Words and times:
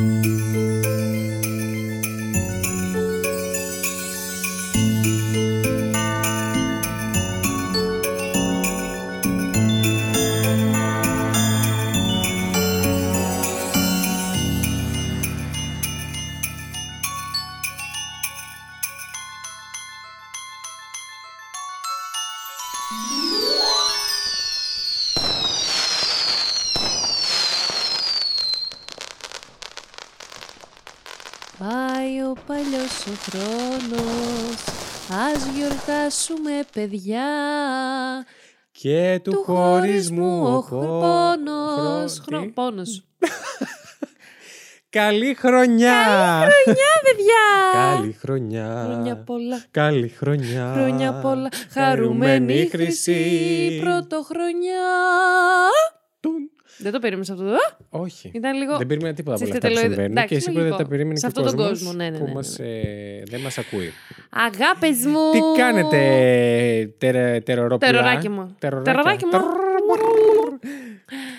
Πάει 0.00 0.59
γιορτάσουμε 36.30 36.62
παιδιά. 36.72 37.24
Και 38.72 39.20
του, 39.24 39.30
Του 39.30 39.42
χωρισμού 39.42 40.42
ο 40.46 40.60
χω- 40.60 40.62
χω- 40.62 41.00
πόνος. 41.00 42.12
χρο- 42.12 42.24
Χρο- 42.28 42.42
τι; 42.42 42.48
Πόνος. 42.48 43.04
Καλή 44.90 45.34
χρονιά! 45.34 46.02
Χρονιά, 46.38 46.90
παιδιά! 47.04 47.72
Καλή 47.96 48.12
χρονιά! 48.12 48.82
Χρόνια 48.84 49.16
πολλά. 49.16 49.64
Καλή 49.70 50.08
χρονιά! 50.08 50.72
Χρόνια 50.74 51.12
πολλά. 51.12 51.48
Χαρούμενη 51.70 52.66
χρυσή 52.70 53.78
πρωτοχρονιά. 53.80 54.86
Τουν. 56.20 56.50
Δεν 56.78 56.92
το 56.92 56.98
περίμενες 56.98 57.30
αυτό. 57.30 57.44
Α! 57.44 57.56
Όχι. 57.88 58.30
Ήταν 58.34 58.56
λίγο... 58.58 58.76
Δεν 58.76 58.86
περίμενα 58.86 59.14
τίποτα 59.14 59.36
από 59.36 59.44
όλα 59.44 59.54
αυτά 59.54 59.66
που 59.68 59.74
τσιφτετελοειδ- 59.74 59.80
συμβαίνουν 59.94 60.10
Εντάξει, 60.16 60.34
και 60.34 60.40
σίγουρα 60.40 60.60
δεν 60.62 60.70
λογικό. 60.70 60.82
τα 60.84 60.88
περίμενε 60.88 61.18
Σε 61.18 61.26
και 61.28 61.38
ο 61.38 61.42
αυτόν 61.42 61.56
τον 61.56 61.66
κόσμος 61.66 61.78
κόσμο, 61.78 61.92
ναι, 61.92 62.10
ναι, 62.10 62.18
που 62.18 62.22
ναι, 62.24 62.28
ναι, 62.28 62.34
μας, 62.34 62.58
ναι. 62.58 62.66
ε, 62.66 63.22
δεν 63.26 63.40
μας 63.40 63.58
ακούει. 63.58 63.92
Αγάπες 64.30 64.98
μου! 65.06 65.30
Τι 65.32 65.60
κάνετε, 65.60 65.98
τερε, 66.98 67.40
τερορόπουλα. 67.40 67.90
Τεροράκι 67.92 68.28
μου. 68.28 68.56
Τεροράκια. 68.58 68.92
Τεροράκι 68.92 69.24
μου. 69.24 69.30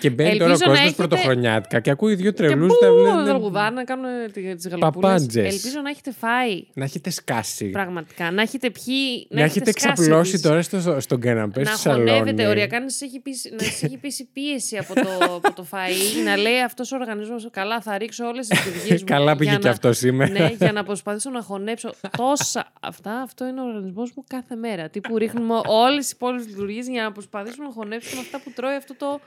Και 0.00 0.10
μπαίνει 0.10 0.38
τώρα 0.38 0.44
ο 0.44 0.52
Ελπίζω 0.52 0.70
να 0.70 0.76
κόσμος 0.76 0.78
έχετε- 0.78 1.06
πρωτοχρονιάτικα 1.08 1.80
και 1.80 1.90
ακούει 1.90 2.14
δύο 2.14 2.30
Και 2.30 2.36
τρελούς 2.36 2.68
πού 2.68 2.78
να 2.84 2.88
να 2.90 2.94
βλέπουν. 2.94 3.24
τραγουδάνε, 3.24 3.70
να 3.74 3.84
κάνουν 3.84 4.04
τις 4.32 4.68
γαλοπούλες. 4.68 4.78
Παπάντζες. 4.94 5.54
Ελπίζω 5.54 5.80
να 5.82 5.90
έχετε 5.90 6.12
φάει. 6.18 6.64
Να 6.74 6.84
έχετε 6.84 7.10
σκάσει. 7.10 7.64
Πραγματικά. 7.70 8.30
Να 8.30 8.42
έχετε 8.42 8.70
πιει. 8.70 9.26
Να 9.30 9.42
έχετε 9.42 9.70
σκάσει 9.70 9.86
ξαπλώσει 9.94 10.20
επίσης. 10.20 10.40
τώρα 10.40 10.62
στο, 10.62 11.00
στον 11.00 11.20
καναπέ 11.20 11.60
Να 11.60 11.66
στο 11.70 11.76
σαλόνι. 11.78 12.10
χωνεύετε 12.10 12.46
οριακά, 12.46 12.80
να 12.80 12.88
σα 12.90 13.04
έχει, 13.04 13.20
πείσει- 13.20 13.52
να 13.52 13.64
σας 13.64 13.82
έχει 13.82 13.96
πείσει 13.96 14.28
πίεση 14.32 14.76
από 14.76 14.94
το, 14.94 15.24
από 15.34 15.52
το 15.52 15.66
φαΐ, 15.70 16.24
να 16.24 16.36
λέει 16.36 16.60
αυτός 16.60 16.92
ο 16.92 16.96
οργανισμός 16.96 17.48
καλά 17.50 17.80
θα 17.80 17.98
ρίξω 17.98 18.26
όλες 18.26 18.46
τις 18.46 18.64
λειτουργίες 18.66 19.00
μου. 19.00 19.06
Καλά 19.16 19.36
πήγε 19.36 19.50
για 19.50 19.58
και 19.58 19.64
να- 19.66 19.72
αυτός 19.72 19.96
σήμερα. 19.98 20.30
Ναι, 20.30 20.52
για 20.58 20.72
να 20.72 20.84
προσπαθήσω 20.84 21.30
να 21.30 21.42
χωνέψω 21.42 21.94
τόσα 22.16 22.72
αυτά. 22.82 23.20
Αυτό 23.20 23.46
είναι 23.46 23.60
ο 23.60 23.64
οργανισμός 23.64 24.12
μου 24.16 24.24
κάθε 24.28 24.54
μέρα. 24.54 24.88
Τι 24.88 25.00
που 25.00 25.18
ρίχνουμε 25.18 25.60
όλες 25.66 26.10
οι 26.10 26.12
υπόλοιπες 26.14 26.46
λειτουργίες 26.46 26.88
για 26.88 27.02
να 27.02 27.12
προσπαθήσουμε 27.12 27.66
να 27.66 27.72
χωνέψουμε 27.72 28.20
αυτά 28.20 28.40
που 28.40 28.52
τρώει 28.54 28.74
αυτό 28.74 28.94
το... 28.94 29.20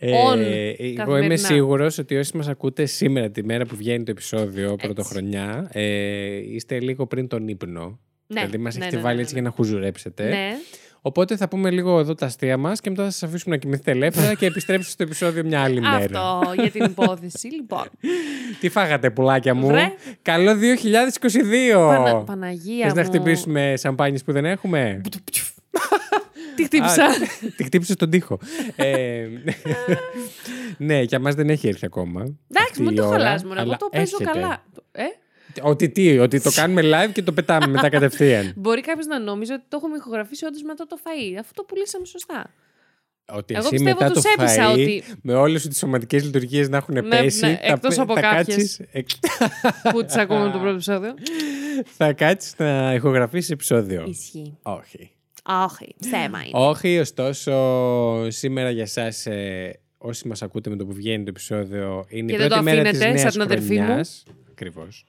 on 0.00 0.38
Ε, 0.38 0.68
εγώ 0.68 0.86
είμαι 0.86 0.94
καθημερινά. 0.94 1.36
σίγουρος 1.36 1.98
ότι 1.98 2.16
όσοι 2.16 2.36
μας 2.36 2.48
ακούτε 2.48 2.84
σήμερα, 2.84 3.30
τη 3.30 3.44
μέρα 3.44 3.66
που 3.66 3.76
βγαίνει 3.76 4.04
το 4.04 4.10
επεισόδιο 4.10 4.76
πρωτοχρονιά, 4.76 5.68
ε, 5.72 6.36
είστε 6.36 6.80
λίγο 6.80 7.06
πριν 7.06 7.28
τον 7.28 7.48
ύπνο. 7.48 7.98
Ναι, 8.26 8.40
δηλαδή, 8.40 8.58
μας 8.58 8.76
ναι, 8.76 8.80
έχετε 8.80 8.96
ναι, 8.96 9.02
βάλει 9.02 9.16
ναι, 9.16 9.22
έτσι 9.22 9.34
ναι. 9.34 9.40
για 9.40 9.48
να 9.48 9.54
χουζουρέψετε. 9.56 10.28
Ναι. 10.28 10.52
Οπότε 11.06 11.36
θα 11.36 11.48
πούμε 11.48 11.70
λίγο 11.70 11.98
εδώ 11.98 12.14
τα 12.14 12.26
αστεία 12.26 12.56
μας 12.56 12.80
και 12.80 12.90
μετά 12.90 13.02
θα 13.04 13.10
σας 13.10 13.22
αφήσουμε 13.22 13.54
να 13.54 13.60
κοιμηθείτε 13.60 13.90
ελεύθερα 13.90 14.34
και 14.34 14.46
επιστρέψετε 14.46 14.90
στο 14.92 15.02
επεισόδιο 15.02 15.44
μια 15.44 15.62
άλλη 15.62 15.80
μέρα. 15.80 15.96
Αυτό 15.96 16.52
για 16.60 16.70
την 16.70 16.84
υπόθεση. 16.84 17.46
Λοιπόν, 17.48 17.84
Τι 18.60 18.68
φάγατε, 18.68 19.10
πουλάκια 19.10 19.54
μου; 19.54 19.66
Βρε. 19.66 19.92
Καλό 20.22 20.52
2022. 20.52 21.74
Πανα- 21.74 22.16
Παναγία 22.16 22.84
Θες 22.86 22.94
να 22.94 23.00
μου. 23.02 23.06
χτυπήσουμε 23.08 23.74
σαμπάνιες 23.76 24.24
που 24.24 24.32
δεν 24.32 24.44
έχουμε; 24.44 25.00
Τι 26.56 26.64
χτύπησα; 26.64 27.04
Α, 27.04 27.08
Τη 27.56 27.64
χτύπησες 27.64 27.94
στον 27.94 28.10
τοίχο. 28.10 28.38
ε, 28.76 29.26
ναι, 30.78 31.00
για 31.02 31.18
μας 31.18 31.34
δεν 31.34 31.50
έχει 31.50 31.68
έρθει 31.68 31.86
ακόμα. 31.86 32.20
Εντάξει, 32.20 32.70
αυτή 32.70 32.82
μην 32.82 32.92
η 32.92 32.96
το 32.96 33.06
ώρα, 33.06 33.16
χαλάς, 33.16 33.44
μωρέ. 33.44 33.60
Εγώ 33.60 33.68
αλλά 33.68 33.76
το 33.76 33.88
παίζω 33.90 34.16
έρχεται. 34.20 34.38
καλά. 34.38 34.62
Ε; 35.56 35.60
Ότι 35.68 35.88
τι, 35.88 36.18
ότι 36.18 36.40
το 36.40 36.50
κάνουμε 36.54 36.82
live 36.84 37.12
και 37.12 37.22
το 37.22 37.32
πετάμε 37.32 37.66
μετά 37.66 37.88
κατευθείαν. 37.88 38.52
Μπορεί 38.56 38.80
κάποιος 38.80 39.06
να 39.06 39.18
νόμιζε 39.20 39.52
ότι 39.52 39.64
το 39.68 39.76
έχουμε 39.76 39.96
ηχογραφήσει 39.96 40.44
όντως 40.46 40.62
μετά 40.62 40.86
το 40.86 40.96
φαΐ. 41.04 41.36
Αυτό 41.40 41.52
το 41.54 41.62
πουλήσαμε 41.68 42.06
σωστά. 42.06 42.50
Ότι 43.32 43.54
Εγώ 43.54 43.62
εσύ 43.66 43.70
πιστεύω 43.70 43.98
μετά 44.00 44.12
το 44.12 44.20
τους 44.20 44.32
έπεισα 44.38 44.68
φαΐ, 44.68 44.72
ότι- 44.72 45.04
με 45.22 45.34
όλες 45.34 45.62
σου 45.62 45.68
τις 45.68 45.78
σωματικές 45.78 46.24
λειτουργίες 46.24 46.68
να 46.68 46.76
έχουν 46.76 46.94
Ναι, 46.94 47.02
πέσει, 47.02 47.46
ναι, 47.46 47.58
θα, 47.66 47.72
εκτός 47.72 47.94
πε- 47.94 47.98
από 48.04 48.14
θα 48.14 48.20
κάποιες. 48.20 48.46
κάτσεις, 48.56 48.80
εκ- 48.92 49.08
που 49.92 50.04
τις 50.04 50.16
ακούμε 50.16 50.44
το 50.50 50.58
πρώτο 50.58 50.72
επεισόδιο. 50.74 51.14
θα 51.96 52.12
κάτσεις 52.12 52.54
να 52.58 52.94
ηχογραφήσεις 52.94 53.50
επεισόδιο. 53.50 54.04
Ισχύει. 54.08 54.58
Όχι. 54.62 55.10
Όχι, 55.64 55.94
ψέμα 56.00 56.38
είναι. 56.38 56.50
Όχι, 56.52 56.98
ωστόσο, 56.98 58.30
σήμερα 58.30 58.70
για 58.70 58.82
εσάς, 58.82 59.26
ε, 59.26 59.80
όσοι 59.98 60.28
μας 60.28 60.42
ακούτε 60.42 60.70
με 60.70 60.76
το 60.76 60.84
που 60.86 60.92
βγαίνει 60.92 61.24
το 61.24 61.28
επεισόδιο, 61.30 62.04
είναι 62.08 62.26
Και 62.32 62.34
η 62.34 62.36
δεν 62.38 62.48
πρώτη 62.48 62.54
το 62.54 62.62
μέρα 62.62 62.82
της 62.82 62.90
αφήνετε, 62.90 63.10
νέας 63.12 63.20
σαν 63.20 63.30
την 63.32 63.40
αδερφή 63.42 63.74
μου. 63.78 63.84
χρονιάς. 63.84 64.22
Ακριβώς. 64.50 65.04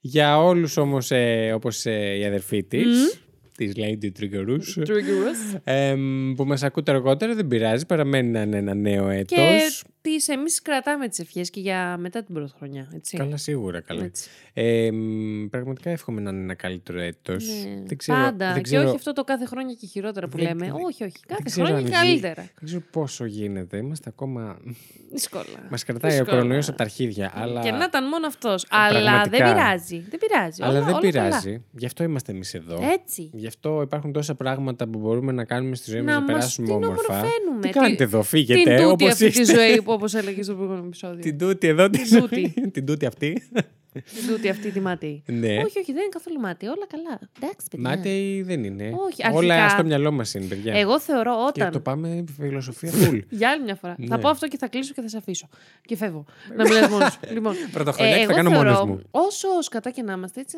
Για 0.00 0.42
όλους 0.42 0.76
όμως, 0.76 1.10
ε, 1.10 1.52
όπως 1.54 1.86
ε, 1.86 2.16
η 2.18 2.24
αδερφή 2.24 2.64
της, 2.64 3.20
της 3.56 3.72
Lady 3.76 4.06
Triggerous, 4.20 4.82
Triggerous. 4.82 5.60
εμ, 5.64 6.34
που 6.34 6.44
μας 6.44 6.62
ακούτε 6.62 6.92
αργότερα, 6.92 7.34
δεν 7.34 7.46
πειράζει, 7.46 7.86
παραμένει 7.86 8.28
να 8.28 8.40
είναι 8.40 8.56
ένα 8.56 8.74
νέο 8.74 9.08
έτος. 9.08 9.38
Και 9.38 9.84
τις, 10.14 10.28
εμείς 10.28 10.62
κρατάμε 10.62 11.08
τις 11.08 11.18
ευχές 11.18 11.50
και 11.50 11.60
για 11.60 11.96
μετά 11.98 12.22
την 12.22 12.34
πρώτη 12.34 12.52
χρονιά. 12.58 12.88
Έτσι. 12.94 13.16
Καλά, 13.16 13.36
σίγουρα 13.36 13.80
καλά. 13.80 14.04
Έτσι. 14.04 14.28
Ε, 14.52 14.90
μ, 14.92 15.46
πραγματικά 15.50 15.90
εύχομαι 15.90 16.20
να 16.20 16.30
είναι 16.30 16.40
ένα 16.42 16.54
καλύτερο 16.54 17.00
έτος. 17.00 17.44
Ναι. 17.46 17.82
Δεν 17.86 17.96
ξέρω, 17.98 18.18
Πάντα. 18.18 18.52
δεν 18.52 18.62
ξέρω, 18.62 18.82
Και 18.82 18.86
όχι 18.88 18.96
αυτό 18.96 19.12
το 19.12 19.24
κάθε 19.24 19.44
χρόνια 19.44 19.74
και 19.74 19.86
χειρότερα 19.86 20.28
που 20.28 20.36
Δεν- 20.36 20.46
λέμε. 20.46 20.64
δεν- 20.64 20.74
όχι, 20.84 21.04
όχι. 21.04 21.16
Κάθε 21.26 21.42
ξέρω 21.44 21.66
χρόνια 21.66 21.84
αν 21.84 21.90
και 21.90 21.96
ζει- 21.96 22.02
καλύτερα. 22.04 22.42
δεν 22.42 22.64
ξέρω 22.64 22.82
πόσο 22.90 23.24
γίνεται. 23.24 23.76
Είμαστε 23.76 24.08
ακόμα... 24.08 24.58
Δύσκολα. 25.10 25.44
Μας 25.70 25.84
κρατάει 25.84 26.10
ο 26.10 26.14
Δύσκολα. 26.14 26.36
κορονοϊός 26.36 26.68
από 26.68 26.76
τα 26.76 26.84
αρχίδια. 26.84 27.32
Αλλά... 27.34 27.60
Και 27.60 27.70
να 27.70 27.84
ήταν 27.84 28.08
μόνο 28.08 28.26
αυτός. 28.26 28.66
Αλλά 28.68 29.00
πραγματικά. 29.00 29.44
δεν 29.44 29.52
πειράζει. 29.54 30.04
Δεν 30.10 30.18
πειράζει. 30.18 30.62
Αλλά 30.62 30.70
Όλα- 30.76 30.80
δεν 30.84 30.88
όλα 30.94 31.00
πειράζει. 31.00 31.62
Γι' 31.72 31.86
αυτό 31.86 32.02
είμαστε 32.04 32.32
εμείς 32.32 32.54
εδώ. 32.54 32.74
καλά. 32.74 32.92
Έτσι. 32.92 33.30
Γι' 33.32 33.46
αυτό 33.46 33.80
υπάρχουν 33.82 34.12
τόσα 34.12 34.34
πράγματα 34.34 34.88
που 34.88 34.98
μπορούμε 34.98 35.32
να 35.32 35.44
κάνουμε 35.44 35.74
στη 35.74 35.90
ζωή 35.90 36.00
μας 36.02 36.06
Να 36.14 36.20
να, 36.20 36.20
μας 36.20 36.30
περάσουμε 36.32 36.66
την 36.66 36.76
όμορφα. 36.76 37.02
ομορφαίνουμε. 37.14 37.60
Τι 37.60 37.68
Τι- 37.68 37.78
κάνετε 37.78 38.04
εδώ, 38.04 38.18
Την 38.18 38.28
φύγετε 38.28 38.76
τούτη 38.76 38.84
όπως 38.84 39.08
αυτή 39.12 39.30
τη 39.30 39.40
είστε. 39.40 39.54
ζωή 39.54 39.82
που 39.82 39.92
όπως 39.98 40.14
έλεγες 40.14 40.44
στο 40.44 40.54
προηγούμενο 40.54 40.86
επεισόδιο. 40.86 41.20
Την 41.22 41.38
τούτη 41.38 41.66
εδώ 41.66 41.90
τη 41.90 41.98
Την 41.98 42.06
ζωή. 42.06 42.20
τούτη. 42.20 42.70
Την 42.70 42.86
τούτη 42.86 43.06
αυτή. 43.06 43.42
Την 43.92 44.26
τούτη 44.28 44.48
αυτή 44.48 44.70
τη 44.70 44.80
μάτι. 44.80 45.22
ναι. 45.26 45.48
Όχι, 45.56 45.78
όχι, 45.78 45.92
δεν 45.92 45.96
είναι 46.02 46.08
καθόλου 46.10 46.40
μάτι. 46.40 46.66
Όλα 46.66 46.86
καλά. 46.88 47.18
Εντάξει, 47.40 47.66
παιδιά. 47.70 47.88
Μάταιοι 47.88 48.42
δεν 48.42 48.64
είναι. 48.64 48.84
Όχι, 48.84 49.36
Όλα 49.36 49.54
αρχικά- 49.54 49.68
στο 49.68 49.84
μυαλό 49.84 50.10
μας 50.12 50.34
είναι, 50.34 50.44
παιδιά. 50.46 50.74
Εγώ 50.74 51.00
θεωρώ 51.00 51.32
Και 51.52 51.60
το 51.60 51.66
όταν. 51.66 51.82
πάμε 51.82 52.24
φιλοσοφία 52.36 52.92
full. 52.92 53.20
Για 53.38 53.50
άλλη 53.50 53.62
μια 53.62 53.74
φορά. 53.74 53.94
Ναι. 53.98 54.06
Θα 54.06 54.18
πω 54.18 54.28
αυτό 54.28 54.48
και 54.48 54.56
θα 54.58 54.68
κλείσω 54.68 54.92
και 54.94 55.00
θα 55.00 55.08
σε 55.08 55.16
αφήσω. 55.16 55.48
Και 55.82 55.96
φεύγω. 55.96 56.24
να 56.56 56.64
μιλάς 56.68 56.88
μόνος 56.90 57.12
σου. 57.12 57.18
λοιπόν, 57.34 57.54
Πρωτοχρονιά 57.72 58.12
και 58.18 58.24
θα 58.24 58.32
εγώ 58.32 58.34
κάνω 58.34 58.50
θεωρώ, 58.50 58.70
μόνος 58.70 58.84
μου. 58.88 59.00
Όσο 59.10 59.48
σκατά 59.60 59.90
και 59.90 60.02
να 60.02 60.12
είμαστε, 60.12 60.40
έτσι, 60.40 60.56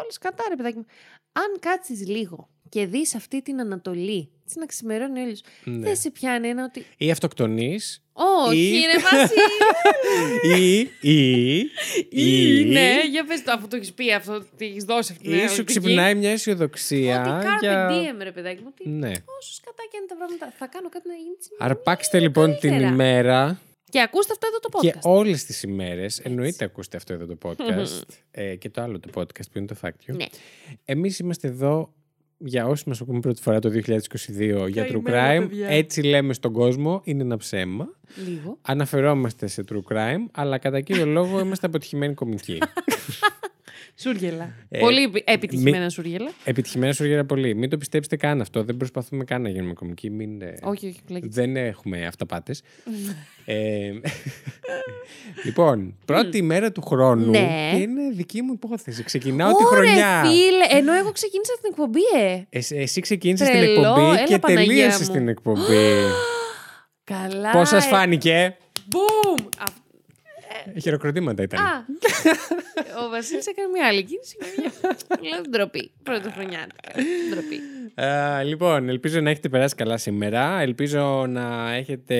όλε 0.00 0.10
σκατά, 0.12 0.44
ρε 0.48 0.54
παιδάκι 0.56 0.76
μου. 0.76 0.86
Αν 1.32 1.58
κάτσεις 1.60 2.06
λίγο 2.08 2.48
και 2.72 2.86
δεις 2.86 3.14
αυτή 3.14 3.42
την 3.42 3.60
Ανατολή, 3.60 4.28
έτσι 4.44 4.58
να 4.58 4.66
ξημερώνει 4.66 5.20
ο 5.20 5.22
ήλιος, 5.22 5.40
Ναι. 5.64 5.78
δεν 5.78 5.96
σε 5.96 6.10
πιάνει 6.10 6.48
ένα 6.48 6.64
ότι. 6.64 6.86
Ή 6.96 7.10
αυτοκτονείς. 7.10 8.02
Όχι, 8.46 8.58
Ή- 8.58 8.80
ρε 8.92 8.98
Βασίλη. 9.02 10.58
Ή. 11.00 11.10
Ή. 11.10 11.58
Ή, 12.08 12.64
ναι, 12.64 13.00
για 13.10 13.24
πες 13.24 13.42
το, 13.42 13.52
αφού 13.52 13.68
το 13.68 13.76
έχεις 13.76 13.92
πει 13.92 14.12
αυτό, 14.12 14.44
τι 14.56 14.64
έχεις 14.64 14.84
δώσει 14.84 15.12
αυτή 15.12 15.24
την 15.24 15.32
Ή 15.32 15.36
σου 15.36 15.42
αναλυτική. 15.42 15.64
ξυπνάει 15.64 16.14
μια 16.14 16.24
Ότι 16.28 16.32
αισιοδοξία. 16.32 17.42
carpe 17.44 17.60
για- 17.60 17.88
diem, 17.90 18.22
ρε 18.22 18.32
παιδάκι 18.32 18.62
μου. 18.62 18.68
ότι 18.78 18.88
Ναι. 18.88 19.08
Όσο 19.08 19.52
σκατά 19.54 19.82
και 19.90 19.96
είναι 19.96 20.06
τα 20.08 20.16
πράγματα, 20.16 20.52
θα 20.58 20.66
κάνω 20.66 20.88
κάτι 20.88 21.08
να 21.08 21.14
γίνει. 21.14 21.34
έτσι. 21.36 21.50
Αρπάξτε 21.58 22.20
λοιπόν 22.20 22.58
την 22.58 22.70
καλύτερα. 22.70 22.92
ημέρα 22.92 23.60
Και 23.90 24.00
ακούστε 24.00 24.32
αυτό 24.32 24.46
εδώ 24.46 24.58
το 24.58 24.68
και 24.80 24.94
podcast. 24.96 25.00
όλες 25.18 25.44
τις 25.44 25.62
ημέρες. 25.62 26.18
Εννοείται 26.18 26.64
ακούστε 26.64 26.96
αυτό 26.96 27.12
εδώ 27.12 27.26
το 27.26 27.38
podcast 27.42 28.02
ε, 28.30 28.54
και 28.56 28.70
το 28.70 28.82
άλλο 28.82 29.00
το 29.00 29.08
podcast 29.14 29.50
που 29.52 29.58
είναι 29.58 29.66
το 29.66 29.76
Fact 29.82 30.10
You. 30.10 30.14
Ναι. 30.16 30.26
Εμείς 30.84 31.18
είμαστε 31.18 31.48
εδώ 31.48 31.94
για 32.44 32.66
όσοι 32.66 32.84
μας 32.86 33.00
ακούμε 33.00 33.20
πρώτη 33.20 33.42
φορά 33.42 33.58
το 33.58 33.68
2022 33.68 34.68
για 34.68 34.86
True 34.86 35.00
Καημένα 35.02 35.44
Crime. 35.44 35.48
παιδιά. 35.48 35.68
Έτσι 35.68 36.02
λέμε 36.02 36.32
στον 36.32 36.52
κόσμο, 36.52 37.00
είναι 37.04 37.22
ένα 37.22 37.36
ψέμα. 37.36 37.88
Λίγο. 38.26 38.58
Αναφερόμαστε 38.62 39.46
σε 39.46 39.64
True 39.72 39.92
Crime, 39.92 40.26
αλλά 40.32 40.58
κατά 40.58 40.80
κύριο 40.80 41.06
λόγο 41.06 41.40
είμαστε 41.40 41.66
αποτυχημένοι 41.66 42.14
κομικοί. 42.14 42.58
Σούργελα. 43.96 44.54
Ε, 44.68 44.78
Πολύ 44.78 45.02
επι- 45.02 45.30
επιτυχημένα 45.30 45.82
μη- 45.84 45.90
σούργελα. 45.90 46.30
Επιτυχημένα 46.44 46.92
σου 46.92 47.06
γέρα 47.06 47.24
πολύ. 47.24 47.54
Μην 47.54 47.70
το 47.70 47.76
πιστέψετε 47.76 48.16
καν 48.16 48.40
αυτό. 48.40 48.64
Δεν 48.64 48.76
προσπαθούμε 48.76 49.24
καν 49.24 49.42
να 49.42 49.48
γίνουμε 49.48 49.72
κομικοί. 49.72 50.10
Μην, 50.10 50.42
ε, 50.42 50.54
Όχι, 50.62 50.86
όχι, 50.86 51.00
πλέον. 51.06 51.22
Δεν 51.24 51.56
έχουμε 51.56 52.06
αυταπάτες. 52.06 52.62
ε, 53.44 53.90
λοιπόν, 55.44 55.96
πρώτη 56.04 56.42
μέρα 56.42 56.72
του 56.72 56.82
χρόνου 56.82 57.30
Ναι. 57.30 57.38
και 57.72 57.76
είναι 57.80 58.10
δική 58.14 58.42
μου 58.42 58.52
υπόθεση. 58.52 59.02
Ξεκινάω 59.04 59.52
τη 59.56 59.64
Ωρε, 59.64 59.76
χρονιά. 59.86 60.22
φίλε, 60.24 60.78
ενώ 60.78 60.92
εγώ 60.94 61.12
ξεκίνησα 61.12 61.52
την 61.60 61.68
εκπομπή, 61.70 62.00
ε. 62.26 62.42
Εσύ, 62.58 62.76
εσύ 62.76 63.00
ξεκίνησες 63.00 63.48
την 63.48 63.58
Τρελό, 63.58 63.80
εκπομπή 63.88 64.00
έλα, 64.06 64.24
και 64.24 64.38
Παναγία 64.38 64.66
τελείωσες 64.66 65.08
μου. 65.08 65.14
την 65.14 65.28
εκπομπή. 65.28 65.60
Καλά. 67.04 67.50
Πώς 67.50 67.68
σας 67.68 67.84
ε. 67.84 67.88
φάνηκε; 67.88 68.56
Boom! 68.90 69.44
Α, 70.76 70.80
Χειροκροτήματα 70.80 71.42
ήταν. 71.42 71.60
Α! 71.60 71.84
ο 73.06 73.08
Βασίλης 73.10 73.46
έκανε 73.46 73.68
μια 73.68 73.86
άλλη 73.86 74.02
κίνηση. 74.04 74.36
και 74.38 74.46
μια- 74.60 75.30
Λέω 75.30 75.40
ντροπή. 75.50 75.90
Πρωτοχρονιάτικα. 76.02 76.92
Ντροπή. 77.30 77.60
Α, 78.08 78.42
λοιπόν, 78.42 78.88
ελπίζω 78.88 79.20
να 79.20 79.30
έχετε 79.30 79.48
περάσει 79.48 79.74
καλά 79.74 79.96
σήμερα. 79.96 80.60
Ελπίζω 80.60 81.26
να 81.26 81.72
έχετε, 81.74 82.16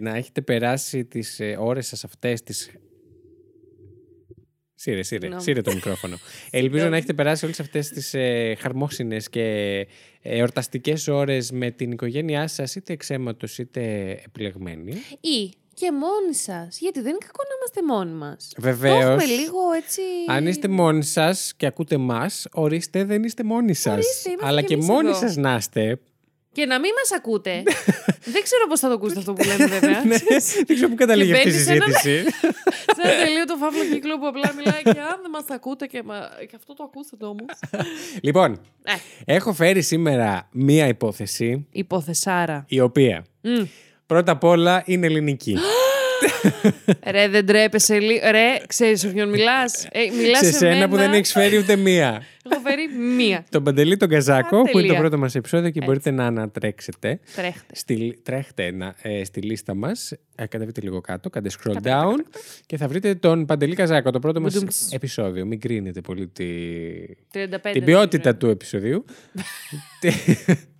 να 0.00 0.16
έχετε 0.16 0.40
περάσει 0.40 1.04
τις 1.04 1.40
ε, 1.40 1.56
ώρες 1.60 1.86
σας 1.86 2.04
αυτές 2.04 2.42
τις... 2.42 2.70
Σύρε, 4.80 5.02
σύρε, 5.02 5.20
Συγγνώμη. 5.20 5.42
σύρε 5.42 5.60
το 5.60 5.74
μικρόφωνο. 5.74 6.16
Ελπίζω 6.50 6.88
να 6.88 6.96
έχετε 6.96 7.12
περάσει 7.12 7.44
όλες 7.44 7.60
αυτές 7.60 7.88
τις 7.88 8.14
ε, 8.14 8.54
χαρμόσυνες 8.58 9.28
και 9.28 9.42
ε, 10.22 10.38
εορταστικές 10.38 11.08
ώρες 11.08 11.50
με 11.50 11.70
την 11.70 11.92
οικογένειά 11.92 12.46
σας, 12.48 12.74
είτε 12.74 12.92
εξαίματος 12.92 13.58
είτε 13.58 14.10
επιλεγμένη. 14.26 14.92
Ή 15.20 15.52
και 15.78 15.92
μόνοι 15.92 16.34
σας. 16.34 16.78
Γιατί 16.80 17.00
δεν 17.00 17.10
είναι 17.10 17.18
κακό 17.26 17.42
να 17.48 17.54
είμαστε 17.58 17.82
μόνοι 17.94 18.18
μας. 18.26 18.48
Το 18.54 18.60
Βεβαίως, 18.62 19.00
έχουμε 19.02 19.24
λίγο 19.24 19.58
έτσι. 19.76 20.00
αν 20.26 20.46
είστε 20.46 20.68
μόνοι 20.68 21.02
σας 21.04 21.52
και 21.56 21.66
ακούτε 21.66 21.96
μας, 21.96 22.46
ορίστε 22.52 23.04
δεν 23.04 23.24
είστε 23.24 23.42
μόνοι 23.42 23.74
σας. 23.74 23.92
Ορίστε, 23.92 24.28
είμαστε 24.30 24.46
Αλλά 24.46 24.60
κι 24.60 24.66
και 24.66 24.74
εμείς 24.74 24.86
μόνοι 24.86 25.08
εδώ. 25.08 25.18
σας 25.18 25.36
να 25.36 25.54
είστε, 25.54 26.00
Και 26.52 26.66
να 26.66 26.80
μην 26.80 26.90
μας 27.02 27.18
ακούτε. 27.18 27.62
δεν 28.34 28.42
ξέρω 28.42 28.66
πώς 28.68 28.80
θα 28.80 28.88
το 28.88 28.94
ακούσετε 28.94 29.18
αυτό 29.20 29.32
που 29.32 29.44
λέμε, 29.44 29.66
βέβαια. 29.66 30.04
Ναι, 30.04 30.16
δεν 30.66 30.74
ξέρω 30.76 30.88
πού 30.88 30.94
καταλήγει 30.94 31.30
Και 31.32 31.36
αυτή 31.36 31.48
η 31.48 31.52
μπαίνεις 31.52 31.64
σε 31.66 31.72
έναν- 31.72 31.92
συζήτηση. 31.92 32.30
Σε 32.96 33.08
ένα 33.08 33.24
τελείω 33.24 33.44
το 33.44 33.56
φαύλο 33.56 33.84
κύκλο 33.92 34.18
που 34.18 34.26
απλά 34.26 34.52
μιλάει 34.56 34.82
και 34.82 34.88
αν 35.00 35.18
δεν 35.22 35.30
μας 35.30 35.44
ακούτε 35.48 35.86
και, 35.86 36.02
μα... 36.02 36.28
και 36.50 36.56
αυτό 36.56 36.74
το 36.74 36.82
ακούσατε 36.84 37.24
όμως. 37.24 37.46
λοιπόν, 38.22 38.60
Ε, 38.84 38.92
έχω 39.34 39.52
φέρει 39.52 39.82
σήμερα 39.82 40.48
μία 40.52 40.86
υπόθεση 40.86 41.66
υποθεσάρα. 41.70 42.64
η 42.68 42.80
οποία 42.80 43.24
Μμ. 43.40 43.64
Πρώτα 44.08 44.32
απ' 44.32 44.44
όλα 44.44 44.82
είναι 44.86 45.06
ελληνική. 45.06 45.56
Ρε, 47.10 47.28
δεν 47.28 47.46
τρέπεσαι 47.46 47.98
λίγο. 47.98 48.30
Ρε, 48.30 48.56
ξέρεις 48.66 49.00
σε 49.00 49.08
ποιον 49.08 49.28
μιλάς; 49.28 49.86
Ε, 49.92 50.00
μιλάς 50.20 50.38
σε 50.46 50.52
σένα 50.52 50.72
μένα. 50.74 50.88
που 50.88 50.96
δεν 50.96 51.12
έχεις 51.12 51.32
φέρει 51.32 51.58
ούτε 51.58 51.76
μία. 51.76 52.22
Έχω 52.50 52.60
φέρει 52.60 52.88
μία. 53.16 53.44
τον 53.50 53.62
Παντελή 53.62 53.96
τον 53.96 54.08
Καζάκο, 54.08 54.56
Α, 54.56 54.62
που 54.62 54.68
είναι 54.68 54.70
το 54.72 54.78
τέλεια. 54.80 54.98
πρώτο 54.98 55.18
μας 55.18 55.34
επεισόδιο 55.34 55.70
και 55.70 55.80
μπορείτε 55.84 56.10
να 56.10 56.26
ανατρέξετε. 56.26 57.20
Τρέχτε. 57.34 57.74
Στη, 57.74 58.18
τρέχτε 58.22 58.70
να, 58.70 58.94
ε, 59.02 59.24
στη 59.24 59.40
λίστα 59.40 59.74
μας, 59.74 60.12
ε, 60.36 60.46
κατεβείτε 60.46 60.80
λίγο 60.80 61.00
κάτω, 61.00 61.30
κάντε 61.30 61.50
scroll 61.62 61.76
down 61.86 62.14
και 62.66 62.76
θα 62.76 62.88
βρείτε 62.88 63.14
τον 63.14 63.46
Παντελή 63.46 63.74
Καζάκο, 63.74 64.10
το 64.10 64.18
πρώτο 64.18 64.40
μας 64.40 64.52
Μπουντουμτς. 64.52 64.92
επεισόδιο. 64.92 65.46
Μην 65.46 65.60
κρίνετε 65.60 66.00
πολύ 66.00 66.26
τη, 66.28 66.44
35 67.32 67.70
την 67.72 67.84
ποιότητα 67.84 68.30
δεν 68.30 68.38
του 68.38 68.46
επεισοδίου. 68.46 69.04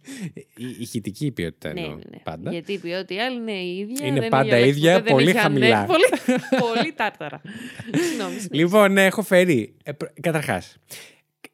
η 0.56 0.76
ηχητική 0.80 1.30
ποιότητα 1.30 1.72
Ναι, 1.72 1.80
εννοώ 1.80 1.94
ναι, 1.96 2.02
ναι. 2.10 2.18
πάντα. 2.22 2.50
Γιατί 2.50 2.72
η 2.72 2.78
ποιότητα 2.78 3.14
η 3.14 3.18
άλλη 3.20 3.36
είναι 3.36 3.52
η 3.52 3.78
ίδια. 3.78 4.06
Είναι 4.06 4.20
δεν 4.20 4.28
πάντα 4.28 4.56
έχει 4.56 4.68
ίδια, 4.68 4.90
αλλάξει 4.90 5.12
ποτέ, 5.12 5.24
δεν 5.24 5.24
πολύ 5.24 5.28
έχει 5.38 5.46
ανέ- 5.46 5.72
χαμηλά. 5.72 5.84
Πολύ, 5.86 6.40
πολύ 6.60 6.92
τάρταρα. 6.92 7.40
Συγγνώμη. 7.84 8.32
συγγνώμη. 8.40 8.62
Λοιπόν, 8.62 8.92
ναι, 8.92 9.04
έχω 9.06 9.22
φέρει. 9.22 9.74
Ε, 9.84 9.92
προ- 9.92 10.10
καταρχάς, 10.20 10.76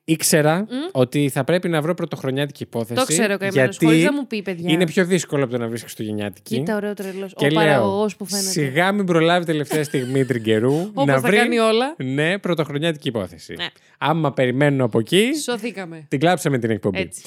ήξερα 0.04 0.66
ότι 0.92 1.28
θα 1.28 1.44
πρέπει 1.44 1.68
να 1.68 1.80
βρω 1.80 1.94
πρωτοχρονιάτικη 1.94 2.62
υπόθεση. 2.62 3.00
Το 3.00 3.06
ξέρω 3.06 3.36
καημένο. 3.38 3.68
γιατί 3.70 3.84
Χωρίς 3.84 4.04
να 4.04 4.12
μου 4.12 4.26
πει, 4.26 4.42
παιδιά. 4.42 4.72
είναι 4.72 4.86
πιο 4.86 5.04
δύσκολο 5.04 5.42
από 5.44 5.52
το 5.52 5.58
να 5.58 5.68
βρει 5.68 5.78
Χριστουγεννιάτικη. 5.78 6.56
Κοίτα, 6.56 6.76
ωραίο 6.76 6.94
τρελό. 6.94 7.26
Και 7.36 7.44
Ο 7.44 7.48
λέω, 7.48 7.54
παραγωγός 7.60 8.16
που 8.16 8.24
φαίνεται. 8.26 8.48
σιγά 8.48 8.92
μην 8.92 9.04
προλάβει 9.06 9.44
τελευταία 9.44 9.84
στιγμή 9.84 10.24
τριγκερού 10.24 10.74
Όπως 10.94 11.06
να 11.06 11.12
τα 11.14 11.20
βρει 11.20 11.36
κάνει 11.36 11.58
όλα. 11.58 11.94
ναι, 12.04 12.38
πρωτοχρονιάτικη 12.38 13.08
υπόθεση. 13.08 13.54
Ναι. 13.56 13.66
Άμα 13.98 14.32
περιμένω 14.32 14.84
από 14.84 14.98
εκεί, 14.98 15.28
Σωθήκαμε. 15.42 16.04
την 16.08 16.18
κλάψαμε 16.20 16.58
την 16.58 16.70
εκπομπή. 16.70 16.98
Έτσι. 17.00 17.22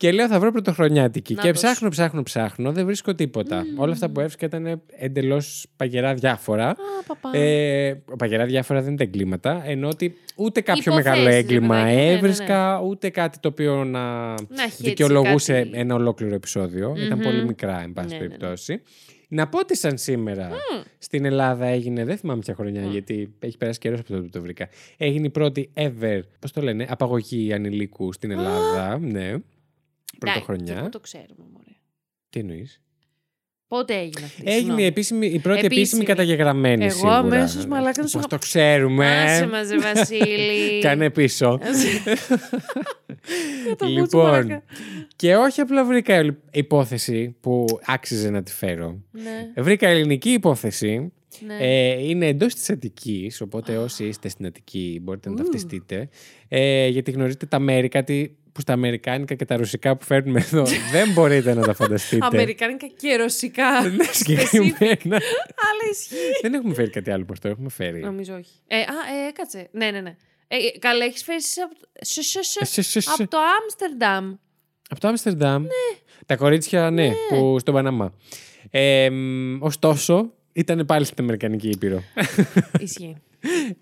Και 0.00 0.12
λέω 0.12 0.28
θα 0.28 0.40
βρω 0.40 0.50
πρωτοχρονιάτικη. 0.52 1.34
Να 1.34 1.42
και 1.42 1.48
δώσ' 1.52 1.62
ψάχνω, 1.62 1.88
ψάχνω, 1.88 2.22
ψάχνω, 2.22 2.72
δεν 2.72 2.84
βρίσκω 2.84 3.14
τίποτα. 3.14 3.64
Όλα 3.76 3.92
αυτά 3.92 4.10
που 4.10 4.20
έβρισκα 4.20 4.46
ήταν 4.46 4.82
εντελώς 4.96 5.66
παγερά 5.76 6.14
διάφορα. 6.14 6.68
Α, 6.68 6.74
παπά. 7.06 7.38
Ε, 7.38 8.02
παγερά 8.18 8.46
διάφορα 8.46 8.80
δεν 8.80 8.88
είναι 8.88 8.96
τα 8.98 9.04
εγκλήματα. 9.04 9.62
Ενώ 9.66 9.88
ότι 9.88 10.14
ούτε 10.36 10.60
κάποιο 10.60 10.82
Υποθέσεις, 10.86 11.10
μεγάλο 11.10 11.28
ρε 11.28 11.36
έγκλημα 11.36 11.74
παιδάκι, 11.74 11.94
ναι, 11.94 12.00
ναι, 12.02 12.06
ναι. 12.06 12.12
έβρισκα, 12.12 12.80
ούτε 12.80 13.10
κάτι 13.10 13.38
το 13.38 13.48
οποίο 13.48 13.84
να, 13.84 14.00
Να 14.28 14.34
έχει 14.34 14.64
έτσι 14.64 14.82
δικαιολογούσε 14.82 15.52
κάτι. 15.52 15.70
ένα 15.72 15.94
ολόκληρο 15.94 16.34
επεισόδιο. 16.34 16.94
Ήταν 16.96 17.18
Μμμ. 17.18 17.24
πολύ 17.24 17.44
μικρά, 17.44 17.82
εν 17.82 17.92
πάση 17.92 18.08
Ναι, 18.08 18.14
ναι, 18.14 18.20
ναι. 18.20 18.28
περιπτώσει. 18.28 18.82
Να 19.28 19.48
πω 19.48 19.58
ότι 19.58 19.76
σαν 19.76 19.98
σήμερα 19.98 20.50
στην 20.98 21.24
Ελλάδα 21.24 21.66
έγινε, 21.66 22.04
δεν 22.04 22.16
θυμάμαι 22.16 22.40
ποια 22.40 22.54
χρονιά, 22.54 22.82
γιατί 22.82 23.34
έχει 23.38 23.56
περάσει 23.56 23.78
καιρός 23.78 23.98
από 24.00 24.08
τότε 24.08 24.22
που 24.22 24.28
το 24.30 24.40
βρήκα. 24.40 24.68
Έγινε 24.96 25.26
η 25.26 25.30
πρώτη 25.30 25.70
ever, 25.74 26.20
πώς 26.38 26.52
το 26.52 26.60
λένε, 26.60 26.86
απαγωγή 26.88 27.52
ανηλίκου 27.52 28.12
στην 28.12 28.30
Ελλάδα. 28.30 28.98
Ναι. 28.98 29.32
Εντάξει, 30.18 30.44
Πρωτοχρονιά. 30.44 30.82
πού 30.82 30.88
το 30.88 31.00
ξέρουμε, 31.00 31.44
μωρέ. 31.52 31.76
Τι 32.30 32.40
εννοείς; 32.40 32.80
Πότε 33.68 33.94
έγινε 33.94 34.24
αυτή. 34.24 34.42
Έγινε 34.44 34.52
η, 34.52 34.58
συγγνώμη. 34.58 34.84
επίσημη, 34.84 35.26
η 35.26 35.38
πρώτη 35.38 35.58
επίσημη, 35.58 35.80
Επίσημη. 35.82 36.04
καταγεγραμμένη 36.04 36.84
Εγώ 36.84 36.92
σίγουρα. 36.94 37.16
αμέσως, 37.16 37.66
μαλάκα, 37.66 38.02
να 38.02 38.08
σου 38.08 38.12
Πώς 38.18 38.26
είχα- 38.26 38.26
το 38.28 38.38
ξέρουμε. 38.38 39.22
Άσε 39.22 39.46
μας, 39.46 39.68
ρε 39.70 39.78
Βασίλη. 39.78 40.80
Κάνε 40.86 41.10
πίσω. 41.10 41.58
Για 43.66 43.76
το 43.76 43.86
Λοιπόν, 43.86 44.00
μπούτσο, 44.00 44.18
μαλάκα. 44.18 44.62
και 45.16 45.36
όχι 45.36 45.60
απλά 45.60 45.84
βρήκα 45.84 46.36
υπόθεση 46.52 47.36
που 47.40 47.64
άξιζε 47.86 48.30
να 48.30 48.42
τη 48.42 48.52
φέρω. 48.52 48.98
Ναι, 49.10 49.62
Βρήκα 49.62 49.88
ελληνική 49.88 50.30
υπόθεση. 50.30 51.12
ναι. 51.46 51.56
Ε, 51.60 52.08
είναι 52.08 52.26
εντός 52.26 52.54
της 52.54 52.70
Αττικής, 52.70 53.40
οπότε 53.40 53.76
όσοι 53.76 54.04
είστε 54.04 54.28
στην 54.28 54.46
Αττική 54.46 55.00
μπορείτε 55.02 55.28
να 55.28 55.34
Ου. 55.34 55.38
ταυτιστείτε. 55.38 56.08
Ε, 56.48 56.86
γιατί 56.88 57.10
γνωρίζετε 57.10 57.46
τα 57.46 57.58
μέρη, 57.58 57.88
κάτι 57.88 58.36
που 58.52 58.60
στα 58.60 58.72
αμερικάνικα 58.72 59.34
και 59.34 59.44
τα 59.44 59.56
ρωσικά 59.56 59.96
που 59.96 60.04
φέρνουμε 60.04 60.40
εδώ 60.40 60.64
δεν 60.92 61.12
μπορείτε 61.12 61.54
να 61.54 61.62
τα 61.62 61.74
φανταστείτε. 61.74 62.26
Αμερικάνικα 62.26 62.86
και 62.86 63.16
ρωσικά. 63.16 63.88
Ναι, 63.88 64.04
συγκεκριμένα. 64.04 65.16
Αλλά 65.66 65.84
ισχύει. 65.92 66.40
δεν 66.42 66.54
έχουμε 66.54 66.74
φέρει 66.74 66.90
κάτι 66.90 67.10
άλλο 67.10 67.24
προς 67.24 67.38
το 67.38 67.48
έχουμε 67.48 67.68
φέρει. 67.68 68.00
Νομίζω 68.00 68.34
όχι. 68.34 68.52
Ε, 68.66 68.76
α, 68.76 68.80
ε, 68.82 69.32
κάτσε. 69.32 69.68
Ναι, 69.72 69.90
ναι, 69.90 70.00
ναι. 70.00 70.16
Ε, 70.48 70.56
ε, 70.56 70.78
καλά, 70.78 71.04
έχεις 71.04 71.22
φέρει 71.22 71.38
εσύ 71.38 71.60
από, 71.60 71.74
σε, 72.00 72.22
σε, 72.22 72.42
σε, 72.42 72.58
Ε, 72.62 72.64
σε, 72.64 72.82
σε, 72.82 73.00
σε. 73.00 73.10
από 73.18 73.30
το 73.30 73.38
Άμστερνταμ. 73.62 74.34
Από 74.88 75.00
το 75.00 75.08
Άμστερνταμ. 75.08 75.64
Τα 76.26 76.36
κορίτσια, 76.36 76.90
ναι, 76.90 77.10
που 77.28 77.58
στον 77.58 77.74
Παναμά. 77.74 78.12
Ε, 78.70 79.10
μ, 79.10 79.62
ωστόσο, 79.62 80.32
ήταν 80.52 80.86
πάλι 80.86 81.04
στην 81.04 81.16
Αμερικανική 81.22 81.68
Ήπειρο. 81.68 82.02
Ισχύει. 82.80 83.16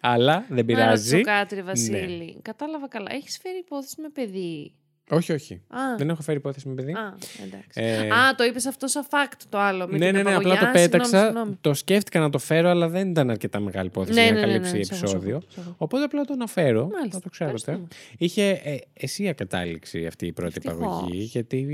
Αλλά 0.01 0.45
δεν 0.49 0.57
Να 0.57 0.65
πειράζει. 0.65 1.11
ρωτήσω 1.11 1.31
κάτι, 1.31 1.55
ρε 1.55 1.63
Βασίλη. 1.63 2.39
Κατάλαβα 2.43 2.89
καλά. 2.89 3.07
Έχεις 3.13 3.39
φέρει 3.43 3.59
υπόθεση 3.59 4.01
με 4.01 4.09
παιδί; 4.09 4.73
Όχι, 5.11 5.33
όχι. 5.33 5.55
Α, 5.69 5.79
Δεν 5.97 6.09
έχω 6.11 6.23
φέρει 6.23 6.39
υπόθεση 6.39 6.69
με 6.69 6.75
παιδί. 6.75 6.93
α 6.93 7.15
εντάξει. 7.45 7.81
Ε, 7.83 8.09
Α, 8.11 8.35
το 8.37 8.45
είπες 8.45 8.67
αυτό 8.67 8.87
σαν 8.87 9.07
fact 9.11 9.41
το 9.49 9.59
άλλο. 9.59 9.87
Με 9.89 9.99
ναι, 9.99 10.07
την 10.07 10.15
ναι, 10.17 10.23
ναι, 10.23 10.35
απλά 10.35 10.53
απαγωγιά. 10.55 10.73
το 10.73 10.79
Συγγνώμη, 10.79 10.89
πέταξα. 10.91 11.25
συγγνώμη. 11.25 11.59
Το 11.61 11.75
σκέφτηκα 11.75 12.21
να 12.21 12.31
το 12.31 12.39
φέρω, 12.39 12.69
αλλά 12.69 12.89
δεν 12.89 13.11
ήταν 13.11 13.31
αρκετά 13.31 13.61
μεγάλη 13.61 13.87
υπόθεση 13.87 14.19
Ναι, 14.19 14.25
για 14.25 14.33
ναι, 14.33 14.41
να 14.41 14.47
ναι, 14.47 14.53
καλύψει 14.53 14.77
ναι, 14.77 14.83
σ' 14.85 14.91
έχω, 14.91 14.99
σ' 14.99 15.03
επεισόδιο. 15.03 15.37
έχω, 15.37 15.45
σ' 15.49 15.57
έχω. 15.57 15.75
Οπότε 15.79 16.05
απλά 16.05 16.25
το 16.25 16.33
αναφέρω. 16.33 16.81
Μάλιστα, 16.93 17.17
Να 17.17 17.21
το 17.21 17.29
ξέρετε. 17.29 17.57
ευχαριστούμε. 17.57 17.89
Είχε 18.19 18.61
ε, 18.65 18.77
αισία 18.93 19.33
κατάληξη 19.33 20.07
αυτή 20.07 20.27
η 20.27 20.33
πρώτη 20.33 20.55
Ευτυχώς. 20.57 20.79
επαγωγή, 20.81 21.23
γιατί 21.23 21.67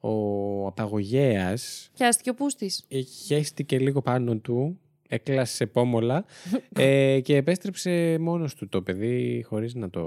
ο 0.00 0.66
απαγωγέας 0.66 1.90
Πιάστηκε 1.96 2.30
ο 2.30 2.34
πούστης. 2.34 2.84
χέστηκε 3.26 3.78
λίγο 3.78 4.02
πάνω 4.02 4.36
του, 4.36 4.80
έκλασε 5.08 5.66
πόμολα 5.66 6.24
ε, 6.76 7.20
και 7.22 7.36
επέστρεψε 7.36 8.16
μόνος 8.20 8.54
του 8.54 8.68
το 8.68 8.82
παιδί 8.82 9.44
χωρίς 9.48 9.74
να, 9.74 9.90
το, 9.90 10.02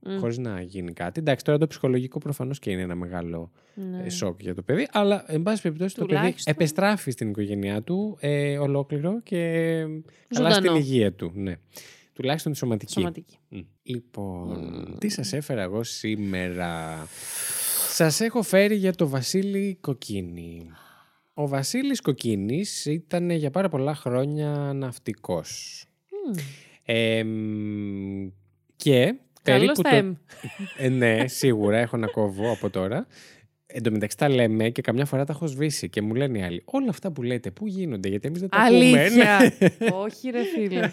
Μμ. 0.00 0.18
χωρίς 0.18 0.38
να 0.38 0.60
γίνει 0.60 0.92
κάτι. 0.92 1.20
Εντάξει, 1.20 1.44
τώρα 1.44 1.58
το 1.58 1.66
ψυχολογικό 1.66 2.18
προφανώς 2.18 2.58
και 2.58 2.70
είναι 2.70 2.82
ένα 2.82 2.94
μεγάλο 2.94 3.50
Ναι. 3.74 4.02
ε, 4.04 4.08
σοκ 4.10 4.42
για 4.42 4.54
το 4.54 4.62
παιδί, 4.62 4.88
αλλά 4.92 5.24
εν 5.26 5.42
πάση 5.42 5.62
περιπτώσει 5.62 5.94
το 5.94 6.04
παιδί 6.06 6.18
Τουλάχιστον. 6.18 6.52
επεστράφει 6.56 7.10
στην 7.10 7.28
οικογένειά 7.28 7.82
του 7.82 8.16
ε, 8.20 8.58
ολόκληρο 8.58 9.20
και 9.22 9.38
καλά 10.28 10.50
Ζωντανό. 10.50 10.54
στην 10.54 10.74
υγεία 10.74 11.12
του. 11.12 11.32
Ναι. 11.34 11.54
Τουλάχιστον 12.12 12.52
τη 12.52 12.58
σωματική. 12.58 12.92
Σωματική. 12.92 13.36
Μμ. 13.48 13.58
Λοιπόν, 13.82 14.96
τι 14.98 15.08
σας 15.08 15.32
έφερα 15.32 15.62
εγώ 15.62 15.82
σήμερα; 15.82 16.98
Σας 17.88 18.20
έχω 18.20 18.42
φέρει 18.42 18.74
για 18.74 18.92
το 18.92 19.08
Βασίλη 19.08 19.78
Κοκκίνη. 19.80 20.70
Ο 21.34 21.48
Βασίλης 21.48 22.00
Κοκκίνης 22.00 22.84
ήταν 22.84 23.30
για 23.30 23.50
πάρα 23.50 23.68
πολλά 23.68 23.94
χρόνια 23.94 24.72
ναυτικός. 24.74 25.84
Μμ. 26.26 26.38
Ε, 26.84 27.24
μ, 27.24 28.28
και 28.76 29.14
Καλώς 29.42 29.60
περίπου 29.60 29.82
τα 29.82 29.90
το... 29.90 29.96
εμ. 29.96 30.14
Ε, 30.78 30.88
ναι, 30.88 31.26
σίγουρα 31.28 31.78
έχω 31.78 31.96
να 31.96 32.06
κόβω 32.06 32.52
από 32.52 32.70
τώρα. 32.70 33.06
Εν 33.74 33.82
τω 33.82 33.90
μεταξύ 33.90 34.16
τα 34.16 34.28
λέμε 34.28 34.68
και 34.68 34.82
καμιά 34.82 35.04
φορά 35.04 35.24
τα 35.24 35.32
έχω 35.32 35.46
σβήσει 35.46 35.88
και 35.88 36.02
μου 36.02 36.14
λένε 36.14 36.38
οι 36.38 36.42
άλλοι 36.42 36.62
όλα 36.64 36.86
αυτά 36.88 37.10
που 37.12 37.22
λέτε 37.22 37.50
πού 37.50 37.66
γίνονται 37.66 38.08
γιατί 38.08 38.26
εμείς 38.28 38.40
δεν 38.40 38.48
τα 38.48 38.58
ακούμε. 38.58 38.76
Αλήθεια. 39.00 39.52
Όχι, 39.92 40.30
ρε 40.30 40.42
φίλε. 40.44 40.92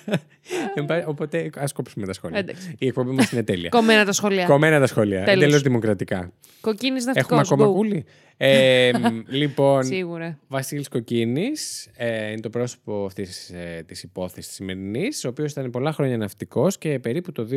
Εν 0.75 0.85
πά- 0.85 1.07
Οπότε 1.07 1.49
ας 1.55 1.71
κόψουμε 1.71 2.05
τα 2.05 2.13
σχόλια. 2.13 2.37
Εντάξει. 2.39 2.75
Η 2.79 2.87
εκπομπή 2.87 3.11
μας 3.11 3.31
είναι 3.31 3.43
τέλεια. 3.43 3.69
Κομμένα 3.69 4.05
τα 4.05 4.11
σχόλια. 4.11 4.45
Κομμένα 4.45 4.79
τα 4.79 4.87
σχόλια. 4.87 5.23
Τέλος. 5.23 5.43
Εντελώς 5.43 5.61
δημοκρατικά. 5.61 6.31
Κοκκίνης 6.61 7.05
Έχουμε 7.07 7.37
ναυτικό. 7.37 7.53
ακόμα 7.63 7.77
κούλι. 7.77 8.05
Ε, 8.41 8.91
μ, 8.99 9.21
λοιπόν, 9.41 9.83
Σίγουρα. 9.83 10.39
Βασίλης 10.47 10.87
Κοκκίνης 10.87 11.89
ε, 11.97 12.31
είναι 12.31 12.39
το 12.39 12.49
πρόσωπο 12.49 13.05
αυτής 13.05 13.49
ε, 13.49 13.83
της 13.87 14.03
υπόθεσης 14.03 14.45
της 14.47 14.55
σημερινής, 14.55 15.25
ο 15.25 15.27
οποίος 15.27 15.51
ήταν 15.51 15.69
πολλά 15.69 15.91
χρόνια 15.91 16.17
ναυτικός 16.17 16.77
και 16.77 16.99
περίπου 16.99 17.31
το 17.31 17.47
2000, 17.51 17.55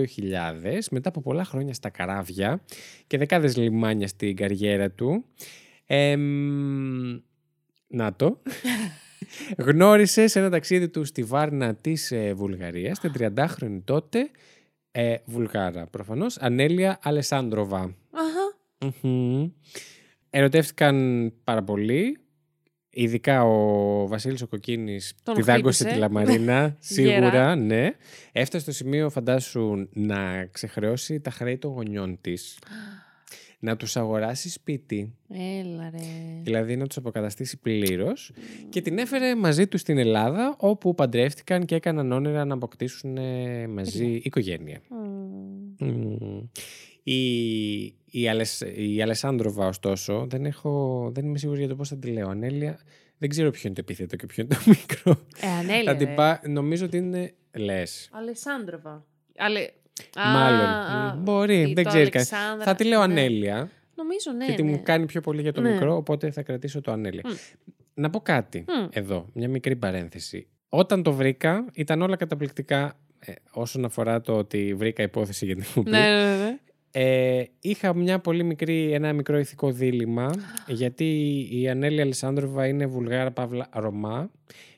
μετά 0.90 1.08
από 1.08 1.20
πολλά 1.20 1.44
χρόνια 1.44 1.72
στα 1.74 1.88
καράβια 1.90 2.60
και 3.06 3.18
δεκάδες 3.18 3.56
λιμάνια 3.56 4.08
στην 4.08 4.36
καριέρα 4.36 4.90
του, 4.90 5.11
ε, 5.86 6.16
μ, 6.16 7.18
να 7.86 8.14
το, 8.14 8.42
Γνώρισες 9.58 10.30
σε 10.30 10.38
ένα 10.38 10.50
ταξίδι 10.50 10.88
του 10.88 11.04
στη 11.04 11.22
Βάρνα 11.22 11.74
της 11.74 12.10
ε, 12.12 12.32
Βουλγαρίας, 12.34 12.98
την 12.98 13.12
30χρονη 13.18 13.80
τότε 13.84 14.30
ε, 14.90 15.16
Βουλγάρα 15.24 15.86
προφανώς, 15.86 16.38
Ανέλια 16.38 16.98
Αλεσάνδροβα. 17.02 17.94
Αχα. 18.10 18.94
Μμμ. 19.02 19.50
Ερωτεύτηκαν 20.30 21.32
πάρα 21.44 21.62
πολύ. 21.62 22.16
Ειδικά 22.94 23.44
ο 23.44 24.06
Βασίλης 24.06 24.42
ο 24.42 24.46
Κοκκίνης 24.46 25.14
Τον 25.22 25.34
τη 25.34 25.42
δάγκωσε 25.42 25.84
χτύπησε. 25.84 25.94
τη 25.94 26.00
Λαμαρίνα, 26.00 26.76
σίγουρα, 26.94 27.18
Γερά. 27.28 27.56
ναι. 27.56 27.90
Έφτασε 28.32 28.62
στο 28.62 28.72
σημείο, 28.72 29.10
φαντάσου, 29.10 29.88
να 29.92 30.46
ξεχρεώσει 30.46 31.20
τα 31.20 31.30
χρέη 31.30 31.58
των 31.58 31.70
γονιών 31.72 32.18
της. 32.20 32.58
να 33.64 33.76
τους 33.76 33.96
αγοράσεις 33.96 34.52
σπίτι, 34.52 35.14
Έλα 35.60 35.90
ρε. 35.90 35.98
δηλαδή 36.42 36.76
να 36.76 36.86
τους 36.86 36.96
αποκαταστήσει 36.96 37.60
πλήρως 37.60 38.32
και 38.68 38.80
την 38.82 38.98
έφερε 38.98 39.34
μαζί 39.34 39.66
τους 39.66 39.80
στην 39.80 39.98
Ελλάδα 39.98 40.54
όπου 40.58 40.94
παντρεύτηκαν 40.94 41.64
και 41.64 41.74
έκαναν 41.74 42.12
όνειρα 42.12 42.44
να 42.44 42.54
αποκτήσουν 42.54 43.16
ε, 43.16 43.66
μαζί 43.66 44.20
οικογένεια. 44.24 44.80
Μμμ. 44.88 45.88
Μμμ. 45.90 46.42
Η, 47.02 47.82
η, 48.10 48.28
Αλες, 48.28 48.62
η 48.76 49.02
Αλεσάνδροβα, 49.02 49.66
ωστόσο, 49.66 50.26
δεν, 50.30 50.44
έχω, 50.44 51.08
δεν 51.14 51.24
είμαι 51.24 51.38
σίγουρη 51.38 51.58
για 51.58 51.68
το 51.68 51.76
πώς 51.76 51.88
θα 51.88 51.96
τη 51.98 52.08
λέω. 52.10 52.28
Ανέλια, 52.28 52.78
δεν 53.18 53.28
ξέρω 53.28 53.50
ποιο 53.50 53.60
είναι 53.64 53.74
το 53.74 53.80
επίθετο 53.80 54.16
και 54.16 54.26
ποιο 54.26 54.42
είναι 54.44 54.54
το 54.54 54.60
μικρό. 54.66 55.26
Ε, 55.40 55.46
ανέλια. 55.48 55.92
θα 55.92 55.96
την 55.96 56.06
ρε. 56.06 56.14
πά- 56.14 56.48
νομίζω 56.48 56.84
ότι 56.84 56.96
είναι 56.96 57.34
λες. 57.56 58.08
Αλεσάνδροβα. 58.12 59.06
Ale... 59.36 59.68
Α, 60.18 60.32
Μάλλον. 60.32 60.66
α, 60.66 61.14
Μ, 61.18 61.22
Μπορεί, 61.22 61.60
ή 61.60 61.72
δεν 61.72 61.84
το 61.84 61.90
ξέρει 61.90 62.08
κανείς. 62.10 62.32
Αλεξάνδρα. 62.32 62.64
Θα 62.66 62.74
τη 62.74 62.84
λέω 62.84 62.98
Ναι. 62.98 63.04
Ανέλια, 63.04 63.70
Νομίζω, 63.94 64.32
ναι. 64.36 64.44
γιατί 64.44 64.62
ναι. 64.62 64.70
μου 64.70 64.80
κάνει 64.82 65.06
πιο 65.06 65.20
πολύ 65.20 65.40
για 65.42 65.52
το 65.52 65.60
Ναι. 65.60 65.70
μικρό, 65.70 65.96
οπότε 65.96 66.30
θα 66.30 66.42
κρατήσω 66.42 66.80
το 66.80 66.92
Ανέλια. 66.92 67.22
Μμ. 67.24 67.30
Να 67.94 68.10
πω 68.10 68.20
κάτι 68.20 68.64
Μμ. 68.68 68.86
εδώ, 68.90 69.28
μια 69.32 69.48
μικρή 69.48 69.76
παρένθεση. 69.76 70.46
Όταν 70.68 71.02
το 71.02 71.12
βρήκα, 71.12 71.64
ήταν 71.72 72.02
όλα 72.02 72.16
καταπληκτικά 72.16 72.98
ε, 73.18 73.32
όσον 73.52 73.84
αφορά 73.84 74.20
το 74.20 74.32
ότι 74.36 74.74
βρήκα 74.74 75.02
υπόθεση 75.02 75.44
για 75.46 75.54
την 75.54 75.64
εκπομπή. 75.68 75.90
Ναι, 75.90 75.98
ναι, 75.98 76.24
ναι, 76.36 76.44
ναι. 76.44 76.56
Ε, 76.94 77.44
είχα 77.60 77.94
μια 77.94 78.18
πολύ 78.18 78.42
μικρή, 78.44 78.92
ένα 78.92 79.12
μικρό 79.12 79.38
ηθικό 79.38 79.70
δίλημα, 79.72 80.30
γιατί 80.66 81.04
η 81.50 81.68
Ανέλη 81.68 82.00
Αλεσάνδροβα 82.00 82.66
είναι 82.66 82.86
Βουλγάρα 82.86 83.30
Παύλα 83.30 83.68
Ρωμά 83.72 84.30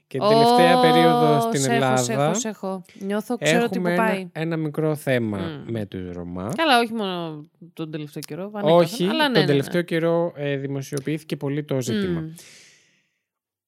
και 0.06 0.18
την 0.18 0.28
τελευταία 0.28 0.78
Ω, 0.78 0.80
περίοδο 0.80 1.40
στην 1.40 1.60
σ' 1.60 1.64
έχω, 1.66 1.74
Ελλάδα 1.74 1.96
σ' 1.96 2.08
έχω, 2.08 2.34
σ' 2.34 2.44
έχω. 2.44 2.82
Νιώθω, 2.98 3.36
ξέρω 3.38 3.68
τι 3.68 3.80
που 3.80 3.86
έχουμε 3.86 4.06
πάει. 4.06 4.18
ένα, 4.18 4.30
ένα 4.32 4.56
μικρό 4.56 4.94
θέμα 4.94 5.38
Μμ. 5.38 5.72
με 5.72 5.86
τους 5.86 6.12
Ρωμά. 6.12 6.52
Καλά, 6.56 6.78
όχι 6.78 6.92
μόνο 6.92 7.44
τον 7.72 7.90
τελευταίο 7.90 8.22
καιρό. 8.22 8.42
ανέκαθεν, 8.42 8.76
Όχι, 8.76 9.04
αλλά 9.04 9.28
ναι, 9.28 9.34
τον 9.34 9.42
ναι, 9.42 9.48
τελευταίο 9.48 9.80
ναι. 9.80 9.86
καιρό 9.86 10.32
ε, 10.36 10.56
δημοσιοποιήθηκε 10.56 11.36
πολύ 11.36 11.64
το 11.64 11.80
ζήτημα. 11.80 12.20
Μμ. 12.20 12.30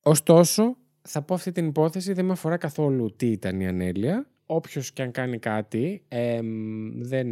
Ωστόσο, 0.02 0.76
θα 1.02 1.23
πω 1.23 1.35
αυτή 1.35 1.52
την 1.52 1.66
υπόθεση, 1.66 2.12
δεν 2.12 2.25
με 2.25 2.33
αφορά 2.33 2.57
καθόλου 2.57 3.16
τι 3.16 3.26
ήταν 3.26 3.61
η 3.61 3.66
Ανέλια. 3.66 4.26
Όποιος 4.47 4.93
και 4.93 5.02
αν 5.02 5.11
κάνει 5.11 5.38
κάτι, 5.38 6.05
εμ, 6.09 6.47
δεν... 7.02 7.28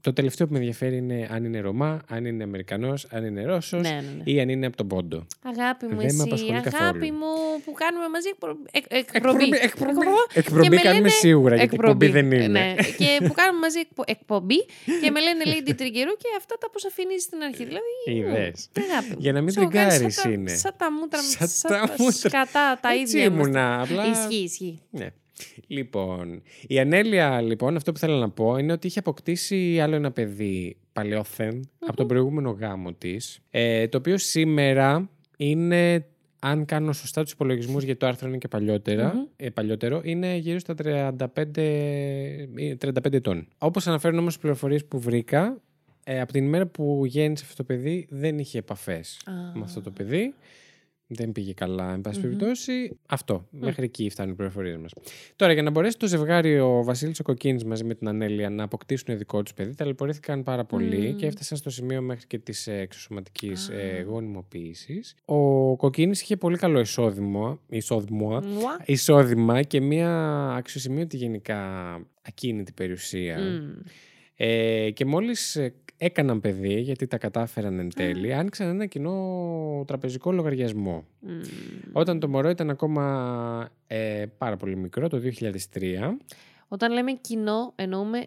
Το 0.00 0.12
τελευταίο 0.12 0.46
που 0.46 0.52
με 0.52 0.58
ενδιαφέρει 0.58 0.96
είναι 0.96 1.28
αν 1.30 1.44
είναι 1.44 1.60
Ρωμά, 1.60 2.00
αν 2.08 2.24
είναι 2.24 2.42
Αμερικανός, 2.44 3.06
αν 3.10 3.24
είναι 3.24 3.44
Ρώσος 3.44 3.82
Ναι, 3.82 3.88
ναι, 3.88 3.96
ναι. 4.16 4.22
ή 4.32 4.40
αν 4.40 4.48
είναι 4.48 4.66
από 4.66 4.76
τον 4.76 4.86
Πόντο. 4.88 5.26
Αγάπη 5.42 5.84
μου, 5.86 5.90
Δεν 5.90 5.98
με 5.98 6.04
εσύ, 6.04 6.22
απασχολεί 6.22 6.52
αγάπη 6.56 6.70
καθόλου. 6.70 7.06
μου 7.12 7.32
που 7.64 7.72
κάνουμε 7.72 8.08
μαζί 8.08 8.28
εκπρο... 8.28 8.56
εκ- 8.70 8.92
εκπομπή. 9.14 9.44
εκπομπή. 9.62 10.06
Και 10.32 10.38
Εκπομπή 10.38 10.68
με 10.68 10.76
κάνουμε 10.76 10.92
λένε 10.94 11.08
σίγουρα, 11.08 11.56
γιατί 11.56 11.74
εκπομπή 11.74 12.06
δεν 12.08 12.32
είναι. 12.32 12.46
Ναι, 12.46 12.74
και 12.98 13.08
που 13.26 13.32
κάνουμε 13.32 13.58
μαζί 13.60 13.78
εκπο- 13.78 14.04
εκπομπή 14.10 14.58
και 15.02 15.10
με 15.10 15.20
λένε 15.20 15.42
Lady 15.46 15.70
Triggerou 15.70 16.14
και 16.22 16.28
αυτά 16.38 16.54
τα 16.60 16.66
αποσαφηνίζει 16.66 17.22
στην 17.22 17.42
αρχή. 17.42 17.64
Δηλαδή, 17.64 17.92
Είδες. 18.06 18.68
μ, 18.74 18.80
αγάπη 18.90 19.08
μου. 19.10 19.16
Για 19.18 19.32
να 19.32 19.40
μην 19.40 19.52
Σου 19.52 19.60
έχω 19.60 19.68
κάνει 19.70 19.88
τριγκάρεις 19.88 20.14
σαν 20.14 20.24
τα- 20.24 20.30
είναι. 20.38 20.50
Σαν 20.54 20.74
τα 20.76 20.92
μούτρα 20.92 21.22
μου, 21.22 21.28
Σαν 21.38 21.48
σαν 21.48 21.70
τα 21.70 21.78
τα 21.86 21.94
μούτρα. 21.98 22.28
σκατά 22.28 22.78
τα 22.82 22.88
Έτσι 22.92 23.16
ίδια. 23.16 23.30
μας. 23.30 23.38
ήμουνα, 23.46 23.80
απλά... 23.82 24.04
Ισχύει, 24.10 24.42
ισχύει. 24.44 24.80
Ναι. 25.56 25.76
Λοιπόν, 25.76 26.42
η 26.66 26.78
Ανέλια, 26.78 27.40
λοιπόν, 27.40 27.76
αυτό 27.76 27.92
που 27.92 27.98
θέλω 27.98 28.16
να 28.16 28.30
πω 28.30 28.56
είναι 28.56 28.72
ότι 28.72 28.86
είχε 28.86 28.98
αποκτήσει 28.98 29.80
άλλο 29.80 29.94
ένα 29.94 30.10
παιδί 30.10 30.76
παλαιόθεν 30.92 31.68
από 31.78 31.96
τον 31.96 32.06
προηγούμενο 32.06 32.50
γάμο 32.50 32.92
της, 32.92 33.40
ε, 33.50 33.88
το 33.88 33.98
οποίο 33.98 34.18
σήμερα 34.18 35.10
είναι, 35.36 36.06
αν 36.38 36.64
κάνω 36.64 36.92
σωστά 36.92 37.22
τους 37.22 37.32
υπολογισμούς, 37.32 37.82
γιατί 37.84 38.00
το 38.00 38.06
άρθρο 38.06 38.28
είναι 38.28 38.38
και 38.38 38.48
παλιότερα, 38.48 39.14
Μμμ. 39.14 39.22
ε, 39.36 39.50
παλιότερο, 39.50 40.00
είναι 40.04 40.36
γύρω 40.36 40.58
στα 40.58 40.74
35, 40.74 41.60
ε, 41.60 42.46
35 42.78 43.12
ετών. 43.16 43.48
Όπως 43.58 43.86
αναφέρουν 43.86 44.18
όμως 44.18 44.34
οι 44.34 44.38
πληροφορίες 44.38 44.84
που 44.84 45.00
βρήκα, 45.00 45.60
ε, 46.04 46.20
από 46.20 46.32
την 46.32 46.44
ημέρα 46.44 46.66
που 46.66 47.02
γέννησε 47.06 47.44
αυτό 47.44 47.56
το 47.56 47.64
παιδί 47.64 48.06
δεν 48.10 48.38
είχε 48.38 48.58
επαφές 48.58 49.20
Α. 49.24 49.32
με 49.54 49.62
αυτό 49.64 49.80
το 49.80 49.90
παιδί. 49.90 50.34
Δεν 51.14 51.32
πήγε 51.32 51.52
καλά, 51.52 51.92
εν 51.92 52.00
παση 52.00 52.16
Μμμ. 52.18 52.24
περιπτώσει. 52.24 52.98
Αυτό. 53.06 53.46
Μέχρι 53.50 53.84
εκεί 53.84 54.10
φτάνουν 54.10 54.32
οι 54.32 54.36
πληροφορίες 54.36 54.76
μας. 54.76 54.92
Τώρα, 55.36 55.52
για 55.52 55.62
να 55.62 55.70
μπορέσει 55.70 55.96
το 55.98 56.06
ζευγάρι, 56.06 56.58
ο 56.60 56.82
Βασίλης 56.84 57.20
ο 57.20 57.22
Κοκκίνης 57.22 57.64
μαζί 57.64 57.84
με 57.84 57.94
την 57.94 58.08
Ανέλια 58.08 58.50
να 58.50 58.64
αποκτήσουν 58.64 59.18
δικό 59.18 59.42
τους 59.42 59.54
παιδί, 59.54 59.74
ταλαιπωρήθηκαν 59.74 60.42
πάρα 60.42 60.64
πολύ 60.64 61.10
Μμ. 61.12 61.16
και 61.16 61.26
έφτασαν 61.26 61.56
στο 61.58 61.70
σημείο 61.70 62.02
μέχρι 62.02 62.26
και 62.26 62.38
της 62.38 62.66
εξωσωματικής 62.66 63.68
Α. 63.68 63.74
ε, 63.78 64.02
γονιμοποίησης. 64.02 65.14
Ο 65.24 65.76
Κοκκίνης 65.76 66.20
είχε 66.22 66.36
πολύ 66.36 66.56
καλό 66.58 66.80
εισόδημα, 66.80 67.60
εισόδημα, 67.68 68.40
Μουα. 68.46 68.82
εισόδημα 68.86 69.62
και 69.62 69.80
μια 69.80 70.48
αξιοσημείωτη 70.56 71.16
γενικά 71.16 71.60
ακίνητη 72.22 72.72
περιουσία. 72.72 73.38
Μμ. 73.38 73.80
Ε, 74.36 74.90
και 74.90 75.04
μόλις 75.04 75.56
ε, 75.56 75.74
έκαναν 76.04 76.40
παιδί, 76.40 76.80
γιατί 76.80 77.06
τα 77.06 77.18
κατάφεραν 77.18 77.78
εν 77.78 77.88
τέλει, 77.94 78.34
άνοιξαν 78.34 78.68
ένα 78.68 78.86
κοινό 78.86 79.84
τραπεζικό 79.86 80.32
λογαριασμό. 80.32 81.04
Μμ. 81.20 81.40
Όταν 81.92 82.20
το 82.20 82.28
μωρό 82.28 82.48
ήταν 82.48 82.70
ακόμα 82.70 83.70
ε, 83.86 84.24
πάρα 84.38 84.56
πολύ 84.56 84.76
μικρό, 84.76 85.08
το 85.08 85.20
2003, 85.72 86.16
Όταν 86.68 86.92
λέμε 86.92 87.12
κοινό, 87.12 87.72
εννοούμε 87.74 88.24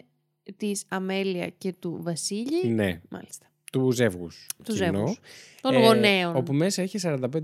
της 0.58 0.86
Αμέλεια 0.88 1.50
και 1.58 1.74
του 1.74 1.98
Βασίλη. 2.02 2.68
ναι, 2.68 3.02
Μάλιστα. 3.10 3.46
του 3.72 3.92
ζεύγους. 3.92 4.48
Του 4.64 4.74
κοινό, 4.74 4.76
ζεύγους. 4.76 5.20
Των 5.62 5.74
ε, 5.74 5.80
γονέων. 5.80 6.36
Όπου 6.36 6.54
μέσα 6.54 6.82
έχει 6.82 7.00
45.000 7.02 7.40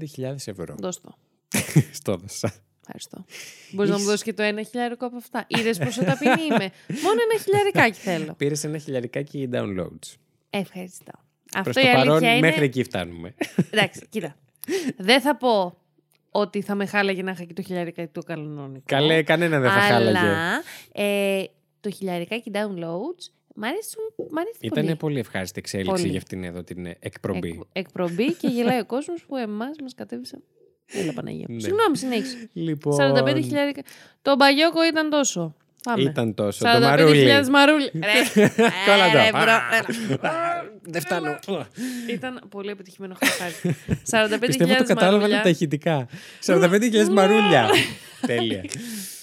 ευρώ. 0.46 0.76
Δώσ' 0.78 1.02
το. 1.02 1.14
Στο 2.00 2.12
έδωσα. 2.12 2.54
Ευχαριστώ. 2.82 3.26
Μπορείς 3.72 3.92
να 3.92 3.98
μου 3.98 4.04
δώσεις 4.06 4.24
και 4.24 4.34
το 4.34 4.44
ένα 4.44 4.64
χιλιάρικο 4.64 5.06
από 5.06 5.18
αυτά. 5.18 5.46
Είδες 5.48 5.78
πόσο 5.78 6.04
ταπεινή 6.04 6.42
είμαι. 6.44 6.70
Μόνο 7.06 7.20
ένα 7.32 7.42
χιλιαρικάκι 7.44 8.00
θέλω. 8.00 8.34
Πήρες 8.34 8.64
ένα 8.64 8.78
χιλιαρικάκι 8.78 9.50
downloads. 9.54 10.16
Ευχαριστώ. 10.50 11.12
Προς 11.52 11.68
Αυτό 11.68 11.82
το 11.82 11.88
η 11.88 11.90
αλήθεια 11.90 12.06
παρόν, 12.06 12.24
είναι. 12.24 12.40
μέχρι 12.40 12.64
εκεί 12.66 12.84
φτάνουμε. 12.84 13.34
Εντάξει, 13.72 14.06
κοίτα. 14.10 14.36
Δεν 14.98 15.22
θα 15.22 15.36
πω 15.38 15.78
ότι 16.32 16.62
θα 16.62 16.76
με 16.76 16.86
χάλαγε 16.86 17.24
να 17.24 17.32
είχα 17.32 17.44
και 17.44 17.54
το 17.54 17.62
χιλιαρικάκι 17.62 18.12
του 18.14 18.24
κανονικό. 18.24 18.84
Καλέ, 18.86 19.24
κανένα 19.24 19.60
δεν 19.60 19.70
θα 19.72 19.80
χάλαγε. 19.80 20.18
Αλλά 20.18 20.62
ε, 20.92 21.44
το 21.82 21.92
χιλιαρικάκι 21.92 22.52
downloads 22.54 23.24
μ' 23.56 23.64
αρέσει, 23.64 23.96
μ' 24.32 24.38
αρέσει 24.38 24.58
Ήταν 24.60 24.84
πολύ. 24.84 24.96
πολύ 24.96 25.20
ευχάριστη 25.20 25.60
εξέλιξη 25.60 25.92
Πολύ. 25.96 26.08
για 26.08 26.18
αυτήν 26.18 26.44
εδώ 26.44 26.64
την 26.64 26.86
ε, 26.86 26.98
εκπομπή. 27.00 27.50
Εκ- 27.50 27.88
εκπομπή 27.88 28.34
και 28.34 28.48
γελάει 28.48 28.80
ο 28.80 28.86
κόσμος 28.86 29.24
που 29.28 29.36
εμάς 29.36 29.76
μας 29.82 29.94
κατέβησε. 29.96 30.42
Έλα 30.92 31.14
Παναγία. 31.14 31.46
μου. 31.50 31.56
Ναι. 31.56 31.62
Συγγνώμη, 31.62 31.98
συνέχισε. 31.98 32.50
Λοιπόν, 32.54 32.96
45 33.00 33.36
χιλιάρικα. 33.44 33.82
Το 34.22 34.36
μπαγιόκο 34.36 34.84
ήταν 34.86 35.10
τόσο. 35.10 35.56
Πάμε. 35.84 36.02
Ήταν 36.02 36.34
τόσο. 36.34 36.64
Το 36.64 36.70
45.000 36.70 36.80
μαρούλι. 36.82 37.50
μαρούλι. 37.52 37.92
Ρε. 38.10 38.44
Κόλλα 38.86 39.06
Ε, 39.06 39.12
το. 39.12 39.18
ρε, 39.18 39.30
μπρο. 39.32 39.52
Α, 40.30 40.32
Δεν 40.82 41.02
φτάνω. 41.02 41.40
Ήταν 42.10 42.42
πολύ 42.50 42.70
επιτυχημένο 42.70 43.16
χαρτάκι. 43.20 43.78
45.000 44.36 44.40
Πιστεύω 44.46 44.76
το 44.76 44.84
κατάλαβα 44.84 45.18
μαρούλια. 45.18 45.42
τα 45.42 45.50
ηχητικά. 45.50 46.08
45.000 46.46 47.08
μαρούλια. 47.12 47.70
Τέλεια. 48.28 48.64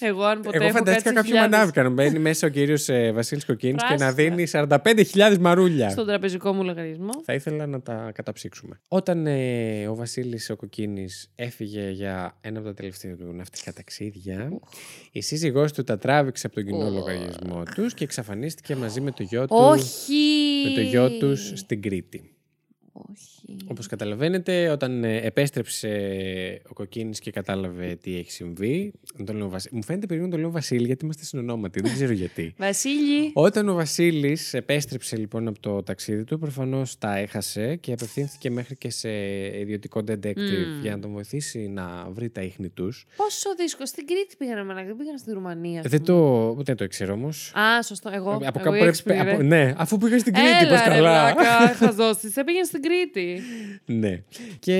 Εγώ 0.00 0.24
αν 0.24 0.40
ποτέ 0.40 0.56
Εγώ 0.56 0.64
έχω 0.66 0.76
φαντάστηκα 0.76 0.92
κάτσει 0.92 1.02
κάποιον 1.14 1.24
χιλιάδες 1.24 1.54
ανάβηκα 1.56 1.82
να 1.82 1.88
μπαίνει 1.88 2.18
μέσα 2.18 2.46
ο 2.46 2.50
κύριος 2.50 2.88
Βασίλης 3.14 3.44
Κοκκίνης 3.44 3.82
και 3.82 3.94
να 3.94 4.12
Πράσινα. 4.12 4.12
δίνει 4.12 4.46
45.000 5.32 5.38
μαρούλια. 5.40 5.90
στον 5.90 6.06
τραπεζικό 6.06 6.52
μου 6.52 6.62
λογαριασμό. 6.64 7.10
Θα 7.24 7.32
ήθελα 7.34 7.66
να 7.66 7.80
τα 7.80 8.10
καταψύξουμε. 8.14 8.80
Όταν 8.88 9.26
ε, 9.26 9.86
ο 9.88 9.94
Βασίλης 9.94 10.50
ο 10.50 10.56
Κοκκίνης 10.56 11.30
έφυγε 11.34 11.90
για 11.90 12.36
ένα 12.40 12.58
από 12.58 12.68
τα 12.68 12.74
τελευταία 12.74 13.16
του 13.16 13.32
ναυτικά 13.32 13.72
ταξίδια, 13.72 14.48
η 15.10 15.20
σύζυγός 15.22 15.72
του 15.72 15.84
τα 15.84 15.98
τράβηξε 15.98 16.47
από 16.48 16.54
τον 16.54 16.64
κοινό 16.64 16.86
Ω. 16.86 16.90
λογαριασμό 16.90 17.62
τους 17.74 17.94
και 17.94 18.04
εξαφανίστηκε 18.04 18.76
μαζί 18.76 19.00
με 19.00 19.10
το 19.10 19.22
γιο 19.22 19.46
του. 19.46 19.56
Όχι. 19.56 20.62
Με 20.64 20.74
το 20.74 20.80
γιο 20.80 21.10
τους 21.10 21.52
στην 21.54 21.82
Κρήτη. 21.82 22.37
Όχι. 23.10 23.56
Όπως 23.66 23.86
καταλαβαίνετε, 23.86 24.68
όταν 24.68 25.04
ε, 25.04 25.16
επέστρεψε 25.16 25.88
ο 26.68 26.72
Κοκκίνης 26.72 27.18
και 27.20 27.30
κατάλαβε 27.30 27.98
τι 28.02 28.16
έχει 28.16 28.30
συμβεί, 28.32 28.92
τον 29.24 29.36
λέω 29.36 29.48
Βασίλη. 29.48 29.74
Μου 29.76 29.82
φαίνεται 29.84 30.06
περίεργο 30.06 30.28
να 30.30 30.34
τον 30.36 30.44
λέω 30.44 30.50
Βασίλη 30.52 30.86
γιατί 30.86 31.04
είμαστε 31.04 31.24
συνονόματοι, 31.24 31.80
δεν 31.80 31.92
ξέρω 31.92 32.12
γιατί. 32.12 32.54
Βασίλη. 32.58 33.30
Όταν 33.34 33.68
ο 33.68 33.74
Βασίλης 33.74 34.54
επέστρεψε 34.54 35.16
λοιπόν 35.16 35.48
από 35.48 35.60
το 35.60 35.82
ταξίδι 35.82 36.24
του, 36.24 36.38
προφανώς 36.38 36.98
τα 36.98 37.16
έχασε 37.16 37.76
και 37.76 37.92
απευθύνθηκε 37.92 38.50
μέχρι 38.50 38.76
και 38.76 38.90
σε 38.90 39.10
ιδιωτικό 39.60 40.00
detective 40.08 40.66
Μμμ. 40.74 40.80
για 40.82 40.90
να 40.90 40.98
τον 40.98 41.10
βοηθήσει 41.12 41.68
να 41.68 42.08
βρει 42.10 42.30
τα 42.30 42.40
ίχνη 42.40 42.68
τους. 42.68 43.06
Πόσο 43.16 43.54
δύσκολο. 43.56 43.86
Στην 43.86 44.06
Κρήτη 44.06 44.36
πήγανε 44.38 44.64
μαλάκα, 44.64 44.86
δεν 44.86 44.96
πήγαν 44.96 45.18
στη 45.18 45.32
Ρουμανία. 45.32 45.80
ας 45.80 45.90
Δεν 45.90 46.02
πούμε. 46.02 46.18
το, 46.18 46.62
δεν 46.62 46.76
το 46.76 46.84
ήξερα 46.84 47.12
όμως. 47.12 47.52
Α, 47.58 47.82
σωστό. 47.82 48.10
Εγώ. 48.14 48.30
από 48.30 48.44
εγώ 48.44 48.50
κάπου 48.52 48.68
η 48.68 48.70
πρέπει- 48.70 48.86
έξυπνη, 48.88 49.14
ρε. 49.22 49.32
από- 49.32 49.42
ναι, 49.42 49.74
αφού 49.76 49.98
πήγα 49.98 50.18
στην 50.18 50.32
Κρήτη, 50.32 50.48
Έλα, 50.48 50.68
πώς 50.68 50.78
ρε, 50.86 50.94
καλά. 50.94 51.32
βλάκα, 51.34 51.74
χαζός 51.86 52.16
της. 52.16 52.32
Δεν 52.32 52.44
πήγαινε 52.44 52.64
στην 52.64 52.82
Κρήτη. 52.88 53.40
Ναι. 53.84 54.22
Και 54.58 54.76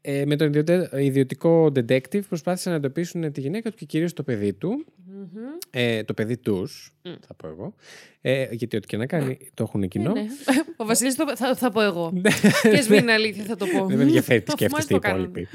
ε, 0.00 0.24
με 0.26 0.36
τον 0.36 0.46
ιδιωτε- 0.46 0.92
ιδιωτικό 0.98 1.64
detective 1.66 2.20
προσπάθησαν 2.28 2.72
να 2.72 2.78
εντοπίσουν 2.78 3.32
τη 3.32 3.40
γυναίκα 3.40 3.70
του 3.70 3.76
και 3.76 3.84
κυρίως 3.84 4.12
το 4.12 4.22
παιδί 4.22 4.52
του. 4.52 4.84
Μμμ. 5.06 5.26
Ε, 5.70 6.02
το 6.04 6.14
παιδί 6.14 6.36
τους, 6.36 6.92
Μμ. 7.02 7.10
θα 7.26 7.34
πω 7.34 7.48
εγώ. 7.48 7.74
Ε, 8.20 8.46
γιατί 8.50 8.76
ό,τι 8.76 8.86
και 8.86 8.96
να 8.96 9.06
κάνει 9.06 9.38
το 9.54 9.62
έχουν 9.62 9.88
κοινό. 9.88 10.12
Ναι, 10.12 10.20
ναι. 10.20 10.26
Ο 10.76 10.84
Βασίλης 10.84 11.14
το 11.16 11.36
θα, 11.36 11.54
θα 11.56 11.70
πω 11.70 11.80
εγώ. 11.80 12.12
και 12.62 12.80
σβήνει 12.82 13.10
αλήθεια 13.10 13.44
θα 13.44 13.56
το 13.56 13.66
πω. 13.66 13.86
Δεν 13.86 13.96
με 13.96 14.02
ενδιαφέρει 14.02 14.38
τι 14.42 14.44
Αφού 14.48 14.56
σκέφτεστε 14.56 14.94
οι 14.94 14.96
μας 14.96 15.02
το 15.02 15.08
κάνουν. 15.08 15.24
υπόλοιποι. 15.24 15.48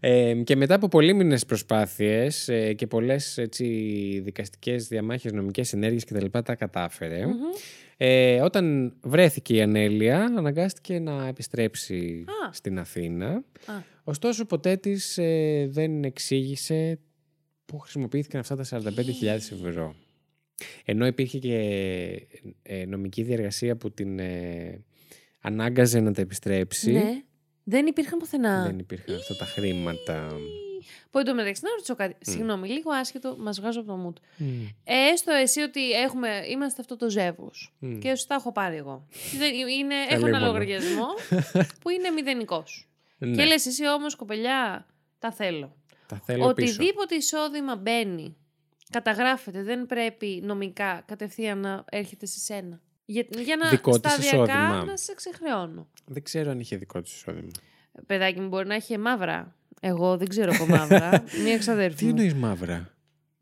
Ε, 0.00 0.34
και 0.34 0.56
μετά 0.56 0.74
από 0.74 0.88
πολύμηνες 0.88 1.44
προσπάθειες 1.46 2.48
ε, 2.48 2.72
και 2.72 2.86
πολλές 2.86 3.38
έτσι, 3.38 3.64
δικαστικές 4.24 4.88
διαμάχες, 4.88 5.32
νομικές 5.32 5.72
ενέργειες 5.72 6.04
κτλ. 6.04 6.26
τα 6.44 6.54
κατάφερε. 6.54 7.26
Μμμ. 7.26 7.32
Ε, 8.00 8.40
όταν 8.40 8.94
βρέθηκε 9.02 9.54
η 9.54 9.60
Ανέλια, 9.62 10.24
αναγκάστηκε 10.24 10.98
να 10.98 11.26
επιστρέψει 11.26 12.24
Α. 12.46 12.52
στην 12.52 12.78
Αθήνα. 12.78 13.28
Α. 13.28 13.42
Ωστόσο, 14.04 14.44
ποτέ 14.44 14.76
της 14.76 15.18
ε, 15.18 15.66
δεν 15.70 16.04
εξήγησε 16.04 16.98
πού 17.64 17.78
χρησιμοποιήθηκαν 17.78 18.40
αυτά 18.40 18.56
τα 18.56 18.64
45.000 18.70 18.80
ευρώ. 19.24 19.94
Ενώ 20.84 21.06
υπήρχε 21.06 21.38
και 21.38 21.56
ε, 22.62 22.84
νομική 22.84 23.22
διαργασία 23.22 23.76
που 23.76 23.90
την 23.90 24.18
ε, 24.18 24.84
ανάγκαζε 25.40 26.00
να 26.00 26.12
τα 26.12 26.20
επιστρέψει, 26.20 26.92
Ναι. 26.92 27.22
Δεν 27.64 27.86
υπήρχαν 27.86 28.18
πουθενά. 28.18 28.64
δεν 28.66 28.78
υπήρχαν 28.78 29.14
αυτά 29.14 29.36
τα 29.36 29.44
χρήματα. 29.44 30.28
Που 31.10 31.18
εντωμεταξύ 31.18 31.62
να 31.64 31.70
ρωτήσω 31.70 31.94
κάτι. 31.94 32.14
Συγγνώμη, 32.20 32.68
λίγο 32.68 32.90
άσχετο, 32.90 33.36
μας 33.38 33.60
βγάζω 33.60 33.80
από 33.80 33.88
το 33.92 34.06
mood. 34.08 34.20
Μμ. 34.36 34.46
Ε, 34.84 34.94
έστω 35.12 35.32
εσύ 35.32 35.60
ότι 35.60 35.90
έχουμε, 35.90 36.42
είμαστε 36.50 36.80
αυτό 36.80 36.96
το 36.96 37.10
ζεύγος. 37.10 37.74
Μμ. 37.78 37.98
Και 37.98 38.14
σου 38.14 38.26
τα 38.26 38.34
έχω 38.34 38.52
πάρει 38.52 38.76
εγώ. 38.76 39.06
Δεν- 39.38 39.54
είναι, 39.54 39.94
έχω 39.94 40.12
ένα 40.12 40.20
Καλή 40.20 40.32
μόνο. 40.32 40.46
λογαριασμό 40.46 41.06
που 41.80 41.88
είναι 41.90 42.10
μηδενικός. 42.10 42.88
Ναι, 43.18 43.36
Και 43.36 43.44
λες 43.44 43.66
εσύ 43.66 43.88
όμως, 43.88 44.14
κοπελιά, 44.16 44.86
τα 45.18 45.32
θέλω. 45.32 45.76
τα 46.06 46.20
θέλω 46.24 46.52
πίσω. 46.52 46.72
Οτιδήποτε 46.74 47.14
εισόδημα 47.14 47.76
μπαίνει, 47.76 48.36
καταγράφεται, 48.90 49.62
δεν 49.62 49.86
πρέπει 49.86 50.40
νομικά 50.44 51.02
κατευθείαν 51.06 51.58
να 51.58 51.84
έρχεται 51.90 52.26
σε 52.26 52.38
σένα. 52.38 52.80
Για, 53.04 53.26
για 53.38 53.56
να 53.56 53.68
Δικό 53.68 54.00
της 54.00 54.12
σταδιακά 54.12 54.36
εισόδημα. 54.36 54.84
να 54.84 54.96
σε 54.96 55.14
ξεχρεώνω. 55.14 55.88
Δεν 56.06 56.22
ξέρω 56.22 56.50
αν 56.50 56.60
είχε 56.60 56.76
δικό 56.76 56.98
του 57.02 57.10
εισόδημα. 57.14 57.50
Παιδάκι 58.06 58.40
μου 58.40 58.48
μπορεί 58.48 58.66
να 58.66 58.74
έχει 58.74 58.98
μαύρα. 58.98 59.56
Εγώ 59.80 60.16
δεν 60.16 60.28
ξέρω 60.28 60.52
από 60.54 60.66
μαύρα. 60.66 61.24
Μία 61.44 61.54
εξαδέρφη. 61.54 61.96
Τι 61.96 62.04
μου. 62.04 62.10
εννοείς 62.10 62.34
μαύρα; 62.34 62.94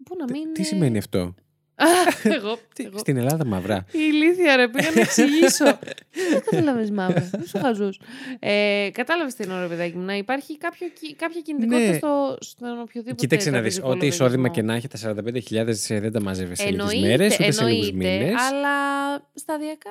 Πού 0.04 0.16
να 0.18 0.24
μην. 0.32 0.52
Τι 0.52 0.62
σημαίνει 0.62 0.98
αυτό; 0.98 1.34
εγώ. 2.38 2.58
Τι- 2.74 2.84
εγώ. 2.84 2.98
Στην 2.98 3.16
Ελλάδα 3.16 3.44
μαύρα. 3.44 3.84
Η 3.92 3.98
ηλίθεια 4.12 4.56
ρε, 4.56 4.68
πήγα 4.68 4.90
να 4.94 5.00
εξηγήσω. 5.00 5.64
Δεν 6.32 6.40
κατάλαβε 6.50 6.90
μαύρα. 6.92 7.28
Δεν 7.32 7.46
σου 7.46 7.58
χαζούς. 7.58 8.00
Ε, 8.38 8.88
Κατάλαβες 8.92 9.34
την 9.34 9.50
ώρα, 9.50 9.66
παιδάκι 9.66 9.96
μου, 9.96 10.04
να 10.04 10.16
υπάρχει 10.16 10.58
κάποιο, 10.58 10.86
κι- 11.00 11.16
κάποια 11.16 11.40
κινητικότητα 11.40 11.90
Ναι. 11.90 11.96
στο, 11.96 12.36
στον 12.40 12.80
οποιοδήποτε. 12.80 13.14
Κοίταξε 13.20 13.50
να 13.50 13.60
δεις. 13.60 13.74
τραπεζικό 13.74 13.88
Ό,τι 13.90 14.06
εισόδημα 14.06 14.48
και 14.48 14.60
λογαριασμό. 14.62 14.70
να 14.70 14.74
έχει, 14.76 14.88
τα 14.88 15.94
45.000 15.96 16.00
δεν 16.00 16.12
τα 16.12 16.22
μάζευε 16.22 16.54
σε 16.54 16.64
λίγες 16.64 16.78
Εννοείται, 16.80 17.06
μέρες, 17.08 17.34
ούτε 17.34 17.50
σε 17.50 17.64
λίγους 17.64 17.88
εννοείται, 17.88 18.18
μήνες. 18.18 18.40
αλλά 18.42 18.74
σταδιακά. 19.34 19.90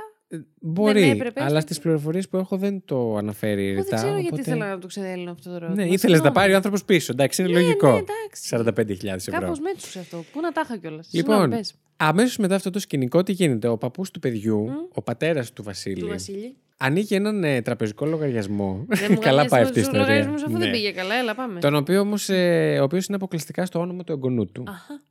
Μπορεί, 0.60 1.10
έπρεπε, 1.10 1.40
αλλά 1.44 1.50
έτσι. 1.56 1.62
στις 1.62 1.80
πληροφορίες 1.80 2.30
που 2.30 2.38
έχω 2.38 2.58
δεν 2.58 2.82
το 2.86 3.16
αναφέρει 3.16 3.68
Εγώ 3.68 3.76
ρητά. 3.76 3.84
δεν 3.90 3.96
ξέρω 3.98 4.12
γιατί 4.14 4.28
οπότε- 4.28 4.42
ήθελα 4.48 4.70
να 4.70 4.80
το 4.80 4.88
ξεδέλνω 4.88 5.32
αυτό 5.32 5.50
το 5.50 5.56
ερώτημα. 5.56 5.76
Ναι, 5.76 5.84
ήθελες 5.84 6.02
να 6.02 6.08
τα 6.08 6.14
Συγγνώμη. 6.16 6.36
πάρει 6.36 6.52
ο 6.52 6.56
άνθρωπος 6.56 6.86
πίσω. 6.86 7.12
Εντάξει, 7.12 7.42
είναι 7.42 7.52
Ναι, 7.52 7.60
λογικό. 7.60 7.92
ναι, 7.92 7.98
εντάξει. 7.98 8.48
45.000 8.48 9.28
ευρώ. 9.28 9.40
Κάπως 9.40 9.60
μέτσουσε 9.60 10.00
αυτό. 10.00 10.24
Πού 10.32 10.40
να 10.40 10.52
τα 10.52 10.62
είχα 10.64 10.78
κιόλας. 10.78 11.10
Λοιπόν, 11.12 11.54
αμέσως 11.98 12.38
μετά 12.38 12.56
αυτό 12.56 12.70
το 12.70 12.80
σκηνικό, 12.80 13.24
τι 13.24 13.32
γίνεται; 13.32 13.68
Ο 13.68 13.78
παππούς 13.78 14.12
του 14.12 14.20
παιδιού, 14.20 14.66
ο 14.94 15.02
πατέρας 15.02 15.54
του 15.54 15.64
Βασίλη, 15.64 16.00
Του 16.02 16.08
Βασίλη. 16.08 16.56
ανοίγει 16.78 17.16
έναν 17.16 17.44
ε, 17.44 17.62
τραπεζικό 17.62 18.06
λογαριασμό. 18.06 18.86
Δεν 18.88 19.12
μου 19.12 19.18
καλά 19.20 19.26
γάμιασε 19.44 19.50
πάει 19.50 19.62
με 19.62 19.68
αυτή 19.68 19.80
η 19.80 19.82
τους 19.82 19.92
ιστορία. 19.92 20.00
λογαριασμούς, 20.08 20.44
αφού 20.44 20.54
Ναι. 20.54 20.60
δεν 20.60 20.72
πήγε 20.72 20.92
καλά, 20.92 21.16
έλα 21.16 21.36
πάμε. 21.36 21.60
Τον 21.60 21.76
οποίο 21.76 22.00
όμως, 22.00 22.30
ε, 22.30 22.78
ο 22.80 22.84
οποίος 22.84 23.06
είναι 23.06 23.16
αποκλειστικά 23.16 23.66
στο 23.66 23.80
όνομα 23.80 24.04
του 24.04 24.12
εγγονού 24.12 24.46
του. 24.52 24.64
Αχα. 24.68 25.02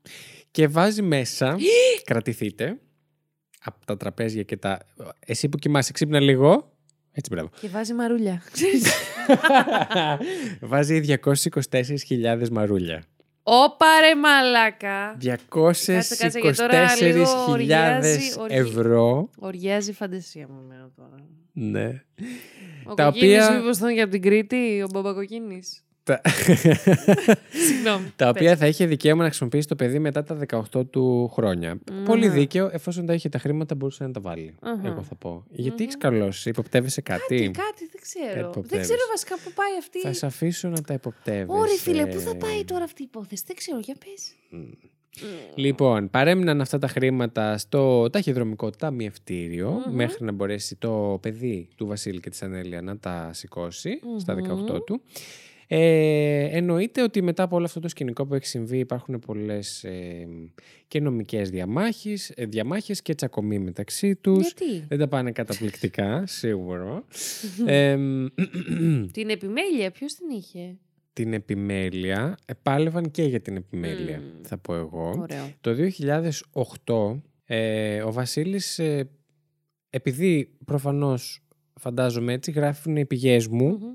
Και 0.51 0.69
βάζει 0.69 1.03
μέσα. 1.03 1.57
κρατηθείτε. 2.05 2.79
Από 3.65 3.87
τα 3.87 3.97
τραπέζια 3.97 4.43
και 4.43 4.57
τα. 4.57 4.79
Εσύ 5.27 5.49
που 5.49 5.59
κοιμάσαι, 5.59 5.93
ξύπνα 5.93 6.21
λίγο. 6.21 6.73
Έτσι, 7.13 7.31
μπράβο. 7.35 7.51
Και 7.61 7.69
βάζει 7.69 7.95
μαρούλια. 7.95 8.43
Ξέρεις. 8.53 8.93
Βάζει 10.61 11.19
224.000 11.25 12.49
μαρούλια. 12.51 13.03
Όπα 13.43 13.87
ρε 14.01 14.15
μαλάκα. 14.15 15.17
224.000 15.23 15.37
κάτσε, 15.89 16.29
γιατί 16.31 16.57
τώρα 16.57 16.97
λίγο 16.97 17.45
οργιάζει, 17.49 18.21
οργι- 18.39 18.59
ευρώ. 18.59 19.31
Οριάζει 19.39 19.91
η 19.91 19.93
φαντασία 19.93 20.47
μου 20.49 20.61
εμένα 20.65 20.91
τώρα. 20.97 21.15
Ναι. 21.53 22.03
Ο 22.85 22.95
Τα 22.95 23.05
Κοκκίνης 23.05 23.45
οποία- 23.47 23.59
μήπως 23.59 23.77
ήταν 23.79 23.95
και 23.95 24.01
από 24.01 24.11
την 24.11 24.23
Κρήτη, 24.23 24.83
ο 24.83 24.87
Μπαμπακοκκίνης. 24.93 25.85
Τα... 26.05 26.21
Συγγνώμη. 27.67 28.13
τα 28.17 28.25
πες. 28.25 28.31
οποία 28.31 28.57
θα 28.57 28.67
είχε 28.67 28.87
δικαίωμα 28.87 29.23
να 29.23 29.29
χρησιμοποιήσει 29.29 29.69
το 29.69 29.77
παιδί 29.77 29.99
μετά 29.99 30.23
τα 30.23 30.39
18 30.73 30.87
του 30.91 31.29
χρόνια. 31.29 31.79
Πολύ 32.05 32.29
δίκαιο, 32.29 32.69
εφόσον 32.73 33.07
τα 33.07 33.15
είχε 33.15 33.29
τα 33.29 33.39
χρήματα, 33.39 33.75
μπορούσε 33.75 34.05
να 34.05 34.11
τα 34.11 34.21
βάλει. 34.21 34.55
Αχα. 34.61 34.89
Εγώ 34.89 35.03
θα 35.03 35.15
πω. 35.15 35.45
Γιατί 35.51 35.83
έχεις 35.83 35.97
καλώ, 35.97 36.33
υποπτεύεσαι 36.45 37.01
κάτι; 37.01 37.37
Κάτι, 37.37 37.51
κάτι, 37.51 37.89
δεν 37.93 38.01
ξέρω. 38.01 38.35
Δεν 38.35 38.45
υποπτεύεις. 38.51 38.87
ξέρω 38.87 39.01
βασικά 39.11 39.35
πού 39.45 39.53
πάει 39.55 39.77
αυτή. 39.79 40.01
Θα 40.01 40.13
σε 40.13 40.27
αφήσω 40.27 40.69
να 40.69 40.81
τα 40.81 40.95
υποπτεύεσαι. 40.95 41.59
Ωρε 41.59 41.77
φίλε, 41.77 42.07
πού 42.07 42.21
θα 42.21 42.37
πάει 42.37 42.65
τώρα 42.65 42.85
αυτή 42.85 43.03
η 43.03 43.07
υπόθεση; 43.09 43.43
Δεν 43.47 43.57
ξέρω, 43.57 43.79
για 43.79 43.97
πες. 44.05 44.35
Λοιπόν, 45.55 46.11
παρέμειναν 46.11 46.61
αυτά 46.61 46.79
τα 46.79 46.89
χρήματα 46.89 47.59
στο 47.59 48.11
ταχυδρομικό 48.11 48.71
ταμιευτήριο 48.71 49.83
μέχρι 49.91 50.25
να 50.25 50.33
μπορέσει 50.33 50.77
το 50.77 51.19
παιδί 51.23 51.69
του 51.77 51.87
Βασίλη 51.87 52.21
και 52.21 52.31
της 52.31 52.43
Ανέλια 52.43 52.83
να 52.83 52.99
τα 52.99 53.31
σηκωσει 53.33 54.01
στα 54.19 54.35
18 54.35 54.85
του. 54.85 55.03
Ε, 55.69 56.57
εννοείται 56.57 57.03
ότι 57.03 57.23
μετά 57.23 57.43
από 57.43 57.57
όλο 57.57 57.65
αυτό 57.65 57.81
το 57.81 57.89
σκηνικό 57.89 58.27
που 58.27 58.35
έχει 58.35 58.47
συμβεί 58.47 58.79
υπάρχουν 58.79 59.19
πολλές 59.19 59.85
ε, 59.85 60.27
και 60.89 61.01
νομικές 61.01 61.51
διαμάχες, 61.51 62.33
ε, 62.35 62.47
διαμάχες 62.47 63.03
και 63.03 63.15
τσακωμοί 63.15 63.59
μεταξύ 63.59 64.17
τους. 64.17 64.43
Γιατί; 64.43 64.85
Δεν 64.89 64.99
τα 64.99 65.09
πάνε 65.09 65.33
καταπληκτικά, 65.33 66.27
σίγουρο. 66.27 67.05
ε, 67.67 67.97
Την 69.13 69.31
επιμέλεια, 69.31 69.91
ποιος 69.93 70.15
την 70.15 70.31
είχε; 70.31 70.77
την 71.13 71.33
επιμέλεια, 71.33 72.37
επάλευαν 72.47 73.11
και 73.11 73.23
για 73.23 73.41
την 73.41 73.57
επιμέλεια, 73.57 74.23
θα 74.43 74.59
πω 74.59 74.75
εγώ. 74.75 75.15
Ωραίο. 75.21 75.53
Το 75.61 75.75
2008 76.93 77.21
ε, 77.45 78.03
ο 78.03 78.13
Βασίλης, 78.13 78.79
ε, 78.79 79.11
επειδή 79.91 80.57
προφανώς 80.65 81.45
φαντάζομαι 81.81 82.33
έτσι, 82.33 82.51
γράφουν 82.51 82.97
οι 82.97 83.07
πηγές 83.07 83.49
μου, 83.49 83.67
Μμμ. 83.69 83.95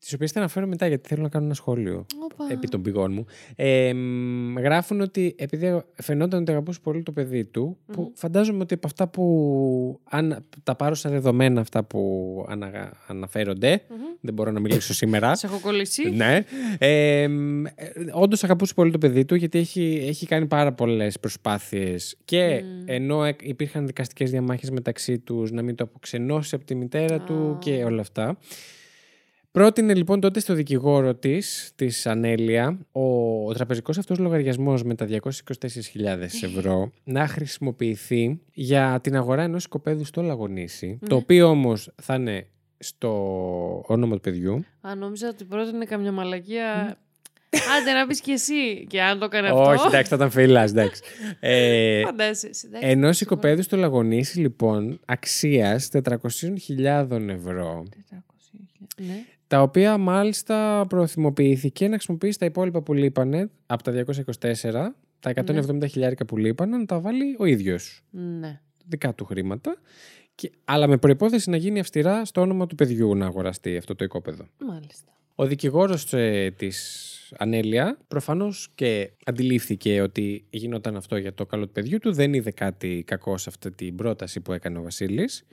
Τις 0.00 0.12
οποίες 0.12 0.32
θα 0.32 0.38
αναφέρω 0.38 0.66
μετά 0.66 0.86
γιατί 0.86 1.08
θέλω 1.08 1.22
να 1.22 1.28
κάνω 1.28 1.44
ένα 1.44 1.54
σχόλιο 1.54 2.06
Όπα. 2.24 2.46
επί 2.52 2.68
των 2.68 2.82
πηγών 2.82 3.12
μου. 3.12 3.24
Ε, 3.56 3.92
μ, 3.94 4.58
γράφουν 4.58 5.00
ότι 5.00 5.34
επειδή 5.38 5.82
φαινόταν 5.94 6.40
ότι 6.40 6.50
αγαπούσε 6.50 6.78
πολύ 6.82 7.02
το 7.02 7.12
παιδί 7.12 7.44
του, 7.44 7.76
που 7.92 8.12
φαντάζομαι 8.14 8.62
ότι 8.62 8.74
από 8.74 8.86
αυτά 8.86 9.08
που, 9.08 10.00
αν 10.10 10.44
τα 10.62 10.74
πάρω 10.76 10.94
σαν 10.94 11.12
δεδομένα 11.12 11.60
αυτά 11.60 11.84
που 11.84 12.44
ανα, 12.48 12.92
αναφέρονται, 13.06 13.82
δεν 14.20 14.34
μπορώ 14.34 14.50
να 14.50 14.60
μιλήσω 14.60 14.94
σήμερα, 14.94 15.34
Σε 15.34 15.46
έχω 15.46 15.58
κολλήσει. 15.60 16.10
ναι. 16.10 16.44
Ε, 16.78 17.28
Όντως 18.12 18.44
αγαπούσε 18.44 18.74
πολύ 18.74 18.90
το 18.90 18.98
παιδί 18.98 19.24
του 19.24 19.34
γιατί 19.34 19.58
έχει, 19.58 20.04
έχει 20.08 20.26
κάνει 20.26 20.46
πάρα 20.46 20.72
πολλές 20.72 21.20
προσπάθειες. 21.20 22.16
Και 22.24 22.62
ενώ 22.84 23.24
εκ- 23.24 23.46
υπήρχαν 23.48 23.86
δικαστικές 23.86 24.30
διαμάχες 24.30 24.70
μεταξύ 24.70 25.18
τους 25.18 25.50
να 25.50 25.62
μην 25.62 25.74
το 25.74 25.84
αποξενώσει 25.84 26.54
από 26.54 26.64
τη 26.64 26.74
μητέρα 26.74 27.20
του 27.20 27.56
και 27.60 27.84
όλα 27.84 28.00
αυτά. 28.00 28.38
Πρότεινε 29.52 29.94
λοιπόν 29.94 30.20
τότε 30.20 30.40
στο 30.40 30.54
δικηγόρο 30.54 31.14
της, 31.14 31.72
της 31.74 32.06
Ανέλια, 32.06 32.78
ο, 32.92 33.02
ο 33.46 33.52
τραπεζικός 33.52 33.98
αυτός 33.98 34.18
λογαριασμός 34.18 34.82
με 34.82 34.94
τα 34.94 35.06
224.000 35.10 35.20
ευρώ 36.42 36.90
να 37.04 37.26
χρησιμοποιηθεί 37.26 38.40
για 38.52 38.98
την 39.02 39.16
αγορά 39.16 39.42
ενός 39.42 39.64
οικοπαίδου 39.64 40.04
στο 40.04 40.22
Λαγονίσι, 40.22 40.98
το 41.08 41.16
οποίο 41.16 41.48
όμως 41.48 41.92
θα 42.02 42.14
είναι 42.14 42.46
στο 42.78 43.10
όνομα 43.86 44.14
του 44.14 44.20
παιδιού. 44.20 44.64
Αν 44.80 44.98
νόμιζα 44.98 45.28
ότι 45.28 45.44
πρότεινε 45.44 45.84
καμιά 45.84 46.12
μαλακία. 46.12 46.98
Άντε 47.78 47.92
να 47.92 48.06
πεις 48.06 48.20
κι 48.20 48.30
εσύ. 48.30 48.86
Και 48.88 49.02
αν 49.02 49.18
το 49.18 49.24
έκανε 49.24 49.48
αυτό. 49.48 49.62
Όχι, 49.62 49.86
εντάξει, 49.86 50.10
θα 50.10 50.16
ήταν 50.16 50.30
φυλά, 50.30 50.62
εντάξει. 50.62 51.02
ε, 51.40 52.02
Φαντάζεσαι. 52.04 52.66
εντάξει. 52.66 52.88
Ενός 52.88 53.20
οικοπαίδου 53.20 53.62
στο 53.62 53.76
Λαγονίσι, 53.76 54.38
λοιπόν, 54.40 55.00
αξίας 55.06 55.88
400.000 55.92 57.28
ευρώ. 57.28 57.84
400.000. 58.10 58.18
Ναι. 58.96 59.24
Τα 59.50 59.62
οποία 59.62 59.98
μάλιστα 59.98 60.86
προθυμοποιήθηκε 60.88 61.88
να 61.88 61.94
χρησιμοποιήσει 61.94 62.38
τα 62.38 62.44
υπόλοιπα 62.44 62.82
που 62.82 62.92
λείπανε 62.92 63.50
από 63.66 63.82
τα 63.82 64.04
224, 64.40 64.52
τα 65.20 65.32
170 65.34 65.88
χιλιάρικα 65.88 66.24
που 66.24 66.36
λείπανε, 66.36 66.76
να 66.76 66.86
τα 66.86 67.00
βάλει 67.00 67.36
ο 67.38 67.44
ίδιος. 67.44 68.04
Ναι. 68.10 68.60
Δικά 68.86 69.14
του 69.14 69.24
χρήματα. 69.24 69.76
Και, 70.34 70.50
αλλά 70.64 70.86
με 70.86 70.96
προπόθεση 70.96 71.50
να 71.50 71.56
γίνει 71.56 71.80
αυστηρά 71.80 72.24
στο 72.24 72.40
όνομα 72.40 72.66
του 72.66 72.74
παιδιού 72.74 73.14
να 73.14 73.26
αγοραστεί 73.26 73.76
αυτό 73.76 73.94
το 73.94 74.04
οικόπεδο. 74.04 74.46
Μάλιστα. 74.66 75.12
Ο 75.34 75.46
δικηγόρος 75.46 76.12
ε, 76.12 76.50
της 76.56 77.19
Ανέλια 77.38 77.98
προφανώς 78.08 78.68
και 78.74 79.10
αντιλήφθηκε 79.24 80.00
ότι 80.00 80.44
γινόταν 80.50 80.96
αυτό 80.96 81.16
για 81.16 81.34
το 81.34 81.46
καλό 81.46 81.66
του 81.66 81.72
παιδιού 81.72 81.98
του. 81.98 82.12
Δεν 82.12 82.34
είδε 82.34 82.50
κάτι 82.50 83.02
κακό 83.06 83.38
σε 83.38 83.48
αυτή 83.48 83.70
την 83.70 83.96
πρόταση 83.96 84.40
που 84.40 84.52
έκανε 84.52 84.78
ο 84.78 84.82
βασιλης 84.82 85.44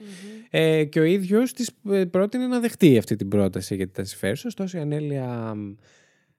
Ε, 0.49 0.83
και 0.83 0.99
ο 0.99 1.03
ίδιος 1.03 1.53
της 1.53 1.69
ε, 1.89 2.05
πρότεινε 2.05 2.47
να 2.47 2.59
δεχτεί 2.59 2.97
αυτή 2.97 3.15
την 3.15 3.27
πρόταση 3.27 3.75
γιατί 3.75 3.91
ήταν 3.91 4.05
συμφέρουσα. 4.05 4.47
Ωστόσο 4.47 4.77
η 4.77 4.81
Ανέλια 4.81 5.55
μ, 5.55 5.73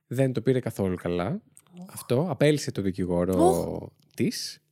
δεν 0.07 0.33
το 0.33 0.41
πήρε 0.41 0.61
καθόλου 0.61 0.97
καλά. 0.97 1.43
Αυτό 1.93 2.27
απέλησε 2.31 2.73
το 2.73 2.83
δικηγόρο 2.83 3.93
της. 4.17 4.63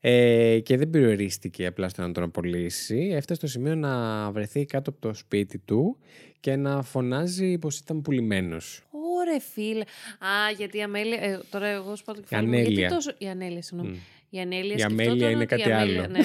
Ε, 0.00 0.60
και 0.60 0.76
δεν 0.76 0.90
περιορίστηκε 0.90 1.66
απλά 1.66 1.88
στο 1.88 2.02
να 2.02 2.12
τον 2.12 2.22
απολύσει. 2.22 3.10
Έφτασε 3.12 3.34
στο 3.34 3.46
σημείο 3.46 3.74
να 3.74 4.30
βρεθεί 4.30 4.64
κάτω 4.64 4.90
από 4.90 5.00
το 5.00 5.14
σπίτι 5.14 5.58
του 5.58 5.98
και 6.40 6.56
να 6.56 6.82
φωνάζει 6.82 7.58
πως 7.58 7.78
ήταν 7.78 8.02
πουλημένος. 8.02 8.82
Ωρε 9.28 9.40
φίλε. 9.54 9.80
Α, 10.18 10.50
γιατί 10.56 10.78
η 10.78 10.82
Αμέλεια. 10.82 11.18
Ε, 11.22 11.40
τώρα 11.50 11.66
εγώ 11.66 11.96
σου 11.96 12.04
πάω 12.04 12.14
το 12.14 12.20
κεφάλι. 12.20 12.46
μου, 12.46 12.54
Ανέλεια. 12.56 12.72
Γιατί 12.78 12.94
τόσο... 12.94 13.12
Η 13.18 13.26
Ανέλεια, 13.28 13.62
συγγνώμη. 13.62 13.92
Μμ. 13.94 13.98
Η 14.30 14.40
Ανέλεια 14.40 14.74
Η 14.74 14.78
σκεφτόταν 14.78 15.06
Αμέλεια 15.06 15.30
είναι 15.30 15.42
ότι 15.42 15.54
η 15.54 15.58
κάτι 15.58 15.72
Αμέλεια- 15.72 16.02
άλλο. 16.04 16.10
ναι. 16.10 16.18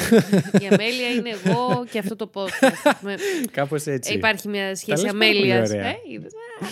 η 0.63 0.67
Αμέλεια 0.71 1.09
είναι 1.09 1.29
εγώ 1.29 1.85
και 1.91 1.99
αυτό 1.99 2.15
το 2.15 2.29
podcast. 2.33 2.93
Με- 3.01 3.15
Κάπως 3.51 3.85
έτσι. 3.85 4.11
Ε, 4.11 4.15
Υπάρχει 4.15 4.47
μια 4.47 4.75
σχέση 4.75 5.03
λες 5.03 5.11
πάρα 5.11 5.17
πολύ 5.25 5.33
αμέλειας. 5.33 5.69
ωραία. 5.69 5.87
Ε, 5.87 5.95
είδες. 6.11 6.31
Α, 6.33 6.67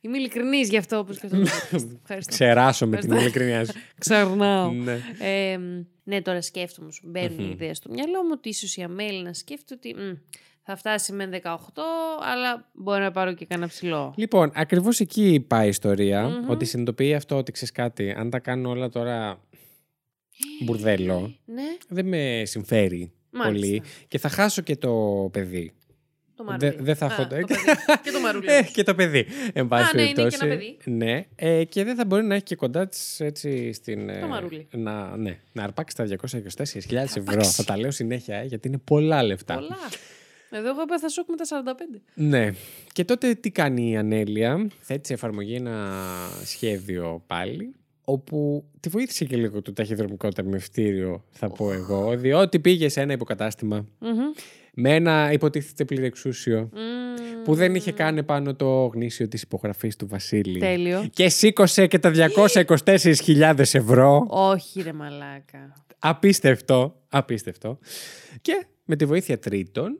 Είμαι 0.00 0.16
ειλικρινής 0.18 0.68
γι' 0.68 0.76
αυτό 0.76 1.04
που 1.04 1.12
σκεφτόμουν. 1.12 1.46
Ευχαριστώ. 2.02 2.30
Ξεράσω 2.30 2.86
με 2.86 2.96
την 2.96 3.12
Ευχαριστώ. 3.12 3.38
ειλικρινιά 3.40 3.64
σου. 3.64 3.72
Ξερνάω. 4.00 4.70
ναι. 4.70 4.98
Ε, 5.18 5.58
ναι, 6.04 6.22
τώρα 6.22 6.42
σκέφτομαι, 6.42 6.92
σου 6.92 7.02
μπαίνουν 7.06 7.38
οι 7.38 7.50
ιδέες 7.52 7.76
στο 7.76 7.90
μυαλό 7.92 8.22
μου 8.22 8.30
ότι 8.32 8.48
ίσως 8.48 8.76
η 8.76 8.82
Αμέλη 8.82 9.22
να 9.22 9.32
σκέφτεται 9.32 9.74
ότι 9.74 10.00
μ, 10.02 10.12
θα 10.64 10.76
φτάσει 10.76 11.12
με 11.12 11.40
18, 11.42 11.48
αλλά 12.32 12.70
μπορεί 12.72 13.00
να 13.00 13.10
πάρω 13.10 13.32
και 13.34 13.46
κανένα 13.46 13.68
ψηλό. 13.68 14.14
Λοιπόν, 14.16 14.50
ακριβώς 14.54 15.00
εκεί 15.00 15.44
πάει 15.48 15.66
η 15.66 15.68
ιστορια 15.68 16.44
Ότι 16.48 16.64
συνειδητοποιεί 16.64 17.14
αυτό 17.14 17.36
ότι 17.36 17.52
ξέρεις 17.52 17.72
κάτι. 17.74 18.10
Αν 18.16 18.30
τα 18.30 18.38
κάνω 18.38 18.68
όλα 18.70 18.88
τώρα 18.88 19.40
μπουρδέλο, 20.64 21.34
Ναι, 21.44 21.62
δεν 21.88 22.06
με 22.06 22.42
συμφέρει 22.44 23.12
Μάλιστα. 23.30 23.66
πολύ. 23.66 23.82
Και 24.08 24.18
θα 24.18 24.28
χάσω 24.28 24.62
και 24.62 24.76
το 24.76 25.28
παιδί. 25.32 25.72
το 26.36 26.44
μαρούλι. 26.44 26.70
Δεν 26.70 26.84
δεν 26.84 26.96
θα 26.96 27.06
Α, 27.06 27.12
έχω. 27.12 27.22
το 27.22 27.28
παιδί. 27.28 27.44
και 28.02 28.10
το 28.10 28.20
μαρούλι. 28.20 28.46
Ε, 28.50 28.62
και 28.62 28.82
το 28.82 28.94
παιδί. 28.94 29.26
Εν 29.52 29.68
πάση 29.68 29.96
ναι, 29.96 30.02
είναι 30.02 30.10
και 30.10 30.14
περιπτώσει. 30.16 30.44
ένα 30.46 30.54
παιδί. 30.56 30.76
Ναι. 30.84 31.26
Ε, 31.36 31.64
και 31.64 31.84
δεν 31.84 31.96
θα 31.96 32.04
μπορεί 32.04 32.24
να 32.24 32.34
έχει 32.34 32.44
και 32.44 32.56
κοντά 32.56 32.86
της 32.88 33.20
έτσι 33.20 33.72
στην. 33.72 34.08
ε, 34.08 34.20
Το 34.20 34.26
μαρούλι. 34.26 34.66
Να, 34.70 35.16
ναι, 35.16 35.38
να 35.52 35.62
αρπάξει 35.62 35.96
τα 35.96 36.06
224.000 36.06 36.94
ευρώ. 37.16 37.44
Θα 37.44 37.64
τα 37.64 37.78
λέω 37.78 37.90
συνέχεια, 37.90 38.36
ε, 38.36 38.44
γιατί 38.44 38.68
είναι 38.68 38.78
πολλά 38.78 39.22
λεφτά. 39.22 39.54
Πολλά. 39.54 39.76
Εδώ 40.54 40.68
εγώ 40.68 40.82
είπα 40.82 40.98
θα 40.98 41.08
σοκ 41.08 41.28
με 41.28 41.36
τα 41.36 41.44
45. 41.94 42.00
Ναι. 42.14 42.50
Και 42.92 43.04
τότε 43.04 43.34
τι 43.34 43.50
κάνει 43.50 43.90
η 43.90 43.96
Ανέλια. 43.96 44.68
Θέτει 44.80 45.06
σε 45.06 45.12
εφαρμογή 45.12 45.54
ένα 45.54 45.94
σχέδιο 46.44 47.22
πάλι. 47.26 47.74
Όπου 48.04 48.64
τη 48.80 48.88
βοήθησε 48.88 49.24
και 49.24 49.36
λίγο 49.36 49.62
το 49.62 49.72
ταχυδρομικό 49.72 50.28
ταμιευτήριο, 50.28 51.24
θα 51.30 51.48
πω 51.48 51.72
εγώ. 51.72 52.16
Διότι 52.16 52.58
πήγε 52.60 52.88
σε 52.88 53.00
ένα 53.00 53.12
υποκατάστημα 53.12 53.86
Μμμ. 53.98 54.10
με 54.74 54.94
ένα 54.94 55.32
υποτίθεται 55.32 55.84
πληρεξούσιο 55.84 56.68
Μμμ. 56.72 57.42
που 57.44 57.54
δεν 57.54 57.74
είχε 57.74 57.92
κάνει 57.92 58.22
πάνω 58.22 58.54
το 58.54 58.86
γνήσιο 58.86 59.28
της 59.28 59.42
υπογραφής 59.42 59.96
του 59.96 60.06
Βασίλη. 60.06 60.58
Τέλειο. 60.58 61.08
Και 61.12 61.28
σήκωσε 61.28 61.86
και 61.86 61.98
τα 61.98 62.12
224.000 62.34 63.58
ευρώ. 63.58 64.26
Όχι 64.28 64.82
ρε 64.82 64.92
μαλάκα. 64.92 65.84
Απίστευτο. 65.98 67.02
Απίστευτο. 67.08 67.78
Και 68.42 68.66
με 68.84 68.96
τη 68.96 69.04
βοήθεια 69.04 69.38
τρίτων, 69.38 69.98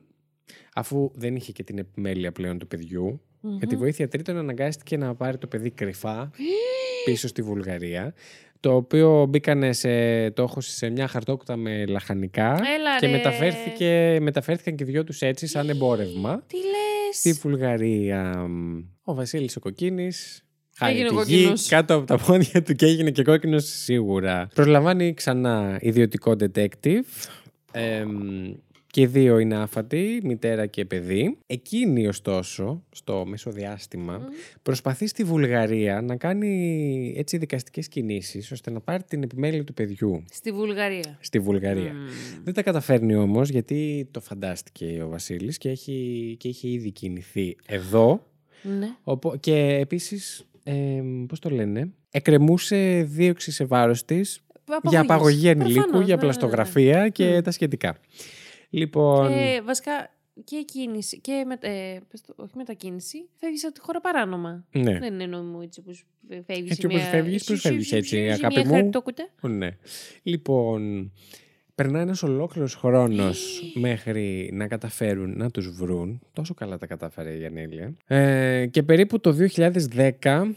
αφού 0.75 1.11
δεν 1.13 1.35
είχε 1.35 1.51
και 1.51 1.63
την 1.63 1.77
επιμέλεια 1.77 2.31
πλέον 2.31 2.57
του 2.57 2.67
παιδιου 2.67 3.21
με 3.41 3.65
τη 3.67 3.75
βοήθεια 3.75 4.07
τρίτων 4.07 4.37
αναγκάστηκε 4.37 4.97
να 4.97 5.15
πάρει 5.15 5.37
το 5.37 5.47
παιδί 5.47 5.69
κρυφά 5.69 6.31
πίσω 7.05 7.27
στη 7.27 7.41
Βουλγαρία. 7.41 8.13
Το 8.59 8.75
οποίο 8.75 9.25
μπήκανε 9.29 9.73
σε, 9.73 10.31
το 10.31 10.43
έχω 10.43 10.61
σε 10.61 10.89
μια 10.89 11.07
χαρτόκουτα 11.07 11.55
με 11.55 11.85
λαχανικά 11.85 12.51
Έλα, 12.51 12.99
και 12.99 13.05
ρε. 13.05 13.11
μεταφέρθηκε, 13.11 14.17
μεταφέρθηκαν 14.21 14.75
και 14.75 14.83
οι 14.83 14.87
δυο 14.87 15.03
τους 15.03 15.21
έτσι 15.21 15.47
σαν 15.47 15.69
εμπόρευμα. 15.69 16.43
Τι 16.47 16.55
λες. 16.55 17.17
Στη 17.17 17.31
Βουλγαρία 17.31 18.47
ο 19.03 19.13
Βασίλης 19.13 19.55
ο 19.55 19.59
Κοκκίνης 19.59 20.43
χάρη 20.77 20.93
Έγινε 20.93 21.07
τη 21.09 21.15
κόκκινος. 21.15 21.61
γη 21.61 21.69
κάτω 21.69 21.95
από 21.95 22.05
τα 22.05 22.17
πόδια 22.17 22.63
του 22.63 22.73
και 22.73 22.85
έγινε 22.85 23.11
και 23.11 23.23
κόκκινος 23.23 23.63
σίγουρα. 23.65 24.47
Προσλαμβάνει 24.53 25.13
ξανά 25.13 25.77
ιδιωτικό 25.81 26.35
detective. 26.39 27.27
Εμ, 27.71 28.53
και 28.93 29.01
οι 29.01 29.05
δύο 29.05 29.39
είναι 29.39 29.55
άφατοι, 29.55 30.19
μητέρα 30.23 30.65
και 30.65 30.85
παιδί. 30.85 31.37
Εκείνη 31.45 32.07
ωστόσο, 32.07 32.83
στο 32.91 33.25
μεσοδιάστημα, 33.27 34.21
προσπαθεί 34.61 35.07
στη 35.07 35.23
Βουλγαρία 35.23 36.01
να 36.01 36.15
κάνει 36.15 37.13
έτσι 37.17 37.37
δικαστικές 37.37 37.87
κινήσεις 37.87 38.51
ώστε 38.51 38.71
να 38.71 38.79
πάρει 38.79 39.03
την 39.03 39.23
επιμέλεια 39.23 39.63
του 39.63 39.73
παιδιού 39.73 40.23
Στη 40.31 40.51
Βουλγαρία. 40.51 41.17
στη 41.19 41.39
Βουλγαρία. 41.39 41.93
Δεν 42.43 42.53
τα 42.53 42.61
καταφέρνει 42.63 43.15
όμως 43.15 43.49
γιατί 43.49 44.07
το 44.11 44.19
φαντάστηκε 44.19 45.01
ο 45.05 45.09
Βασίλης 45.09 45.57
και, 45.57 45.69
έχει, 45.69 46.35
και 46.39 46.47
είχε 46.47 46.67
ήδη 46.69 46.91
κινηθεί 46.91 47.55
εδώ 47.65 48.27
Ναι. 48.79 48.87
Οπό- 49.03 49.37
και 49.39 49.55
επίσης, 49.81 50.45
ε, 50.63 50.73
πώς 51.27 51.39
το 51.39 51.49
λένε, 51.49 51.91
εκκρεμούσε 52.11 53.03
δίωξη 53.09 53.51
σε 53.51 53.65
βάρος 53.65 54.05
της 54.05 54.39
για 54.83 54.99
απαγωγή 54.99 55.49
ανηλίκου, 55.49 55.73
Προφανώς, 55.73 56.05
για 56.05 56.15
ναι, 56.15 56.21
ναι, 56.21 56.27
ναι. 56.27 56.33
πλαστογραφία 56.33 57.09
και 57.09 57.41
τα 57.41 57.51
σχετικά. 57.51 57.97
Λοιπόν, 58.73 59.31
Ε, 59.31 59.61
βασικά 59.61 60.09
και 60.43 60.63
κίνηση 60.65 61.19
και 61.19 61.43
με, 61.47 61.69
ε, 61.69 61.99
πες 62.09 62.21
το, 62.21 62.33
όχι 62.37 62.51
μετακίνηση, 62.55 63.29
φεύγεις 63.35 63.65
από 63.65 63.73
τη 63.73 63.79
χώρα 63.79 64.01
παράνομα. 64.01 64.65
ναι. 64.71 64.99
Δεν 64.99 65.13
είναι 65.13 65.25
νόμιμο 65.25 65.59
έτσι 65.63 65.81
που 65.81 65.91
φεύγεις. 66.45 66.71
Έτσι 66.71 66.85
όπως 66.85 67.01
φεύγεις, 67.07 67.43
πώς 67.43 67.61
φεύγεις 67.61 67.91
έτσι, 67.91 68.29
αγάπη 68.29 68.65
μου; 68.67 68.89
ναι. 69.49 69.77
Λοιπόν, 70.23 71.11
περνάει 71.75 72.01
ένας 72.01 72.23
ολόκληρος 72.23 72.75
χρόνος 72.75 73.61
μέχρι 73.73 74.49
να 74.53 74.67
καταφέρουν 74.67 75.37
να 75.37 75.51
τους 75.51 75.69
βρουν. 75.71 76.21
Τόσο 76.33 76.53
καλά 76.53 76.77
τα 76.77 76.85
κατάφερε 76.85 77.37
η 77.37 77.45
Ανέλια. 77.45 77.93
Ε, 78.07 78.65
και 78.71 78.83
περίπου 78.83 79.19
το 79.19 79.35
2010 80.21 80.55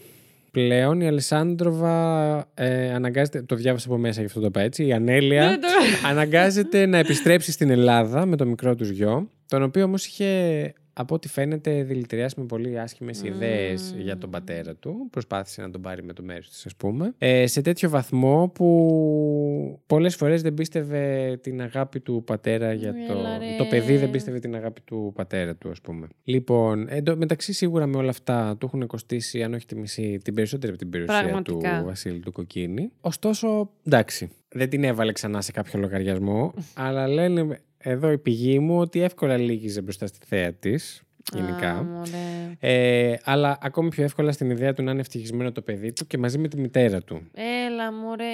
πλέον. 0.65 1.01
Η 1.01 1.07
Αλεσάνδροβα 1.07 2.35
ε, 2.53 2.93
αναγκάζεται, 2.93 3.41
το 3.41 3.55
διάβασα 3.55 3.87
από 3.87 3.97
μέσα 3.97 4.19
γι' 4.19 4.25
αυτό 4.25 4.39
το 4.39 4.45
είπα 4.45 4.61
έτσι, 4.61 4.85
η 4.85 4.93
Ανέλια 4.93 5.49
Ναι, 5.49 5.57
το- 5.57 6.07
αναγκάζεται 6.07 6.85
να 6.85 6.97
επιστρέψει 6.97 7.51
στην 7.51 7.69
Ελλάδα 7.69 8.25
με 8.25 8.35
το 8.35 8.45
μικρό 8.45 8.75
τους 8.75 8.89
γιο, 8.89 9.29
τον 9.47 9.63
οποίο 9.63 9.83
όμως 9.83 10.05
είχε 10.05 10.73
από 10.99 11.15
ό,τι 11.15 11.27
φαίνεται 11.27 11.83
δηλητηριάσει 11.83 12.39
με 12.39 12.45
πολύ 12.45 12.79
άσχημες 12.79 13.21
ιδέες 13.21 13.95
για 13.97 14.17
τον 14.17 14.29
πατέρα 14.29 14.75
του. 14.75 15.07
Προσπάθησε 15.09 15.61
να 15.61 15.69
τον 15.69 15.81
πάρει 15.81 16.03
με 16.03 16.13
το 16.13 16.23
μέρος 16.23 16.49
της 16.49 16.65
ας 16.65 16.75
πούμε. 16.75 17.13
Ε, 17.17 17.47
σε 17.47 17.61
τέτοιο 17.61 17.89
βαθμό 17.89 18.51
που 18.53 19.79
πολλές 19.87 20.15
φορές 20.15 20.41
δεν 20.41 20.53
πίστευε 20.53 21.37
την 21.41 21.61
αγάπη 21.61 21.99
του 21.99 22.23
πατέρα 22.25 22.73
για 22.73 22.93
το... 22.93 23.13
Έλα, 23.13 23.37
ρε. 23.37 23.45
Το 23.57 23.65
παιδί 23.65 23.97
δεν 23.97 24.09
πίστευε 24.11 24.39
την 24.39 24.55
αγάπη 24.55 24.81
του 24.81 25.11
πατέρα 25.15 25.55
του 25.55 25.69
ας 25.69 25.81
πούμε. 25.81 26.07
Λοιπόν, 26.23 26.85
εν 26.89 27.03
τω 27.03 27.17
μεταξύ 27.17 27.53
σίγουρα 27.53 27.85
με 27.85 27.97
όλα 27.97 28.09
αυτά 28.09 28.55
του 28.59 28.65
έχουν 28.65 28.87
κοστίσει 28.87 29.43
αν 29.43 29.53
όχι 29.53 29.65
τη 29.65 29.75
μισή, 29.75 30.17
την 30.23 30.33
περισσότερη 30.33 30.69
από 30.71 30.81
την 30.81 30.89
περιουσία 30.89 31.21
Πραγματικά. 31.21 31.79
του 31.79 31.85
Βασίλη 31.85 32.19
του 32.19 32.31
Κοκκίνη. 32.31 32.91
Ωστόσο, 33.01 33.69
εντάξει, 33.85 34.29
δεν 34.49 34.69
την 34.69 34.83
έβαλε 34.83 35.11
ξανά 35.11 35.41
σε 35.41 35.51
κάποιο 35.51 35.79
λογαριασμό, 35.79 36.53
αλλά 36.73 37.07
λένε 37.07 37.59
εδώ 37.77 38.11
η 38.11 38.17
πηγή 38.17 38.59
μου 38.59 38.79
ότι 38.79 39.01
εύκολα 39.01 39.37
λύγιζε 39.37 39.81
μπροστά 39.81 40.07
στη 40.07 40.17
θέα 40.25 40.53
της. 40.53 41.01
Γενικά. 41.33 41.69
Α, 41.69 41.83
μωρέ. 41.83 42.57
Ε, 42.59 43.15
αλλά 43.23 43.57
ακόμη 43.61 43.89
πιο 43.89 44.03
εύκολα 44.03 44.31
στην 44.31 44.49
ιδέα 44.49 44.73
του 44.73 44.83
να 44.83 44.91
είναι 44.91 44.99
ευτυχισμένο 44.99 45.51
το 45.51 45.61
παιδί 45.61 45.93
του 45.93 46.07
και 46.07 46.17
μαζί 46.17 46.37
με 46.37 46.47
τη 46.47 46.59
μητέρα 46.59 47.01
του. 47.01 47.21
Έλα, 47.67 47.93
μωρέ. 47.93 48.33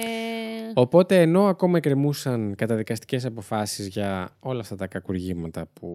Οπότε 0.74 1.20
ενώ 1.20 1.46
ακόμα 1.46 1.76
εκκρεμούσαν 1.76 2.54
καταδικαστικές 2.54 3.24
αποφάσεις 3.24 3.86
για 3.86 4.28
όλα 4.40 4.60
αυτά 4.60 4.76
τα 4.76 4.86
κακουργήματα 4.86 5.66
που, 5.72 5.88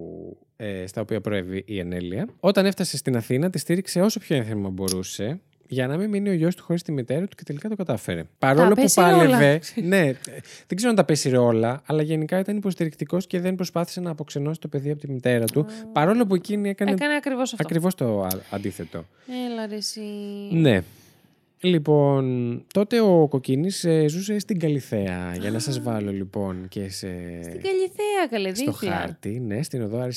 ε, 0.56 0.88
στα 0.88 1.02
οποία 1.02 1.22
προέβη 1.22 1.64
η 1.68 1.80
Ανέλια, 1.80 2.28
όταν 2.40 2.66
έφτασε 2.66 2.98
στην 2.98 3.16
Αθήνα 3.16 3.50
τη 3.50 3.60
στήριξε 3.60 4.02
όσο 4.02 4.20
πιο 4.20 4.36
ένθερμα 4.36 4.70
μπορούσε 4.70 5.40
για 5.72 5.88
να 5.88 5.98
μην 5.98 6.10
μείνει 6.10 6.30
ο 6.30 6.34
γιος 6.34 6.56
του 6.56 6.64
χωρίς 6.64 6.84
τη 6.84 6.92
μητέρα 6.92 7.26
του 7.26 7.36
και 7.36 7.44
τελικά 7.44 7.70
το 7.70 7.76
κατάφερε. 7.76 8.24
Παρόλο 8.40 8.70
που 8.70 8.82
πέσυρε 8.82 9.06
πάλευε. 9.06 9.60
όλα. 9.78 9.88
ναι, 9.88 10.08
ε, 10.08 10.14
δεν 10.68 10.76
ξέρω 10.76 10.90
αν 10.90 10.96
τα 10.96 11.04
πέσυρε 11.04 11.38
όλα, 11.38 11.82
αλλά 11.86 12.02
γενικά 12.02 12.40
ήταν 12.40 12.58
υποστηρικτικός 12.58 13.28
και 13.28 13.40
δεν 13.40 13.56
προσπάθησε 13.56 14.00
να 14.02 14.10
αποξενώσει 14.10 14.60
το 14.60 14.68
παιδί 14.68 14.90
από 14.92 15.00
τη 15.00 15.12
μητέρα 15.12 15.46
του. 15.46 15.66
Παρόλο 15.94 16.26
που 16.28 16.36
εκείνη 16.36 16.70
έκανε, 16.70 16.92
Έκανε 16.92 17.16
ακριβώς 17.16 17.52
αυτό. 17.52 17.64
ακριβώς 17.66 17.96
το 17.96 18.22
α- 18.24 18.28
αντίθετο. 18.50 19.06
Έλα, 19.52 19.68
ρε, 19.68 19.76
εσύ. 19.76 20.02
Ναι. 20.52 20.82
Λοιπόν, 21.62 22.64
τότε 22.74 23.00
ο 23.00 23.28
Κοκκίνης 23.30 23.84
ε, 23.84 24.08
ζούσε 24.08 24.40
στην 24.40 24.60
Καλιθέα. 24.60 25.36
Για 25.40 25.52
να 25.52 25.60
σας 25.60 25.82
βάλω 25.82 26.12
λοιπόν 26.12 26.68
και 26.68 26.90
σε... 26.90 27.08
Στην 27.44 27.62
Καλυθέα, 27.62 28.28
καλέ, 28.30 28.54
στο 28.56 28.72
δίθυα. 28.72 28.92
χάρτη, 28.92 29.40
ναι, 29.40 29.64
στην 29.64 29.82
οδό 29.82 30.08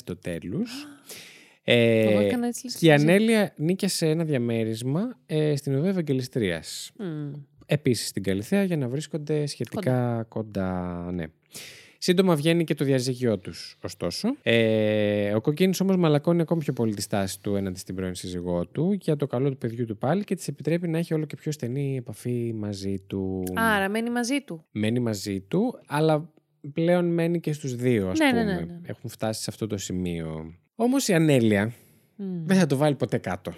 Αριστοτέλους. 1.66 2.10
Εγώ 2.12 2.20
Ε, 2.20 2.26
έκανα 2.26 2.46
έτσι, 2.46 2.64
λες 2.64 2.74
και 2.76 2.86
η 2.86 2.88
και 2.88 2.94
εσύ. 2.94 3.02
Ανέλια 3.04 3.52
νίκησε 3.56 4.08
ένα 4.08 4.24
διαμέρισμα 4.24 5.18
ε, 5.26 5.56
στην 5.56 5.74
οδό 5.74 5.86
Ευαγγελιστρίας. 5.88 6.92
Μμ. 6.98 7.32
Επίσης 7.66 8.08
στην 8.08 8.22
Καλιθέα 8.22 8.62
για 8.64 8.76
να 8.76 8.88
βρίσκονται 8.88 9.46
σχετικά 9.46 10.24
κοντά, 10.28 11.08
ναι. 11.12 11.24
Σύντομα 11.98 12.36
βγαίνει 12.36 12.64
και 12.64 12.74
το 12.74 12.84
διαζύγιο 12.84 13.38
τους, 13.38 13.76
ωστόσο. 13.82 14.36
Ε, 14.42 15.34
ο 15.34 15.40
Κοκκίνης 15.40 15.80
όμως 15.80 15.96
μαλακώνει 15.96 16.40
ακόμη 16.40 16.60
πιο 16.60 16.72
πολύ 16.72 16.94
τη 16.94 17.02
στάση 17.02 17.40
του 17.40 17.56
έναντι 17.56 17.78
στην 17.78 17.94
πρώην 17.94 18.14
σύζυγό 18.14 18.66
του 18.66 18.92
για 19.00 19.16
το 19.16 19.26
καλό 19.26 19.50
του 19.50 19.58
παιδιού 19.58 19.84
του 19.86 19.98
πάλι 19.98 20.24
και 20.24 20.34
της 20.34 20.48
επιτρέπει 20.48 20.88
να 20.88 20.98
έχει 20.98 21.14
όλο 21.14 21.24
και 21.24 21.36
πιο 21.36 21.52
στενή 21.52 21.96
επαφή 21.96 22.52
μαζί 22.54 22.98
του. 23.06 23.42
Άρα 23.54 23.88
μένει 23.88 24.10
μαζί 24.10 24.40
του. 24.40 24.64
Μένει 24.70 25.00
μαζί 25.00 25.40
του, 25.40 25.80
αλλά 25.86 26.32
πλέον 26.72 27.04
μένει 27.12 27.40
και 27.40 27.52
στους 27.52 27.74
δύο, 27.76 28.08
ας 28.08 28.18
Ναι, 28.18 28.32
ναι, 28.32 28.40
πούμε. 28.40 28.54
ναι, 28.54 28.60
ναι. 28.60 28.78
Έχουν 28.86 29.10
φτάσει 29.10 29.42
σε 29.42 29.50
αυτό 29.50 29.66
το 29.66 29.76
σημείο. 29.76 30.54
Όμως 30.76 31.08
η 31.08 31.14
Ανέλια 31.14 31.72
Μμ. 32.16 32.24
δεν 32.46 32.56
θα 32.58 32.66
το 32.66 32.76
βάλει 32.76 32.94
ποτέ 32.94 33.18
κάτω. 33.18 33.52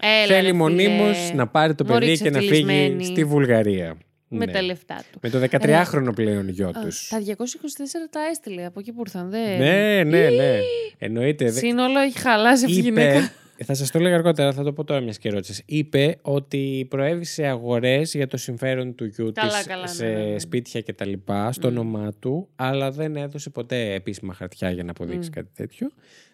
Έλα, 0.00 0.26
Θέλει 0.26 0.40
ρε, 0.40 0.46
φίλε. 0.46 0.52
μονίμως 0.52 1.32
να 1.34 1.46
πάρει 1.46 1.74
το 1.74 1.84
Μωρή 1.84 2.06
παιδί 2.06 2.18
και 2.22 2.30
να 2.30 2.38
φύγει 2.38 2.50
ξεφτυλισμένη. 2.50 3.04
στη 3.04 3.24
Βουλγαρία. 3.24 3.96
Με 4.34 4.44
Ναι. 4.44 4.52
τα 4.52 4.62
λεφτά 4.62 5.04
του. 5.12 5.18
Με 5.22 5.28
το 5.30 5.38
13χρονο 5.38 6.12
πλέον 6.14 6.48
γιο 6.48 6.68
Α, 6.68 6.72
τους. 6.84 7.08
Τα 7.08 7.20
224 7.20 8.08
τα 8.10 8.20
έστειλε 8.30 8.64
από 8.64 8.80
εκεί 8.80 8.92
που 8.92 9.00
ήρθαν. 9.00 9.30
Δεν... 9.30 9.58
Ναι, 9.58 10.02
ναι, 10.04 10.28
ναι. 10.30 10.58
Εννοείται. 10.98 11.44
Δε- 11.50 11.58
Σύνολο 11.58 11.98
έχει 12.00 12.18
χαλάσει 12.18 12.64
αυτή 12.64 12.76
η 12.76 12.86
είπε, 12.86 13.00
γυναίκα. 13.02 13.32
θα 13.64 13.74
σας 13.74 13.90
το 13.90 13.98
έλεγα 13.98 14.14
αργότερα, 14.14 14.52
θα 14.52 14.62
το 14.62 14.72
πω 14.72 14.84
τώρα 14.84 15.00
μιας 15.00 15.18
και 15.18 15.30
ρώτησες. 15.30 15.62
Είπε 15.66 16.18
ότι 16.22 16.86
προέβησε 16.90 17.46
αγορές 17.46 18.14
για 18.14 18.26
το 18.26 18.36
συμφέρον 18.36 18.94
του 18.94 19.04
γιού 19.04 19.32
Καλά, 19.32 19.50
της 19.58 19.66
καλά, 19.66 19.86
σε 19.86 20.06
ναι, 20.06 20.12
ναι, 20.14 20.24
ναι. 20.30 20.38
σπίτια 20.38 20.80
και 20.80 20.92
τα 20.92 21.06
λοιπά, 21.06 21.52
στο 21.52 21.70
Μμ. 21.70 21.78
όνομά 21.78 22.12
του, 22.18 22.48
αλλά 22.56 22.90
δεν 22.90 23.16
έδωσε 23.16 23.50
ποτέ 23.50 23.92
επίσημα 23.92 24.34
χαρτιά 24.34 24.70
για 24.70 24.84
να 24.84 24.90
αποδείξει 24.90 25.28
Μμ. 25.28 25.32
κάτι 25.32 25.50
τέτοιο. 25.54 25.90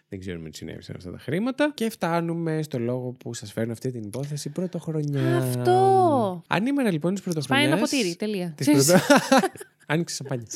Δεν 0.08 0.20
ξέρουμε 0.20 0.50
τι 0.50 0.56
συνέβησαν 0.56 0.96
αυτά 0.96 1.10
τα 1.10 1.18
χρήματα. 1.18 1.70
Και 1.74 1.90
φτάνουμε 1.90 2.62
στο 2.62 2.78
λόγο 2.78 3.10
που 3.18 3.34
σας 3.34 3.52
φέρνω 3.52 3.72
αυτή 3.72 3.90
την 3.90 4.02
υπόθεση 4.02 4.48
πρωτοχρονιά. 4.48 5.36
Αυτό. 5.36 6.42
Ανήμερα 6.46 6.90
λοιπόν 6.90 7.14
τη 7.14 7.20
Σπάει 7.20 7.32
πρωτοχρονιά. 7.34 7.66
ένα 7.66 7.76
ποτήρι. 7.80 8.16
Τελεία. 8.16 8.52
Της 8.56 8.66
Ξέρεις, 8.66 8.86
πρωτο... 8.86 9.02
Άνοιξε 9.90 10.14
σαμπάνια. 10.14 10.46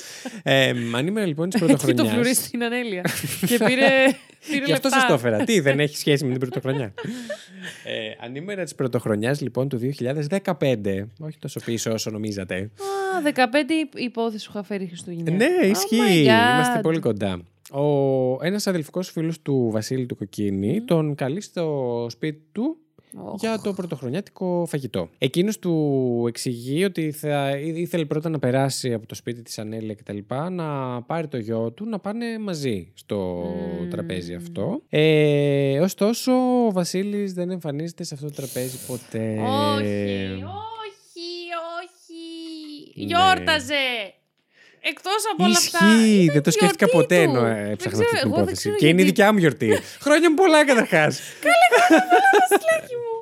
ε, 0.42 0.72
ανήμερα 0.94 1.26
λοιπόν 1.26 1.50
τη 1.50 1.56
Εκεί 1.62 1.66
το 1.72 1.76
πρωτοχρονιά. 1.76 2.12
φλουρί 2.12 2.34
στην 2.34 2.62
Ανέλια. 2.64 3.02
και 3.46 3.58
πήρε, 3.58 3.88
πήρε 4.48 4.64
Γι' 4.64 4.72
αυτό 4.72 4.88
λεφτά. 4.88 4.88
σας 4.90 5.06
το 5.06 5.12
έφερα. 5.12 5.44
Τι, 5.44 5.60
δεν 5.60 5.80
έχει 5.84 5.96
σχέση 5.96 6.24
με 6.24 6.30
την 6.30 6.40
πρωτοχρονιά; 6.40 6.94
ε, 7.84 8.24
ανήμερα 8.24 8.64
τη 8.64 8.74
πρωτοχρονιάς 8.74 9.40
λοιπόν 9.40 9.68
του 9.68 9.80
2015. 9.98 11.04
Όχι 11.18 11.38
τόσο 11.38 11.60
πίσω 11.64 11.92
όσο 11.92 12.10
νομίζατε. 12.10 12.54
Α, 12.56 13.32
15 13.34 13.70
η 13.98 14.02
υπόθεση 14.04 14.44
που 14.46 14.52
είχα 14.54 14.64
φέρει 14.64 14.86
Χριστούγεννα. 14.86 15.30
Ναι, 15.30 15.46
Oh 15.62 15.66
ισχύει. 15.70 15.98
my 16.00 16.26
God. 16.26 16.54
Είμαστε 16.54 16.80
πολύ 16.82 16.98
κοντά. 16.98 17.40
Ο, 17.72 18.38
ένας 18.44 18.66
αδελφικός 18.66 19.10
φίλος 19.10 19.42
του 19.42 19.68
Βασίλη 19.72 20.06
του 20.06 20.16
Κοκκίνη 20.16 20.82
τον 20.82 21.14
καλεί 21.14 21.40
στο 21.40 22.06
σπίτι 22.10 22.42
του 22.52 22.76
Οχ. 23.14 23.40
για 23.40 23.60
το 23.60 23.72
πρωτοχρονιάτικο 23.72 24.64
φαγητό. 24.68 25.08
Εκείνος 25.18 25.58
του 25.58 26.24
εξηγεί 26.28 26.84
ότι 26.84 27.10
θα 27.10 27.56
ήθελε 27.58 28.04
πρώτα 28.04 28.28
να 28.28 28.38
περάσει 28.38 28.92
από 28.92 29.06
το 29.06 29.14
σπίτι 29.14 29.42
της 29.42 29.58
Ανέλια 29.58 29.94
και 29.94 30.02
τα 30.02 30.12
λοιπά, 30.12 30.50
να 30.50 31.02
πάρει 31.02 31.28
το 31.28 31.38
γιο 31.38 31.70
του, 31.72 31.84
να 31.84 31.98
πάνε 31.98 32.38
μαζί 32.38 32.92
στο 32.94 33.44
Μμμ. 33.80 33.88
τραπέζι 33.88 34.34
αυτό. 34.34 34.82
Ε, 34.88 35.80
ωστόσο, 35.80 36.32
ο 36.66 36.72
Βασίλης 36.72 37.32
δεν 37.32 37.50
εμφανίζεται 37.50 38.04
σε 38.04 38.14
αυτό 38.14 38.26
το 38.26 38.32
τραπέζι 38.34 38.78
ποτέ. 38.86 39.38
Όχι, 39.74 40.32
όχι, 40.32 41.28
όχι. 41.82 43.00
Ναι. 43.00 43.04
Γιόρταζε. 43.04 43.74
Εκτός 44.84 45.20
από 45.32 45.44
όλα 45.44 45.56
αυτά. 45.56 45.78
Ισχύει, 45.86 46.20
ήταν 46.22 46.32
δεν 46.32 46.42
το 46.42 46.50
σκέφτηκα 46.50 46.86
γιορτή 46.86 46.96
ποτέ 47.06 47.24
του. 47.24 47.30
ενώ 47.30 47.40
Δεν 47.40 47.70
έψαχνα 47.70 47.92
ξέρω, 47.92 48.08
αυτή 48.10 48.18
την 48.20 48.26
εγώ 48.28 48.34
δεν 48.34 48.42
υπόθεση. 48.42 48.56
ξέρω 48.60 48.76
Και 48.76 48.88
είναι 48.88 49.00
η 49.00 49.04
γιατί. 49.04 49.10
δικιά 49.10 49.32
μου 49.32 49.38
γιορτή. 49.38 49.78
Χρόνια 50.00 50.34
πολλά 50.34 50.64
καταρχάς. 50.64 51.20
Βασιλάκι 52.48 52.94
μου. 53.02 53.12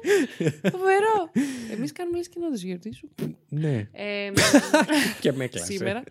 Φοβερό. 0.71 1.31
Εμείς 1.73 1.93
κάνουμε 1.93 2.17
λες 2.17 2.29
κοινό 2.29 2.51
της 2.51 2.63
γιορτής 2.63 2.97
σου. 2.97 3.09
ναι, 3.49 3.77
Ε, 3.93 4.31
και 5.21 5.33
με 5.33 5.45
έκλασε. 5.45 5.73
σήμερα. 5.73 6.03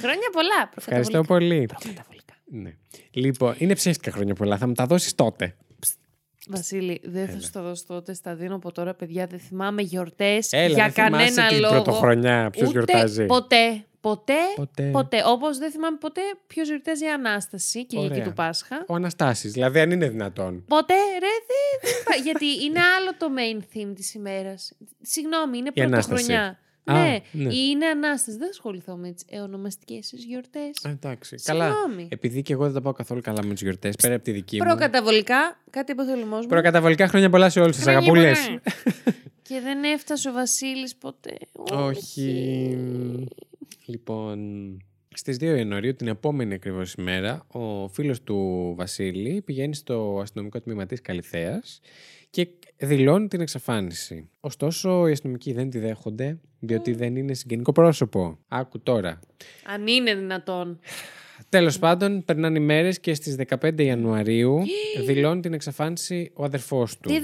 Χρόνια 0.00 0.28
πολλά. 0.32 0.70
Ευχαριστώ 0.76 1.20
πολύ. 1.22 1.66
Προκαταβολικά. 1.66 2.34
Ναι. 2.44 2.72
Λοιπόν, 3.10 3.54
είναι 3.58 3.74
ψεύτικα 3.74 4.10
χρόνια 4.10 4.34
πολλά. 4.34 4.56
Θα 4.56 4.66
μου 4.66 4.72
τα 4.74 4.84
δώσεις 4.86 5.14
τότε. 5.14 5.54
Βασίλη, 6.48 7.00
δεν 7.04 7.28
θα 7.28 7.40
σου 7.40 7.50
τα 7.50 7.62
δώσω 7.62 7.84
τότε. 7.86 8.14
Στα 8.14 8.34
δίνω 8.34 8.54
από 8.54 8.72
τώρα, 8.72 8.94
παιδιά. 8.94 9.26
Δεν 9.26 9.38
θυμάμαι 9.38 9.82
γιορτές 9.82 10.52
Έλα, 10.52 10.66
για 10.74 10.84
δεν 10.94 11.04
θυμάσαι 11.04 11.24
κανένα 11.34 11.48
την 11.48 11.60
λόγο. 11.60 11.72
πρωτοχρονιά. 11.74 12.50
Ποιος 12.50 12.62
Ούτε 12.68 12.72
γιορτάζει. 12.72 13.26
Ποτέ. 13.26 13.84
Ποτέ. 14.00 14.34
Ποτέ. 14.56 14.90
Ποτέ. 14.92 15.22
Όπως 15.26 15.58
δεν 15.58 15.70
θυμάμαι 15.70 15.96
ποτέ 16.00 16.20
ποιος 16.46 16.68
γιορτάζει 16.68 17.04
η 17.04 17.08
Ανάσταση 17.08 17.86
και 17.86 17.96
η 17.96 17.98
Ωραία. 17.98 18.10
Αγική 18.10 18.28
του 18.28 18.34
Πάσχα. 18.34 18.84
Ο 18.88 18.94
Αναστάσης, 18.94 19.52
δηλαδή 19.52 19.80
αν 19.80 19.90
είναι 19.90 20.08
δυνατόν. 20.08 20.64
Ποτέ, 20.68 20.94
ρε, 20.94 21.18
δεν. 21.18 21.80
δεν 21.82 21.92
υπά- 22.00 22.22
Γιατί 22.26 22.64
είναι 22.64 22.80
άλλο 22.96 23.10
το 23.18 23.26
main 23.38 23.58
theme 23.76 23.92
της 23.94 24.14
ημέρας. 24.14 24.72
Συγγνώμη, 25.02 25.58
είναι 25.58 25.70
Η 25.74 25.80
Ανάσταση. 25.80 26.08
πρωτοχρονιά. 26.08 26.58
Α, 26.84 26.92
ναι, 27.02 27.18
ναι. 27.32 27.54
είναι 27.54 27.86
Ανάσταση. 27.86 28.38
Δεν 28.38 28.48
ασχοληθώ 28.48 28.96
με 28.96 29.10
τις 29.12 29.24
ονομαστικέ 29.42 29.98
γιορτές. 30.12 30.84
Α, 30.86 30.90
εντάξει. 30.90 31.36
Καλά. 31.44 31.70
Συγγνώμη. 31.70 32.08
Επειδή 32.10 32.42
και 32.42 32.52
εγώ 32.52 32.64
δεν 32.64 32.72
τα 32.72 32.80
πάω 32.80 32.92
καθόλου 32.92 33.20
καλά 33.20 33.44
με 33.44 33.52
τις 33.52 33.62
γιορτές, 33.62 33.94
πέρα 34.02 34.14
από 34.14 34.24
τη 34.24 34.30
δική 34.30 34.56
μου. 34.56 34.64
Προκαταβολικά, 34.64 35.58
κάτι 35.70 35.92
είπε 35.92 36.02
ο 36.02 36.04
θελμό 36.04 36.36
μου. 36.36 36.46
Προκαταβολικά 36.46 37.08
χρόνια 37.08 37.30
πολλά 37.30 37.50
σε 37.50 37.60
όλους 37.60 37.76
σα, 37.76 37.82
Χρόνια 37.82 37.98
αγαπούλες. 38.00 38.38
πολλά. 39.50 39.60
Και 39.60 39.60
δεν 39.60 39.84
έφτασε 39.84 40.28
ο 40.28 40.32
Βασίλης 40.32 40.96
ποτέ. 40.96 41.36
Όχι. 41.70 42.78
Λοιπόν, 43.84 44.38
στις 45.14 45.36
2 45.36 45.56
Ιανουαρίου, 45.56 45.94
την 45.94 46.08
επόμενη 46.08 46.54
ακριβώς 46.54 46.92
ημέρα, 46.92 47.46
ο 47.46 47.88
φίλος 47.88 48.22
του 48.22 48.72
Βασίλη 48.76 49.42
πηγαίνει 49.42 49.74
στο 49.74 50.18
αστυνομικό 50.22 50.60
τμήμα 50.60 50.86
της 50.86 51.00
Καλυθέας 51.00 51.80
και 52.30 52.48
δηλώνει 52.76 53.28
την 53.28 53.40
εξαφάνιση. 53.40 54.28
Ωστόσο, 54.40 55.08
οι 55.08 55.12
αστυνομικοί 55.12 55.52
δεν 55.52 55.70
τη 55.70 55.78
δέχονται, 55.78 56.40
διότι 56.58 56.92
δεν 56.92 57.16
είναι 57.16 57.34
συγγενικό 57.34 57.72
πρόσωπο. 57.72 58.38
Άκου 58.48 58.80
τώρα. 58.80 59.20
Αν 59.66 59.86
είναι 59.86 60.14
δυνατόν. 60.14 60.78
Τέλος 61.50 61.78
πάντων, 61.78 62.24
περνάνε 62.24 62.58
οι 62.58 62.62
μέρες 62.62 63.00
και 63.00 63.14
στις 63.14 63.36
15 63.60 63.80
Ιανουαρίου 63.82 64.62
δηλώνει 65.06 65.40
την 65.40 65.52
εξαφάνιση 65.52 66.30
ο 66.34 66.44
αδερφός 66.44 66.98
του. 66.98 67.08
Τι 67.08 67.14
15 67.14 67.18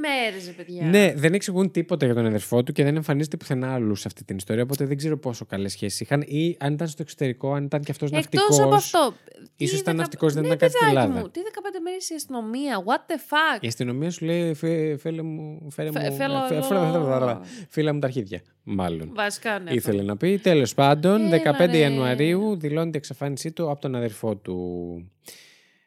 μέρες, 0.00 0.46
ρε 0.46 0.52
παιδιά. 0.52 0.86
Ναι, 0.86 1.12
δεν 1.16 1.34
εξηγούν 1.34 1.70
τίποτα 1.70 2.04
για 2.06 2.14
τον 2.14 2.26
αδερφό 2.26 2.62
του 2.62 2.72
και 2.72 2.84
δεν 2.84 2.96
εμφανίζεται 2.96 3.36
πουθενά 3.36 3.72
άλλου 3.74 3.94
σε 3.94 4.04
αυτή 4.06 4.24
την 4.24 4.36
ιστορία. 4.36 4.62
Οπότε 4.62 4.84
δεν 4.84 4.96
ξέρω 4.96 5.18
πόσο 5.18 5.44
καλές 5.44 5.72
σχέσεις 5.72 6.00
είχαν 6.00 6.20
ή 6.20 6.56
αν 6.60 6.72
ήταν 6.72 6.88
στο 6.88 7.02
εξωτερικό, 7.02 7.52
αν 7.52 7.64
ήταν 7.64 7.80
και 7.82 7.90
αυτός 7.90 8.10
ναυτικός. 8.10 8.48
Εκτό 8.48 8.64
από 8.64 8.74
αυτό. 8.74 9.14
Ίσως 9.56 9.74
Τι 9.74 9.80
ήταν 9.80 9.82
δεκα- 9.84 9.92
ναυτικός, 9.96 10.32
δεν 10.32 10.42
Ναι, 10.42 10.48
ήταν 10.48 10.58
κάτι 10.58 10.72
στην 10.72 10.86
παιδάκι 10.88 11.06
Ελλάδα. 11.06 11.20
μου, 11.20 11.30
Τι 11.30 11.40
15 11.40 11.80
μέρες 11.84 12.10
η 12.10 12.14
αστυνομία. 12.14 12.82
What 12.86 13.10
the 13.12 13.16
fuck; 13.30 13.62
Η 13.62 13.66
αστυνομία 13.66 14.10
σου 14.10 14.24
λέει 14.24 14.54
«Φε- 14.54 14.98
φέλε 15.00 15.22
μου, 15.22 15.66
φέρε 15.70 15.90
Φε- 15.92 16.10
μου, 16.10 16.16
φέλω 16.16 16.38
φε- 16.48 16.56
εγώ». 16.56 16.62
φέλω- 16.66 17.40
φίλα 17.68 17.92
μου 17.94 17.98
τα 18.00 18.06
αρχίδια. 18.06 18.40
Μάλλον. 18.70 19.10
Βασικά, 19.14 19.58
ναι. 19.58 19.70
Ήθελε 19.70 20.02
να 20.02 20.16
πει. 20.16 20.38
Τέλος 20.38 20.74
πάντων, 20.74 21.20
Έλα, 21.32 21.56
15 21.58 21.70
ρε. 21.70 21.78
Ιανουαρίου 21.78 22.56
δηλώνει 22.56 22.90
την 22.90 22.98
εξαφάνισή 23.00 23.52
του 23.52 23.70
από 23.70 23.80
τον 23.80 23.94
αδερφό 23.94 24.36
του. 24.36 25.10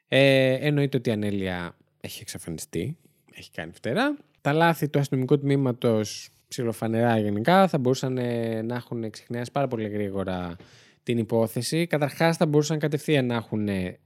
Ε, 0.08 0.54
εννοείται 0.54 0.98
ότι 0.98 1.10
η 1.10 1.12
Ανέλια 1.14 1.76
έχει 2.02 2.20
εξαφανιστεί. 2.22 2.98
Έχει 3.34 3.52
κάνει 3.52 3.72
φτερά. 3.74 4.18
Τα 4.42 4.54
λάθη 4.54 4.90
του 4.90 5.00
αστυνομικού 5.00 5.40
τμήματος 5.40 6.30
ψηλοφανερά 6.48 7.20
γενικά 7.20 7.68
θα 7.68 7.78
μπορούσαν 7.78 8.18
ε, 8.18 8.62
να 8.62 8.76
έχουν 8.76 9.10
ξεχνιάσει 9.10 9.52
πάρα 9.52 9.68
πολύ 9.68 9.88
γρήγορα 9.90 10.56
την 11.04 11.18
υπόθεση. 11.18 11.88
Καταρχάς, 11.88 12.38
θα 12.38 12.46
μπορούσαν 12.46 12.80
κατευθείαν 12.80 13.26
να 13.26 13.36
έχουν 13.36 13.68
ε, 13.68 14.00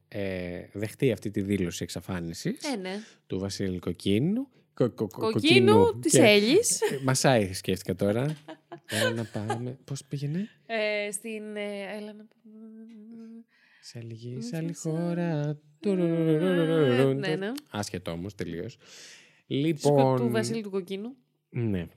δεχτεί 0.73 1.11
αυτή 1.11 1.31
τη 1.31 1.41
δήλωση 1.41 1.83
εξαφάνισης 1.83 2.63
Ε, 2.73 2.75
ναι. 2.77 2.99
του 3.27 3.39
Βασίλη 3.39 3.79
Κοκκίνου. 3.79 4.47
Κο, 4.73 4.89
κο, 4.89 5.07
κο- 5.07 5.31
Κοκκίνου 5.31 5.99
της 5.99 6.11
Και- 6.11 6.21
Έλλης. 6.21 6.81
ε, 6.81 6.99
Μασάι 7.03 7.53
σκέφτηκα 7.53 7.95
τώρα. 7.95 8.35
Έλα 8.89 9.11
να 9.11 9.23
πάμε. 9.23 9.77
Πώς 9.83 10.03
πήγαινε; 10.05 10.47
Ε, 10.65 11.11
στην. 11.11 11.55
ε, 11.55 11.95
έλα 11.97 12.13
να. 12.13 12.25
Σε 13.81 13.97
άλλη 13.99 14.13
γη, 14.13 14.35
Μ, 14.35 14.39
σε 14.41 14.57
άλλη 14.57 14.73
σε- 14.73 14.89
χώρα. 14.89 15.57
Ναι, 17.15 17.35
ναι. 17.35 17.51
Άσχετο 17.69 18.11
όμως 18.11 18.35
τελείως. 18.35 18.73
Σκοπ 18.73 19.47
Λοιπόν. 19.47 20.17
του 20.17 20.29
Βασίλη 20.29 20.61
του 20.61 20.69
Κοκκίνου. 20.69 21.15
Ναι. 21.49 21.87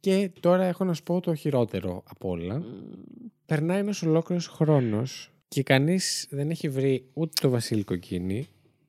Και 0.00 0.30
τώρα 0.40 0.64
έχω 0.64 0.84
να 0.84 0.94
σου 0.94 1.02
πω 1.02 1.20
το 1.20 1.34
χειρότερο 1.34 2.02
από 2.06 2.28
όλα. 2.28 2.62
Περνάει 3.46 3.78
ένας 3.78 4.02
ολόκληρος 4.02 4.46
χρόνος 4.46 5.32
και 5.48 5.62
κανείς 5.62 6.26
δεν 6.30 6.50
έχει 6.50 6.68
βρει 6.68 7.08
ούτε 7.12 7.32
το 7.40 7.48
Βασίλη 7.50 7.84
Κοκκίνη, 7.84 8.46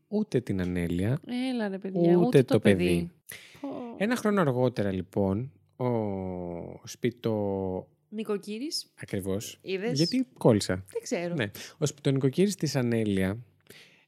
ούτε 0.07 0.39
την 0.41 0.61
Ανέλια, 0.61 1.19
Έλα 1.51 1.67
ρε 1.67 1.77
παιδιά. 1.77 2.15
ούτε, 2.15 2.43
το, 2.43 2.59
παιδί. 2.59 3.11
Πω. 3.61 3.67
Ένα 3.97 4.15
χρόνο 4.15 4.41
αργότερα 4.41 4.91
λοιπόν, 4.91 5.51
ο 5.75 6.87
σπίτο 6.87 7.87
Νοικοκύρης, 8.09 8.91
ακριβώς, 9.01 9.57
είδες; 9.61 9.97
γιατί 9.97 10.27
κόλλησα. 10.37 10.75
Δεν 10.75 11.01
ξέρω. 11.03 11.33
Ναι. 11.33 11.51
Ο 11.77 11.85
σπιτονικοκύρης 11.85 12.55
της 12.55 12.75
Ανέλια 12.75 13.37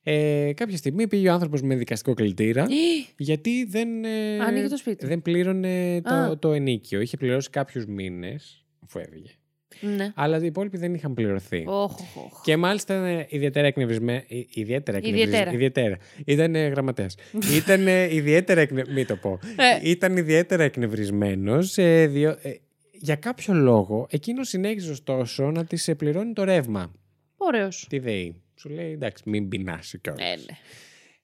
ε, 0.04 0.54
κάποια 0.54 0.78
στιγμή 0.78 1.08
πήγε 1.08 1.30
ο 1.30 1.34
άνθρωπος 1.34 1.62
με 1.62 1.76
δικαστικό 1.76 2.14
κλητήρα 2.14 2.64
Ε, 2.64 3.14
γιατί 3.18 3.64
δεν, 3.66 4.06
ε, 4.06 4.40
Άνοιγε 4.40 4.68
το 4.68 4.78
σπίτι. 4.78 5.06
δεν 5.06 5.22
πλήρωνε 5.22 6.02
το, 6.02 6.14
Α. 6.14 6.38
το 6.38 6.52
ενίκιο. 6.52 7.00
Είχε 7.02 7.18
πληρώσει 7.18 7.50
κάποιους 7.50 7.86
μήνες 7.86 8.66
αφού 8.84 9.00
έβγε. 9.00 9.32
Ναι. 9.82 10.12
Αλλά 10.16 10.38
οι 10.38 10.46
υπόλοιποι 10.46 10.78
δεν 10.78 10.94
είχαν 10.94 11.14
πληρωθεί. 11.14 11.64
Όχ, 11.68 12.00
όχ, 12.00 12.16
och. 12.16 12.42
Και 12.44 12.58
μάλιστα 12.58 12.96
ήταν 12.96 13.26
ιδιαίτερα 13.30 13.68
εκνευρισμένο. 13.68 14.22
Ιδιαίτερα 14.54 14.98
Ιδιαίτερα. 15.02 15.52
Ιδιαίτερα. 15.52 15.98
Ήταν 16.26 16.56
γραμματέας. 16.56 17.16
ήταν 17.62 17.88
ιδιαίτερα 18.12 18.62
εκνε... 18.62 18.84
Μην 18.90 19.06
το 19.08 19.16
πω. 19.16 19.40
Ε. 19.58 19.90
Ήταν 19.90 20.18
ιδιαίτερα 20.18 20.64
εκνευρισμένος. 20.64 21.78
Ε, 21.78 22.08
διο... 22.08 22.30
ε, 22.42 22.54
Για 22.92 23.16
κάποιο 23.16 23.54
λόγο, 23.54 24.08
εκείνος 24.10 24.48
συνέχιζε 24.48 24.92
ωστόσο 24.92 25.52
να 25.52 25.66
της 25.66 25.92
πληρώνει 25.98 26.34
το 26.34 26.44
ρεύμα. 26.44 26.92
Ωραίος. 27.38 27.86
Τι 27.90 28.00
ΔΕΗ. 28.00 28.42
Σου 28.56 28.70
λέει 28.70 28.92
εντάξει, 28.92 29.24
μην 29.30 29.48
πεινάσει 29.48 30.00
κιόλα. 30.00 30.24
Ναι, 30.24 30.30
ναι. 30.30 30.58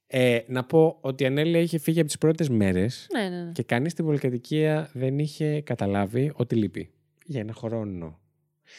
Ε, 0.08 0.44
να 0.48 0.64
πω 0.64 0.98
ότι 1.02 1.24
η 1.24 1.26
Ανέλια 1.26 1.60
είχε 1.60 1.78
φύγει 1.78 2.00
από 2.00 2.08
τις 2.08 2.18
πρώτες 2.18 2.50
μέρες 2.50 3.08
Ναι, 3.14 3.30
ναι, 3.30 3.44
ναι. 3.44 3.52
και 3.52 3.64
κανείς 3.64 3.92
στην 3.92 4.06
πολυκατοικία 4.06 4.90
δεν 4.94 5.20
είχε 5.20 5.62
καταλάβει 5.62 6.32
ότι 6.36 6.56
λείπει. 6.56 6.90
Για 7.26 7.40
ένα 7.40 7.54
χρόνο. 7.54 8.20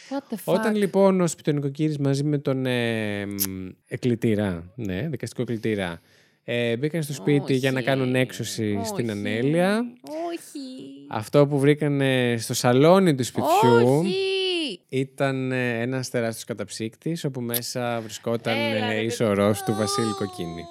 What 0.08 0.34
the 0.34 0.36
fuck; 0.44 0.54
Όταν 0.54 0.74
λοιπόν 0.76 1.20
ο 1.20 1.26
σπιτονικοκύρης 1.26 1.98
μαζί 1.98 2.24
με 2.24 2.38
τον 2.38 2.66
ε, 2.66 3.26
μ, 3.26 3.68
εκκλητήρα, 3.86 4.72
ναι, 4.74 5.08
δικαστικό 5.08 5.42
εκκλητήρα, 5.42 6.00
ε, 6.44 6.76
μπήκαν 6.76 7.02
στο 7.02 7.12
σπίτι 7.12 7.54
για 7.54 7.70
να 7.72 7.76
Όχι. 7.78 7.86
κάνουν 7.86 8.14
έξωση 8.14 8.80
στην 8.84 9.08
Όχι. 9.08 9.18
Ανέλια. 9.18 9.84
Όχι. 10.28 10.60
Αυτό 11.08 11.46
που 11.46 11.58
βρήκαν 11.58 12.00
ε, 12.00 12.36
στο 12.38 12.54
σαλόνι 12.54 13.14
του 13.14 13.24
σπιτιού 13.24 13.98
Όχι. 13.98 14.80
ήταν 14.88 15.52
ε, 15.52 15.80
ένας 15.80 16.10
τεράστιος 16.10 16.44
καταψύκτης 16.44 17.24
όπου 17.24 17.40
μέσα 17.40 18.00
βρισκόταν 18.00 18.54
Έλα, 18.56 18.84
ε, 18.86 18.88
ρε, 18.88 18.94
η 18.94 19.02
παιδί. 19.02 19.10
σωρός 19.14 19.62
του 19.62 19.74
Βασίλη 19.74 20.12
Κοκκίνη. 20.12 20.64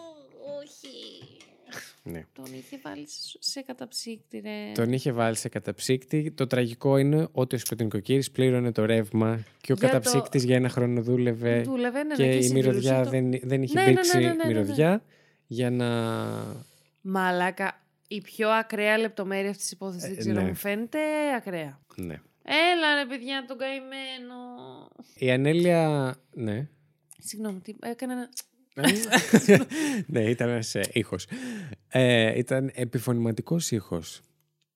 Όχι. 2.06 2.16
Ναι. 2.16 2.24
Τον 2.34 2.46
είχε 2.54 2.80
βάλει 2.84 3.08
σε- 3.08 3.38
σε 3.40 3.62
καταψύκτη, 3.62 4.40
ρε. 4.40 4.72
Τον 4.74 4.94
είχε 4.94 5.12
βάλει 5.12 5.36
σε 5.36 5.50
καταψύκτη. 5.50 6.32
Το 6.32 6.48
τραγικό 6.48 6.98
είναι 6.98 7.28
ότι 7.32 7.56
ο 7.56 7.58
σκοτεινικοκύρης 7.58 8.32
πλήρωνε 8.32 8.72
το 8.72 8.86
ρεύμα 8.86 9.44
και 9.62 9.72
ο 9.72 9.76
Για 9.76 9.76
το- 9.76 9.82
καταψύκτης 9.94 10.44
για 10.44 10.56
ένα 10.56 10.70
χρόνο 10.70 11.02
δούλευε 11.02 11.62
Δούλευε, 11.62 12.04
ναι, 12.04 12.16
και 12.16 12.24
ναι, 12.26 12.36
η 12.36 12.42
συντηρούσε 12.42 12.68
μυρωδιά 12.70 13.04
το- 13.04 13.10
δεν, 13.10 13.32
δεν 13.44 13.62
είχε 13.64 13.74
Ναι, 13.74 13.82
ναι, 13.82 13.88
ναι, 13.88 13.94
μπήξει 13.94 14.18
ναι, 14.18 14.24
ναι, 14.24 14.34
ναι, 14.34 14.44
ναι. 14.44 14.48
μυρωδιά 14.48 15.04
για 15.48 15.70
να... 15.70 15.88
Μαλάκα. 17.02 17.78
Η 18.08 18.22
πιο 18.22 18.50
ακραία 18.50 18.98
λεπτομέρεια 18.98 19.50
αυτής 19.50 19.64
της 19.64 19.72
υπόθεσης, 19.74 20.08
δεν 20.10 20.18
ξέρω, 20.18 20.42
ναι. 20.42 20.48
μου 20.48 20.56
φαίνεται 20.56 21.00
ακραία. 21.38 21.80
Ναι. 21.96 22.14
Έλα 22.44 22.96
ρε 23.04 23.06
παιδιά, 23.10 23.46
τον 23.48 23.58
καημένο. 23.58 24.36
Η 25.16 25.32
Ανέλια... 25.32 26.16
Ναι. 26.34 26.68
Συγγνώμη, 27.18 27.60
τι, 27.60 27.76
έκανα 27.82 28.14
ένα... 28.14 28.30
ναι, 30.08 30.20
ήταν 30.22 30.50
ένας 30.50 30.76
ε, 30.76 30.82
ήχος. 30.94 31.28
Ε, 31.90 32.38
ήταν 32.38 32.72
επιφωνηματικός 32.74 33.72
ήχος. 33.72 34.22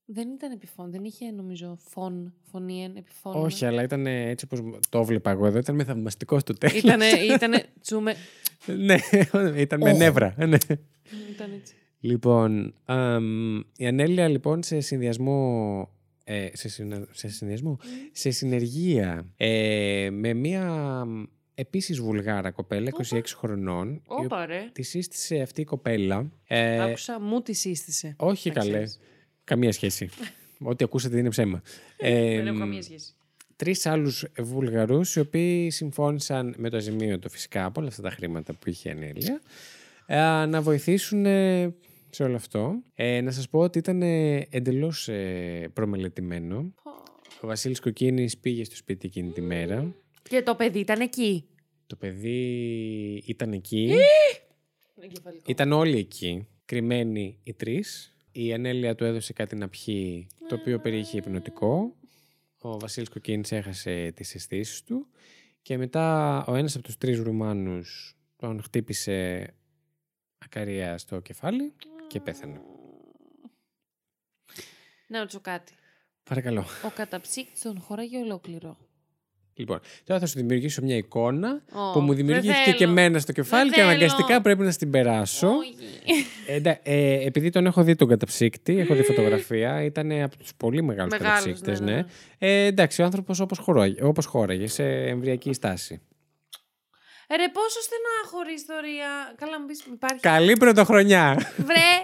Δεν 0.05 0.29
ήταν 0.29 0.51
επιφών, 0.51 0.91
δεν 0.91 1.03
είχε 1.03 1.31
νομίζω 1.31 1.77
φων, 1.89 2.33
φωνή, 2.51 2.91
επιφών. 2.97 3.35
Όχι, 3.43 3.65
αλλά 3.65 3.83
ήταν 3.83 4.05
ε, 4.07 4.29
έτσι 4.29 4.45
όπως 4.51 4.79
το 4.89 4.99
έβλεπα 4.99 5.31
εγώ 5.31 5.45
εδώ. 5.45 5.57
Ήταν 5.59 5.75
με 5.75 5.83
θαυμαστικό 5.83 6.39
στο 6.39 6.53
τέλος. 6.53 6.75
Ήτανε, 6.77 7.05
ήτανε, 7.35 7.63
τσούμε, 7.81 8.15
ναι, 8.77 8.95
ήταν 9.61 9.79
με 9.79 9.91
Οχ. 9.91 9.97
νεύρα. 9.97 10.35
Ναι. 10.37 10.57
ήταν 11.31 11.51
έτσι. 11.55 11.73
Λοιπόν, 11.99 12.73
αμ, 12.85 13.59
η 13.77 13.87
Ανέλια 13.87 14.27
λοιπόν 14.27 14.63
σε 14.63 14.79
συνδυασμό, 14.79 15.89
ε, 16.23 16.47
σε, 16.53 16.69
συνα- 16.69 17.07
σε 17.11 17.27
συνδυασμό, 17.29 17.79
σε 18.11 18.29
συνεργεία 18.31 19.25
ε, 19.37 20.09
με 20.11 20.33
μία 20.33 21.03
μ, 21.57 21.61
επίσης 21.61 21.99
βουλγάρα 21.99 22.51
κοπέλα, 22.51 22.91
26 23.09 23.21
χρονών, 23.35 23.93
η 23.93 24.01
οποία 24.05 24.25
Όπα 24.25 24.45
ρε. 24.45 24.69
τη 24.73 24.81
σύστησε 24.81 25.41
αυτή 25.41 25.61
η 25.61 25.65
κοπέλα. 25.65 26.31
Ε, 26.47 26.81
Άκουσα, 26.83 27.19
μου 27.19 27.41
τη 27.41 27.53
σύστησε. 27.53 28.13
όχι 28.17 28.47
Να 28.47 28.53
καλέ, 28.53 28.71
ξέρεις. 28.71 28.99
καμία 29.43 29.71
σχέση. 29.71 30.09
Ό,τι 30.59 30.83
ακούσατε 30.83 31.17
είναι 31.19 31.29
ψέμα. 31.29 31.61
Ε, 31.97 32.35
Δεν 32.35 32.47
έχω 32.47 32.55
μ, 32.55 32.59
καμία 32.59 32.81
σχέση. 32.81 33.13
τρεις 33.55 33.85
άλλους 33.85 34.25
Βουλγαρούς 34.39 35.15
οι 35.15 35.19
οποίοι 35.19 35.69
συμφώνησαν 35.69 36.53
με 36.57 36.69
το 36.69 36.77
αζημίωτο 36.77 37.29
φυσικά 37.29 37.65
από 37.65 37.79
όλα 37.79 37.89
αυτά 37.89 38.01
τα 38.01 38.09
χρήματα 38.09 38.53
που 38.53 38.69
είχε 38.69 38.89
η 38.89 38.91
Ανέλια 38.91 39.41
ε, 40.05 40.45
να 40.45 40.61
βοηθήσουν 40.61 41.25
ε, 41.25 41.75
σε 42.09 42.23
όλο 42.23 42.35
αυτό. 42.35 42.75
Ε, 42.95 43.21
να 43.21 43.31
σας 43.31 43.49
πω 43.49 43.59
ότι 43.59 43.77
ήταν 43.77 44.01
ε, 44.01 44.37
εντελώς 44.49 45.07
ε, 45.07 45.69
προμελετημένο. 45.73 46.73
Ο 47.41 47.47
Βασίλης 47.47 47.79
Κοκκίνης 47.79 48.37
πήγε 48.37 48.63
στο 48.63 48.75
σπίτι 48.75 49.07
εκείνη 49.07 49.31
τη 49.31 49.41
μέρα. 49.41 49.93
Και 50.29 50.41
το 50.41 50.55
παιδί 50.55 50.79
ήταν 50.79 50.99
εκεί. 50.99 51.47
Το 51.87 51.95
παιδί 51.95 53.23
ήταν 53.25 53.53
εκεί. 53.53 53.95
Εγκεφαλικό. 55.01 55.43
Ήταν 55.47 55.71
όλοι 55.71 55.97
εκεί, 55.97 56.47
κρυμμένοι 56.65 57.39
οι 57.43 57.53
τρεις. 57.53 58.15
Η 58.31 58.53
Ανέλια 58.53 58.95
του 58.95 59.03
έδωσε 59.03 59.33
κάτι 59.33 59.55
να 59.55 59.69
πιει, 59.69 60.27
το 60.47 60.55
οποίο 60.55 60.79
περιείχε 60.79 61.17
υπνοτικό. 61.17 61.95
Ο 62.57 62.79
Βασίλης 62.79 63.09
Κοκκίνης 63.09 63.51
έχασε 63.51 64.11
τις 64.15 64.35
αισθήσεις 64.35 64.83
του. 64.83 65.07
Και 65.61 65.77
μετά 65.77 66.45
ο 66.47 66.55
ένας 66.55 66.75
από 66.75 66.83
τους 66.83 66.97
τρεις 66.97 67.19
Ρουμάνους 67.19 68.15
τον 68.35 68.61
χτύπησε 68.61 69.47
ακαρία 70.37 70.97
στο 70.97 71.19
κεφάλι 71.19 71.73
και 72.07 72.19
πέθανε. 72.19 72.61
Να 75.07 75.19
ρωτήσω 75.19 75.39
κάτι. 75.39 75.73
Παρακαλώ. 76.23 76.65
Ο 76.85 76.89
καταψύκτης 76.95 77.61
τον 77.61 77.79
χώραγε 77.79 78.17
ολόκληρο. 78.17 78.77
Λοιπόν, 79.57 79.79
τώρα 80.03 80.19
θα 80.19 80.25
σου 80.25 80.37
δημιουργήσω 80.37 80.81
μια 80.81 80.95
εικόνα 80.95 81.61
Ω, 81.71 81.91
που 81.91 81.99
μου 81.99 82.07
δεν 82.07 82.15
δημιουργήθηκε 82.15 82.63
θέλω. 82.63 82.75
και 82.77 82.83
εμένα 82.83 83.19
στο 83.19 83.31
κεφάλι 83.31 83.63
Δεν 83.63 83.71
και 83.71 83.75
θέλω. 83.79 83.89
αναγκαστικά 83.91 84.41
πρέπει 84.41 84.63
να 84.63 84.71
στην 84.71 84.89
περάσω. 84.91 85.47
Όχι. 85.47 85.75
Ε, 86.47 86.53
εντά- 86.55 86.79
ε, 86.83 87.25
επειδή 87.25 87.49
τον 87.49 87.65
έχω 87.65 87.83
δει 87.83 87.95
τον 87.95 88.07
καταψύκτη, 88.07 88.79
έχω 88.79 88.93
δει 88.95 89.03
φωτογραφία, 89.03 89.83
ήταν 89.83 90.11
από 90.21 90.37
τους 90.37 90.51
πολύ 90.57 90.81
μεγάλους 90.83 91.11
Μεγάλος, 91.17 91.39
καταψύκτες, 91.39 91.79
ναι, 91.79 91.85
ναι. 91.85 91.91
ναι, 91.95 92.01
ναι. 92.01 92.07
Ε, 92.37 92.65
εντάξει, 92.65 93.01
ο 93.01 93.05
άνθρωπος 93.05 93.39
όπως 93.39 93.57
χώραγε, 93.57 94.03
όπως 94.03 94.25
χώραγε 94.25 94.67
σε 94.67 94.83
εμβριακή 94.83 95.53
στάση. 95.53 96.01
Ε, 97.29 97.35
Ρε, 97.35 97.49
πόσο 97.49 97.79
στενάχωρη 97.81 98.53
ιστορία. 98.53 99.07
Καλά, 99.37 99.59
μου 99.59 99.65
πεις, 99.65 99.85
υπάρχει. 99.85 100.19
Καλή 100.19 100.57
πρωτοχρονιά! 100.57 101.35
Βρε, 101.57 101.95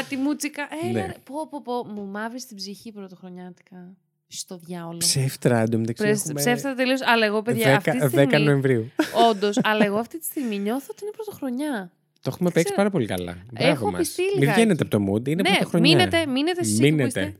ατιμούτσικα. 0.00 0.68
Έλα, 0.82 0.92
Ναι. 0.92 1.06
ρε. 1.06 1.12
Πω, 1.24 1.48
πω, 1.48 1.62
πω. 1.62 1.84
Μου 1.92 2.04
μάβεις 2.06 2.46
την 2.46 2.56
ψυχή 2.56 2.92
πρωτοχρονιάτικα. 2.92 3.96
Στο 4.28 4.56
διάολο. 4.64 4.96
Ψεύτρα, 4.96 5.58
εντωμεταξύ 5.60 6.02
Πρες- 6.02 6.20
έχουμε 6.24 6.40
Ψεύτρα 6.40 6.74
τελείως. 6.74 7.00
Αλλά 7.02 7.26
εγώ, 7.26 7.42
παιδιά, 7.42 7.76
αυτή 7.76 7.90
τη 7.90 7.98
10, 7.98 8.08
στιγμή. 8.08 8.26
10 8.32 8.38
Νοεμβρίου. 8.44 8.90
Όντως, 9.30 9.58
αλλά 9.62 9.84
εγώ 9.84 9.96
αυτή 9.96 10.18
τη 10.18 10.24
στιγμή 10.24 10.58
νιώθω 10.58 10.86
ότι 10.90 11.02
είναι 11.02 11.12
πρωτοχρονιά. 11.16 11.90
Το 12.20 12.30
έχουμε 12.34 12.48
παίξει 12.50 12.64
ξέρω. 12.72 12.76
πάρα 12.76 12.90
πολύ 12.90 13.06
καλά. 13.06 13.36
Μπράβο 13.52 13.70
Έχω 13.70 13.90
μας. 13.90 13.98
πιστεί 14.00 14.22
Μην 14.22 14.38
λιγάκι. 14.38 14.60
βγαίνετε 14.60 14.82
από 14.82 14.98
το 14.98 15.12
mood, 15.12 15.28
είναι 15.28 15.42
ναι, 15.42 15.54
πρωτοχρονιά. 15.54 15.96
μείνετε, 15.96 16.26
μείνετε 16.26 16.60
εσείς 16.60 16.78
εκεί 16.78 16.88
που 16.88 16.94
Μείνετε. 16.96 17.20
είστε. 17.20 17.36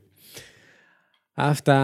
Αυτά. 1.39 1.77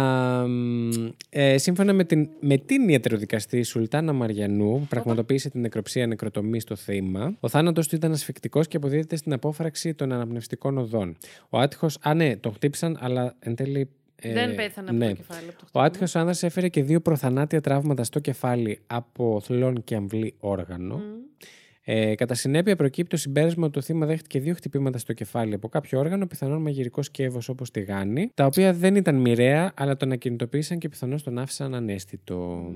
μ, 0.48 0.90
Ε, 1.30 1.58
σύμφωνα 1.58 1.94
με 1.94 2.04
την, 2.04 2.30
με 2.40 2.58
την 2.58 2.90
ιατροδικαστή 2.90 3.64
Σουλτάνα 3.64 4.14
Μαριανού, 4.14 4.80
που 4.80 4.86
πραγματοποίησε 4.90 5.50
την 5.50 5.62
νεκροψία 5.62 6.08
νεκροτομή 6.08 6.60
στο 6.60 6.76
θύμα, 6.76 7.36
ο 7.40 7.48
θάνατος 7.50 7.88
του 7.88 7.96
ήταν 7.96 8.12
ασφικτικός 8.12 8.68
και 8.68 8.78
αποδίδεται 8.78 9.16
στην 9.16 9.34
απόφραξη 9.34 9.94
των 9.94 10.12
αναπνευστικών 10.12 10.78
οδών. 10.78 11.18
Ο 11.50 11.60
άτυχος, 11.60 11.98
α 12.02 12.14
ναι, 12.14 12.36
τον 12.36 12.54
χτύπησαν, 12.54 12.98
αλλά 13.02 13.36
εν 13.40 13.56
τέλει. 13.56 13.90
Ε, 14.30 14.34
Δεν 14.34 14.56
πέθανε 14.56 14.90
από 14.90 14.98
ναι. 14.98 15.10
το 15.10 15.16
κεφάλι. 15.16 15.48
Από 15.48 15.58
το 15.58 15.62
Ο 15.62 15.66
χτύπημα. 15.66 15.84
άτυχος 15.84 16.16
άνδρας 16.16 16.44
έφερε 16.44 16.68
και 16.68 16.84
δύο 16.84 17.02
προθανάτια 17.02 17.62
τραύματα 17.62 18.04
στο 18.04 18.20
κεφάλι 18.20 18.80
από 18.88 19.42
θλόν 19.44 19.84
και 19.84 19.96
αμβλή 19.96 20.34
όργανο. 20.40 20.96
Μμ. 20.96 21.02
Ε, 21.86 22.16
κατά 22.16 22.34
συνέπεια, 22.34 22.76
προκύπτει 22.76 23.10
το 23.10 23.18
συμπέρασμα 23.18 23.64
ότι 23.66 23.74
το 23.74 23.82
θύμα 23.82 24.06
δέχτηκε 24.06 24.40
δύο 24.40 24.54
χτυπήματα 24.54 24.98
στο 24.98 25.14
κεφάλι 25.14 25.54
από 25.54 25.68
κάποιο 25.68 26.00
όργανο, 26.00 26.28
πιθανόν 26.28 26.62
μαγειρικός 26.62 27.06
σκεύος 27.06 27.50
όπως 27.50 27.72
τη 27.72 27.82
γάνη, 27.82 28.32
τα 28.34 28.46
οποία 28.46 28.74
δεν 28.74 28.96
ήταν 28.96 29.16
μοιραία, 29.16 29.72
αλλά 29.76 29.98
τον 29.98 30.12
ακινητοποίησαν 30.12 30.78
και 30.78 30.90
πιθανώς 30.90 31.24
τον 31.24 31.38
άφησαν 31.38 31.74
ανέστητο. 31.76 32.72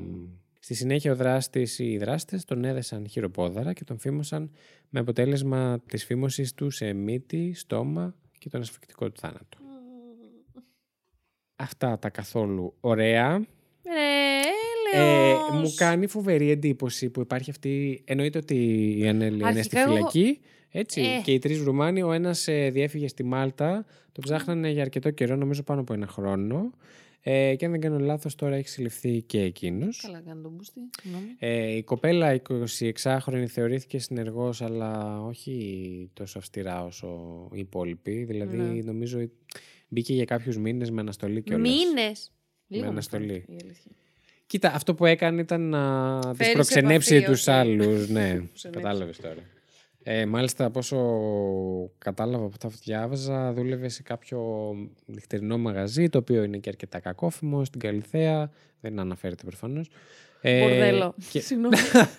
Στη 0.60 0.74
συνέχεια, 0.74 1.12
ο 1.12 1.16
δράστης 1.16 1.80
ή 1.80 1.92
οι 1.92 1.98
δράστες 1.98 2.46
τον 2.46 2.64
έδεσαν 2.66 3.08
χειροπόδαρα 3.08 3.74
και 3.74 3.84
τον 3.84 4.00
φήμωσαν 4.00 4.52
με 4.90 5.00
αποτέλεσμα 5.00 5.80
της 5.88 6.06
φήμωσης 6.06 6.54
του 6.54 6.70
σε 6.70 6.94
μύτη, 6.94 7.54
στόμα 7.56 8.16
και 8.38 8.50
τον 8.50 8.62
ασφυκτικό 8.62 9.06
του 9.10 9.20
θάνατο. 9.20 9.58
Αυτά 11.60 12.00
τα 12.00 12.10
καθόλου 12.10 12.74
ωραία. 12.80 13.46
Ρε, 13.84 15.00
Ε, 15.00 15.30
έλεος. 15.30 15.62
μου 15.62 15.74
κάνει 15.76 16.08
φοβερή 16.08 16.52
εντύπωση 16.52 17.10
που 17.10 17.20
υπάρχει 17.22 17.50
αυτή. 17.50 18.02
Εννοείται 18.06 18.38
ότι 18.38 18.56
η 19.00 19.08
Ανέλη 19.08 19.36
είναι 19.40 19.50
στη 19.50 19.58
Αρχικά 19.60 19.82
εγώ- 19.82 19.94
φυλακή. 19.96 20.40
Έτσι. 20.72 21.02
Ε. 21.02 21.22
Και 21.24 21.32
οι 21.32 21.40
τρεις 21.40 21.62
Ρουμάνοι, 21.64 22.02
ο 22.04 22.12
ένας 22.12 22.44
διέφυγε 22.72 23.08
στη 23.08 23.24
Μάλτα. 23.24 23.86
Το 24.12 24.22
ψάχνανε 24.22 24.70
για 24.70 24.82
αρκετό 24.82 25.10
καιρό, 25.12 25.36
νομίζω 25.36 25.64
πάνω 25.64 25.82
από 25.82 25.94
ένα 25.94 26.08
χρόνο. 26.08 26.72
Ε, 27.22 27.56
και 27.56 27.66
αν 27.66 27.72
δεν 27.72 27.80
κάνω 27.82 28.00
λάθος, 28.00 28.36
τώρα 28.36 28.56
έχει 28.56 28.68
συλληφθεί 28.70 29.22
και 29.22 29.42
εκείνος. 29.42 30.02
Καλά 30.06 30.22
κάνει 30.26 30.42
τον 30.42 30.52
μπούστι. 30.52 30.80
συγγνώμη. 31.02 31.26
Ε, 31.40 31.76
η 31.76 31.84
κοπέλα, 31.84 32.34
η 32.34 32.42
26χρονη, 33.04 33.46
θεωρήθηκε 33.48 34.00
συνεργός, 34.00 34.62
αλλά 34.62 35.22
όχι 35.22 36.10
τόσο 36.14 36.38
αυστηρά 36.40 36.84
όσο 36.86 37.08
οι 37.54 37.60
υπόλοιποι. 37.60 38.24
Δηλαδή, 38.24 38.58
Ναι. 38.58 38.82
νομίζω 38.84 39.20
μπήκε 39.88 40.14
για 40.14 40.26
κάποιους 40.26 40.58
μήνες 40.58 40.92
με 40.92 41.02
αναστολή 41.02 41.42
κιόλας. 41.42 41.70
Μήνες. 41.72 42.32
Λίγο 42.68 42.84
μου 42.86 42.90
αναστολή. 42.92 43.26
φαίνεται, 43.28 43.52
η 43.52 43.58
αλήθεια. 43.64 43.92
Κοίτα, 44.48 44.74
αυτό 44.74 44.96
που 44.96 45.06
έκανε 45.06 45.42
ήταν 45.42 45.62
να 45.70 46.20
τις 46.20 46.30
Φέρει 46.38 46.50
σε 46.50 46.54
προξενέψει 46.56 47.16
επαφή, 47.16 47.32
τους 47.32 47.48
όχι. 47.48 47.58
άλλους. 47.58 48.10
ναι, 48.10 48.28
Προξενέψει. 48.36 48.70
κατάλαβες 48.70 49.18
τώρα. 49.18 49.42
Ε, 50.04 50.26
μάλιστα, 50.26 50.66
από 50.66 50.80
όσο 50.80 50.98
κατάλαβα 51.98 52.44
από 52.44 52.52
αυτά 52.54 52.68
που 52.68 52.76
διάβαζα, 52.84 53.54
δούλευε 53.54 53.90
σε 53.90 54.04
κάποιο 54.04 54.40
νυχτερινό 55.06 55.58
μαγαζί, 55.58 56.10
το 56.10 56.18
οποίο 56.18 56.44
είναι 56.44 56.58
και 56.58 56.70
αρκετά 56.70 57.00
κακόφημο 57.00 57.66
στην 57.66 57.80
Καλυθέα. 57.80 58.52
Δεν 58.82 59.00
αναφέρεται 59.00 59.44
προφανώς. 59.46 59.90
Ε, 60.42 60.60
Μπορδέλο. 60.62 61.16
και- 61.32 61.40
Συγγνώμη. 61.40 61.76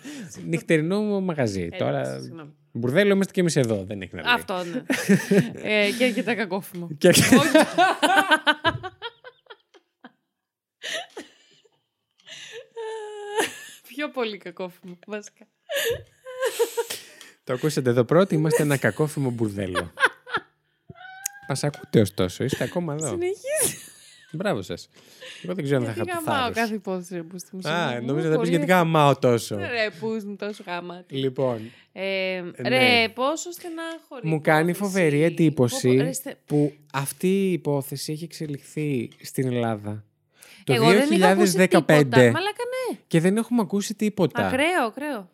νυχτερινό 0.48 1.20
μαγαζί. 1.20 1.60
Εντάξει, 1.62 1.78
Τώρα, 1.84 2.20
συγγνώμη. 2.20 2.54
Μπουρδέλο 2.72 3.12
είμαστε 3.12 3.32
και 3.32 3.40
εμείς 3.40 3.56
εδώ, 3.56 3.84
δεν 3.84 4.02
έχει 4.02 4.14
να 4.14 4.22
λέει. 4.22 4.32
Αυτό, 4.32 4.64
ναι. 4.64 4.82
ε, 5.62 5.90
και 5.90 6.04
έρχεται 6.04 6.34
κακόφημο. 6.34 6.88
Και 6.98 7.12
Πιο 13.86 14.10
πολύ 14.10 14.36
κακόφημο, 14.36 14.98
βασικά. 15.06 15.46
Το 17.44 17.52
ακούσατε 17.52 17.90
εδώ 17.90 18.04
πρώτοι, 18.04 18.34
είμαστε 18.34 18.62
ένα 18.62 18.76
κακόφημο 18.76 19.30
μπουρδέλο. 19.30 19.92
Μας 21.48 21.64
ακούτε 21.64 22.00
ωστόσο, 22.00 22.44
είστε 22.44 22.64
ακόμα 22.64 22.94
εδώ. 22.94 23.08
Συνεχίζει. 23.08 23.78
Μπράβο 24.30 24.62
σας. 24.62 24.88
Εγώ 25.42 25.54
δεν 25.54 25.64
ξέρω 25.64 25.80
αν 25.80 25.86
θα 25.86 25.92
Γιατί 25.92 26.10
είχα 26.10 26.18
το 26.18 26.24
γαμάω 26.24 26.40
θάρρος. 26.42 26.56
κάθε 26.58 26.74
υπόθεση, 26.74 27.14
ρε 27.14 27.22
πούστη 27.22 27.48
μου. 27.52 27.58
Α, 27.58 27.62
σήμερα. 27.62 28.00
νομίζω 28.00 28.14
Μου, 28.14 28.22
θα 28.22 28.28
πεις 28.28 28.36
πολύ 28.36 28.50
γιατί 28.50 28.66
γαμάω 28.66 29.18
τόσο. 29.18 29.56
Ρε, 29.56 29.90
πούς 30.00 30.24
μου 30.24 30.36
τόσο 30.36 30.62
γάμα. 30.66 31.04
Λοιπόν, 31.08 31.60
Ε, 31.92 32.42
ναι. 32.62 32.68
Ρε, 32.68 33.08
πόσο 33.08 33.50
στενάχωρη. 33.52 34.28
μου 34.28 34.40
κάνει 34.40 34.70
υπόθεση. 34.70 34.92
φοβερή 34.92 35.16
Πω, 35.18 35.24
πω, 35.26 35.32
εντύπωση 35.32 35.96
ρε, 35.96 36.12
στε- 36.12 36.36
που 36.46 36.72
αυτή 36.92 37.28
η 37.48 37.52
υπόθεση 37.52 38.12
έχει 38.12 38.24
εξελιχθεί 38.24 39.08
στην 39.22 39.46
Ελλάδα 39.46 40.04
το 40.64 40.72
Εγώ 40.72 40.86
δεν 40.92 41.10
είχα 41.12 41.28
ακούσει 41.28 41.56
2015 41.58 41.68
τίποτα. 41.68 42.16
Μαλάκα 42.16 42.64
ναι. 42.90 42.98
και 43.06 43.20
δεν 43.20 43.36
έχουμε 43.36 43.60
ακούσει 43.60 43.94
τίποτα. 43.94 44.46
Ακραίο, 44.46 44.84
ακραίο. 44.86 45.28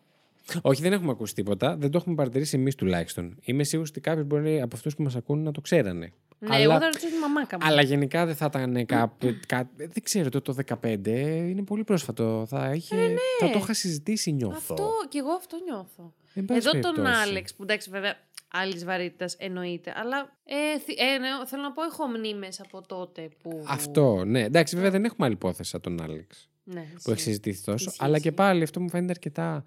Όχι, 0.61 0.81
δεν 0.81 0.93
έχουμε 0.93 1.11
ακούσει 1.11 1.33
τίποτα. 1.35 1.75
Δεν 1.77 1.91
το 1.91 1.97
έχουμε 1.97 2.15
παρατηρήσει 2.15 2.57
εμείς 2.57 2.75
τουλάχιστον. 2.75 3.37
Είμαι 3.43 3.63
σίγουρος 3.63 3.89
ότι 3.89 3.99
κάποιοι 4.01 4.23
μπορεί 4.27 4.61
από 4.61 4.75
αυτούς 4.75 4.95
που 4.95 5.03
μας 5.03 5.15
ακούν 5.15 5.43
να 5.43 5.51
το 5.51 5.61
ξέρανε. 5.61 6.13
Ναι, 6.39 6.55
αλλά, 6.55 6.63
εγώ 6.63 6.73
θα 6.73 6.85
ρωτήσω 6.85 7.07
τη 7.07 7.17
μαμάκα 7.21 7.57
μου. 7.57 7.65
αλλά 7.67 7.81
γενικά 7.81 8.25
δεν 8.25 8.35
θα 8.35 8.45
ήταν 8.45 8.85
κάποιο. 8.85 9.35
δεν 9.75 10.03
ξέρω, 10.03 10.29
το, 10.29 10.41
το 10.41 10.55
15 10.83 11.07
είναι 11.07 11.63
πολύ 11.63 11.83
πρόσφατο. 11.83 12.45
Θα, 12.49 12.71
είχε, 12.73 12.95
θα 13.39 13.49
το 13.49 13.59
είχα 13.59 13.73
συζητήσει, 13.73 14.31
νιώθω. 14.31 14.55
Αυτό 14.57 14.89
και 15.09 15.17
εγώ 15.17 15.31
αυτό 15.31 15.57
νιώθω. 15.63 16.13
Εν 16.33 16.45
πάση 16.45 16.57
Εδώ 16.59 16.71
τον 16.71 16.81
περιπτώσει. 16.93 17.21
Άλεξ, 17.21 17.53
που 17.55 17.63
εντάξει 17.63 17.89
βέβαια 17.89 18.15
άλλης 18.51 18.85
βαρύτητας 18.85 19.33
εννοείται, 19.39 19.93
αλλά 19.95 20.37
ε, 20.45 20.79
θυ- 20.79 20.99
ε, 20.99 21.17
ναι, 21.17 21.27
θέλω 21.45 21.61
να 21.61 21.71
πω 21.71 21.83
έχω 21.83 22.05
μνήμες 22.07 22.59
από 22.59 22.81
τότε 22.87 23.29
που. 23.43 23.63
Αυτό, 23.67 24.23
ναι. 24.25 24.43
Εντάξει, 24.43 24.75
βέβαια 24.75 24.91
δεν 24.91 25.05
έχουμε 25.05 25.25
άλλη 25.25 25.35
υπόθεση 25.35 25.69
σαν 25.69 25.81
τον 25.81 26.01
Άλεξ 26.01 26.49
Ναι, 26.63 26.81
που 26.81 26.95
ισχύει. 26.97 27.11
έχει 27.11 27.21
συζητηθεί 27.21 27.63
τόσο. 27.63 27.85
Ισχύει, 27.89 28.03
αλλά 28.03 28.13
και 28.13 28.27
ισχύει. 28.27 28.31
πάλι 28.31 28.63
αυτό 28.63 28.79
μου 28.81 28.89
φαίνεται 28.89 29.11
αρκετά 29.11 29.65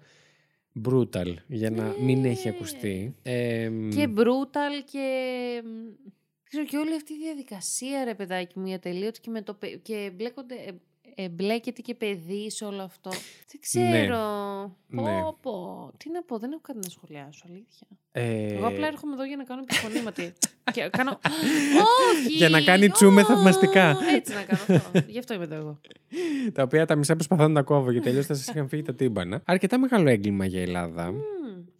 brutal 0.89 1.33
για 1.47 1.69
να 1.69 1.95
μην 2.01 2.25
έχει 2.25 2.47
Ναι. 2.47 2.53
ακουστεί. 2.55 3.15
Ε, 3.23 3.69
Και 3.95 4.09
brutal 4.15 4.83
και. 4.91 5.07
Μ, 6.49 6.55
Ξέρω 6.55 6.65
και 6.65 6.77
όλη 6.77 6.95
αυτή 6.95 7.13
η 7.13 7.17
διαδικασία, 7.23 8.03
ρε 8.03 8.15
παιδάκι 8.15 8.59
μου, 8.59 8.65
η 8.67 8.73
ατελείωτη 8.73 9.19
και, 9.19 9.29
με 9.29 9.41
το, 9.41 9.53
παι- 9.53 9.81
και 9.81 10.11
μπλέκονται, 10.15 10.55
ε, 10.55 10.71
εμπλέκεται 11.23 11.81
και 11.81 11.95
παιδί 11.95 12.49
σε 12.51 12.65
όλο 12.65 12.81
αυτό. 12.81 13.09
Δεν 13.51 13.59
ξέρω. 13.61 14.17
Πω, 14.95 15.01
Ναι. 15.01 15.11
πω. 15.41 15.91
Τι 15.97 16.11
να 16.11 16.23
πω, 16.23 16.37
δεν 16.39 16.51
έχω 16.51 16.61
κάτι 16.61 16.79
να 16.83 16.89
σχολιάσω, 16.89 17.45
αλήθεια. 17.49 17.87
ε, 18.11 18.53
Εγώ 18.53 18.67
απλά 18.67 18.87
έρχομαι 18.87 19.13
εδώ 19.13 19.25
για 19.25 19.35
να 19.37 19.43
κάνω 19.43 19.61
επιφωνήματι. 19.69 20.33
και 20.73 20.89
κάνω. 20.91 21.19
Όχι! 22.13 22.33
Για 22.39 22.49
να 22.49 22.61
κάνει 22.61 22.89
τσούμε 22.89 23.21
Ω, 23.21 23.25
θαυμαστικά. 23.25 23.97
Έτσι 24.15 24.33
να 24.33 24.43
κάνω 24.43 24.61
αυτό. 24.77 24.99
Γι' 25.07 25.19
αυτό 25.19 25.33
είμαι 25.33 25.43
εδώ 25.43 25.55
εγώ. 25.55 25.79
τα 26.53 26.63
οποία 26.63 26.85
τα 26.85 26.95
μισά 26.95 27.13
προσπαθώ 27.15 27.47
να 27.47 27.53
τα 27.53 27.61
κόβω 27.61 27.91
γιατί 27.91 28.09
αλλιώς 28.09 28.25
θα 28.25 28.33
σας 28.33 28.47
είχαν 28.47 28.67
φύγει 28.69 28.81
τα 28.81 28.95
τύμπανα. 28.95 29.41
Αρκετά 29.45 29.77
μεγάλο 29.79 30.09
έγκλημα 30.09 30.45
για 30.45 30.61
Ελλάδα 30.61 31.11
Μμ. 31.11 31.17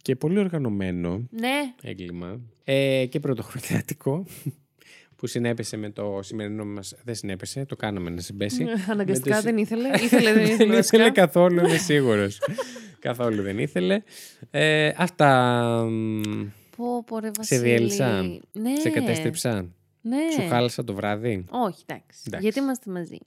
και 0.02 0.16
πολύ 0.16 0.38
οργανωμένο 0.38 1.26
Ναι, 1.30 1.74
έγκλημα. 1.82 2.40
Ε, 2.64 3.06
και 3.06 3.20
πρωτοχρονιάτικο 3.20 4.24
που 5.20 5.26
συνέπεσε 5.26 5.76
με 5.76 5.90
το 5.90 6.18
σημερινό 6.22 6.64
μας. 6.64 6.94
Δεν 7.04 7.14
συνέπεσε, 7.14 7.64
το 7.64 7.76
κάναμε 7.76 8.10
να 8.10 8.20
συμπέσει. 8.20 8.66
αναγκαστικά 8.90 9.34
Με 9.34 9.40
το- 9.40 9.46
δεν 9.46 9.56
ήθελε. 9.58 9.88
Ήθελε, 9.88 10.32
δεν 10.32 10.42
ήθελε. 10.42 10.44
δεν 10.46 10.54
ήθελε 10.54 10.74
βασικά. 10.74 11.10
καθόλου, 11.10 11.58
είμαι 11.58 11.76
σίγουρος. 11.76 12.38
καθόλου 12.98 13.42
δεν 13.42 13.58
ήθελε. 13.58 14.02
Ε, 14.50 14.92
αυτά. 14.96 15.30
μ, 15.90 16.20
Πω, 16.76 17.04
πω, 17.06 17.18
ρε, 17.18 17.26
Σε 17.26 17.32
Βασίλη. 17.36 17.60
διέλυσα. 17.60 18.22
Ναι. 18.52 18.76
Σε 18.80 18.88
κατέστρεψα. 18.90 19.68
Ναι. 20.02 20.16
Σου 20.32 20.48
χάλασα 20.48 20.84
το 20.84 20.94
βράδυ. 20.94 21.44
Όχι, 21.50 21.82
εντάξει. 21.86 22.20
Εντάξει. 22.26 22.46
Γιατί 22.46 22.58
είμαστε 22.58 22.90
μαζί. 22.90 23.18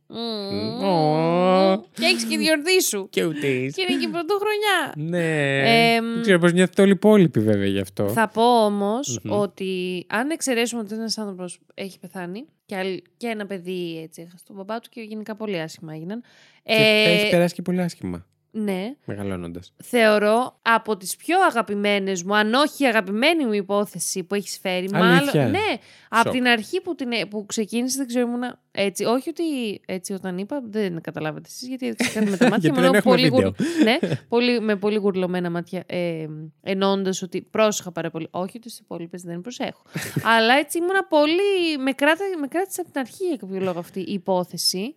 Ω. 0.86 1.82
Και 1.93 2.05
έχεις 2.05 2.24
και 2.26 2.38
διορδί 2.38 2.82
σου. 2.82 3.07
Και 3.09 3.24
ούτε. 3.26 3.39
Και 3.47 3.86
είναι 3.89 3.99
και 3.99 4.07
πρωτοχρονιά. 4.11 4.93
Ναι. 4.95 5.93
Εμ, 5.95 6.13
Δεν 6.13 6.21
ξέρω 6.21 6.39
πώς 6.39 6.53
νιώθετε 6.53 6.82
όλοι 6.82 6.91
οι 6.91 6.93
υπόλοιποι 6.95 7.39
βέβαια 7.39 7.65
γι' 7.67 7.80
αυτό. 7.80 8.07
Θα 8.07 8.28
πω 8.28 8.65
όμως 8.65 9.19
Μμμ. 9.24 9.32
ότι 9.39 10.05
αν 10.09 10.30
εξαιρέσουμε 10.30 10.82
ότι 10.82 10.93
ένας 10.93 11.17
άνθρωπος 11.17 11.59
έχει 11.74 11.99
πεθάνει 11.99 12.45
και, 12.65 12.76
άλλ- 12.76 13.01
και 13.17 13.28
ένα 13.28 13.45
παιδί 13.45 13.99
έτσι 14.03 14.21
έχασε 14.21 14.43
τον 14.47 14.55
μπαμπά 14.55 14.80
του 14.80 14.89
και 14.89 15.01
γενικά 15.01 15.36
πολύ 15.36 15.59
άσχημα 15.59 15.93
έγιναν. 15.93 16.21
Και 16.63 16.74
Ε, 16.74 17.13
έχει 17.13 17.30
περάσει 17.30 17.53
και 17.53 17.61
πολύ 17.61 17.82
άσχημα. 17.82 18.26
Ναι, 18.55 18.95
Μεγαλώνοντας. 19.05 19.73
θεωρώ 19.83 20.59
από 20.61 20.97
τις 20.97 21.15
πιο 21.15 21.41
αγαπημένες 21.41 22.23
μου, 22.23 22.35
αν 22.35 22.53
όχι 22.53 22.83
η 22.83 22.87
αγαπημένη 22.87 23.45
μου 23.45 23.53
υπόθεση 23.53 24.23
που 24.23 24.35
έχεις 24.35 24.59
φέρει. 24.61 24.89
Αλήθεια; 24.93 24.99
Μάλλον, 24.99 25.51
ναι, 25.51 25.77
από 26.09 26.23
Σοκ. 26.23 26.33
την 26.33 26.47
αρχή 26.47 26.81
που, 26.81 26.95
την, 26.95 27.09
που 27.29 27.45
ξεκίνησε, 27.45 27.97
δεν 27.97 28.07
ξέρω, 28.07 28.27
ήμουνα 28.27 28.59
έτσι. 28.71 29.03
Όχι 29.03 29.29
ότι 29.29 29.43
έτσι 29.85 30.13
όταν 30.13 30.37
είπα, 30.37 30.61
δεν 30.69 31.01
καταλάβατε 31.01 31.47
εσείς, 31.47 31.67
γιατί 31.67 31.87
έτσι 31.87 32.11
κάνουμε 32.11 32.37
τα 32.37 32.49
μάτια. 32.49 32.69
Γιατί 32.71 32.79
μόνο 32.79 32.91
δεν 32.91 32.95
έχουμε 32.95 33.15
πολύ 33.15 33.29
βίντεο. 33.29 33.53
ναι, 33.83 33.97
πολύ, 34.33 34.59
με 34.59 34.75
πολύ 34.75 34.97
γουρλωμένα 34.97 35.49
μάτια, 35.49 35.83
ε, 35.85 36.25
εννοώντας 36.61 37.21
ότι 37.21 37.41
πρόσεχα 37.41 37.91
πάρα 37.91 38.09
πολύ. 38.09 38.27
Όχι 38.31 38.57
ότι 38.57 38.69
στις 38.69 38.79
υπόλοιπες 38.79 39.21
δεν 39.21 39.41
προσέχω. 39.41 39.81
Αλλά 40.23 40.53
έτσι 40.53 40.77
ήμουνα 40.77 41.03
πολύ, 41.03 41.77
με, 41.79 41.91
κράτα, 41.91 42.23
με 42.39 42.47
κράτησε 42.47 42.81
από 42.81 42.91
την 42.91 42.99
αρχή 42.99 43.25
για 43.27 43.37
κάποιο 43.37 43.59
λόγο 43.59 43.79
αυτή 43.79 43.99
η 43.99 44.13
υπόθεση. 44.13 44.95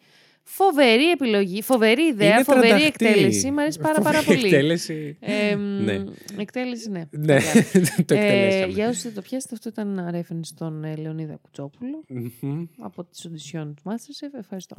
Φοβερή 0.49 1.11
επιλογή, 1.11 1.63
φοβερή 1.63 2.03
ιδέα, 2.03 2.35
Είναι 2.35 2.43
φοβερή 2.45 2.69
τρανταχτή. 2.69 3.07
εκτέλεση. 3.07 3.51
Μ' 3.51 3.59
αρέσει 3.59 3.79
πάρα, 3.81 4.01
πάρα 4.01 4.19
Φοβερή 4.21 4.41
πολύ. 4.41 4.55
Εκτέλεση. 4.55 5.17
Ε, 5.21 5.55
Ναι. 5.55 6.05
Εκτέλεση, 6.39 6.91
ναι. 6.91 7.03
Ναι, 7.11 7.39
το 8.07 8.15
Ε, 8.15 8.19
εκτελέσαμε. 8.19 8.73
για 8.73 8.89
όσους 8.89 9.03
δεν 9.03 9.15
το 9.15 9.23
πιάσετε, 9.23 9.55
αυτό 9.55 9.69
ήταν 9.69 9.99
ένα 9.99 10.21
reference 10.21 10.41
στον 10.43 10.85
ε, 10.85 10.97
Λεωνίδα 10.97 11.39
Κουτσόπουλο 11.43 12.05
Μμμ. 12.09 12.65
από 12.79 13.05
τις 13.05 13.25
οντισιόν 13.25 13.75
του 13.75 13.83
Masterchef. 13.85 14.39
Ευχαριστώ. 14.39 14.75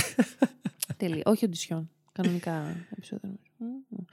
Τέλεια. 0.98 1.22
Όχι 1.26 1.46
οντισιόν. 1.46 1.90
Κανονικά 2.12 2.86
επεισόδια. 2.92 3.30
νομίζω. 3.30 3.42
Μμμ. 3.90 4.04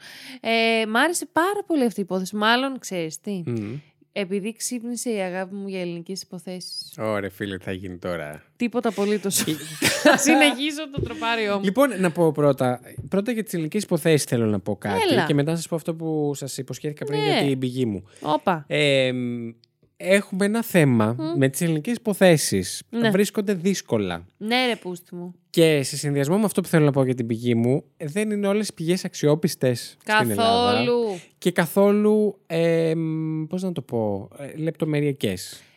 Ε, 0.41 0.87
μ' 0.87 0.97
άρεσε 0.97 1.27
πάρα 1.33 1.63
πολύ 1.67 1.85
αυτή 1.85 2.01
η 2.01 2.03
υπόθεση. 2.03 2.37
Μάλλον, 2.37 2.79
ξέρεις 2.79 3.21
τι, 3.21 3.43
Μμμ. 3.47 3.75
Επειδή 4.17 4.53
ξύπνησε 4.53 5.11
η 5.11 5.19
αγάπη 5.19 5.55
μου 5.55 5.69
για 5.69 5.81
ελληνικές 5.81 6.23
υποθέσεις. 6.23 6.95
Ωραία, 6.99 7.31
φίλε, 7.31 7.59
τι 7.59 7.65
θα 7.65 7.73
γίνει 7.73 7.97
τώρα; 7.97 8.43
Τίποτα 8.57 8.89
απολύτως. 8.89 9.37
Θα 10.05 10.17
συνεχίσω 10.17 10.91
το 10.93 11.03
τροπάριό 11.03 11.57
μου. 11.57 11.65
Λοιπόν, 11.65 12.01
να 12.01 12.11
πω 12.11 12.33
πρώτα. 12.33 12.81
Πρώτα 13.09 13.33
για 13.33 13.43
τις 13.45 13.55
ελληνικές 13.55 13.83
υποθέσεις 13.83 14.25
θέλω 14.25 14.47
να 14.47 14.61
πω 14.61 14.77
κάτι. 14.77 15.03
Έλα. 15.13 15.25
Και 15.27 15.35
μετά 15.35 15.51
να 15.51 15.57
σας 15.57 15.69
πω 15.69 15.77
αυτό 15.77 15.95
που 15.95 16.33
σας 16.35 16.59
υποσχέθηκα 16.59 17.05
πριν 17.05 17.21
Ναι. 17.21 17.27
για 17.27 17.49
την 17.49 17.59
πηγή 17.59 17.87
μου. 17.87 18.05
Όπα. 18.21 18.65
Ε, 18.69 19.13
μ, 19.13 19.49
έχουμε 19.97 20.45
ένα 20.45 20.63
θέμα 20.63 21.17
με 21.37 21.49
τις 21.49 21.61
ελληνικές 21.61 21.97
υποθέσεις. 21.97 22.83
Ναι. 22.91 23.11
Βρίσκονται 23.11 23.55
δύσκολα. 23.55 24.27
Ναι 24.37 24.67
ρε 24.67 24.77
πούστη 24.77 25.15
μου. 25.15 25.35
Και 25.51 25.83
σε 25.83 25.97
συνδυασμό 25.97 26.39
με 26.39 26.45
αυτό 26.45 26.61
που 26.61 26.69
θέλω 26.69 26.85
να 26.85 26.91
πω 26.91 27.05
για 27.05 27.15
την 27.15 27.27
πηγή 27.27 27.55
μου, 27.55 27.85
δεν 27.97 28.31
είναι 28.31 28.47
όλες 28.47 28.69
οι 28.69 28.75
πηγές 28.75 29.05
αξιόπιστες 29.05 29.97
στην 30.01 30.31
Ελλάδα. 30.31 30.73
Καθόλου. 30.73 31.21
Και 31.39 31.53
καθόλου, 31.53 32.39
ε, 32.47 32.95
μ, 32.95 33.45
πώς 33.45 33.63
να 33.63 33.73
το 33.73 33.83
πω, 33.83 34.29
ε, 34.39 34.53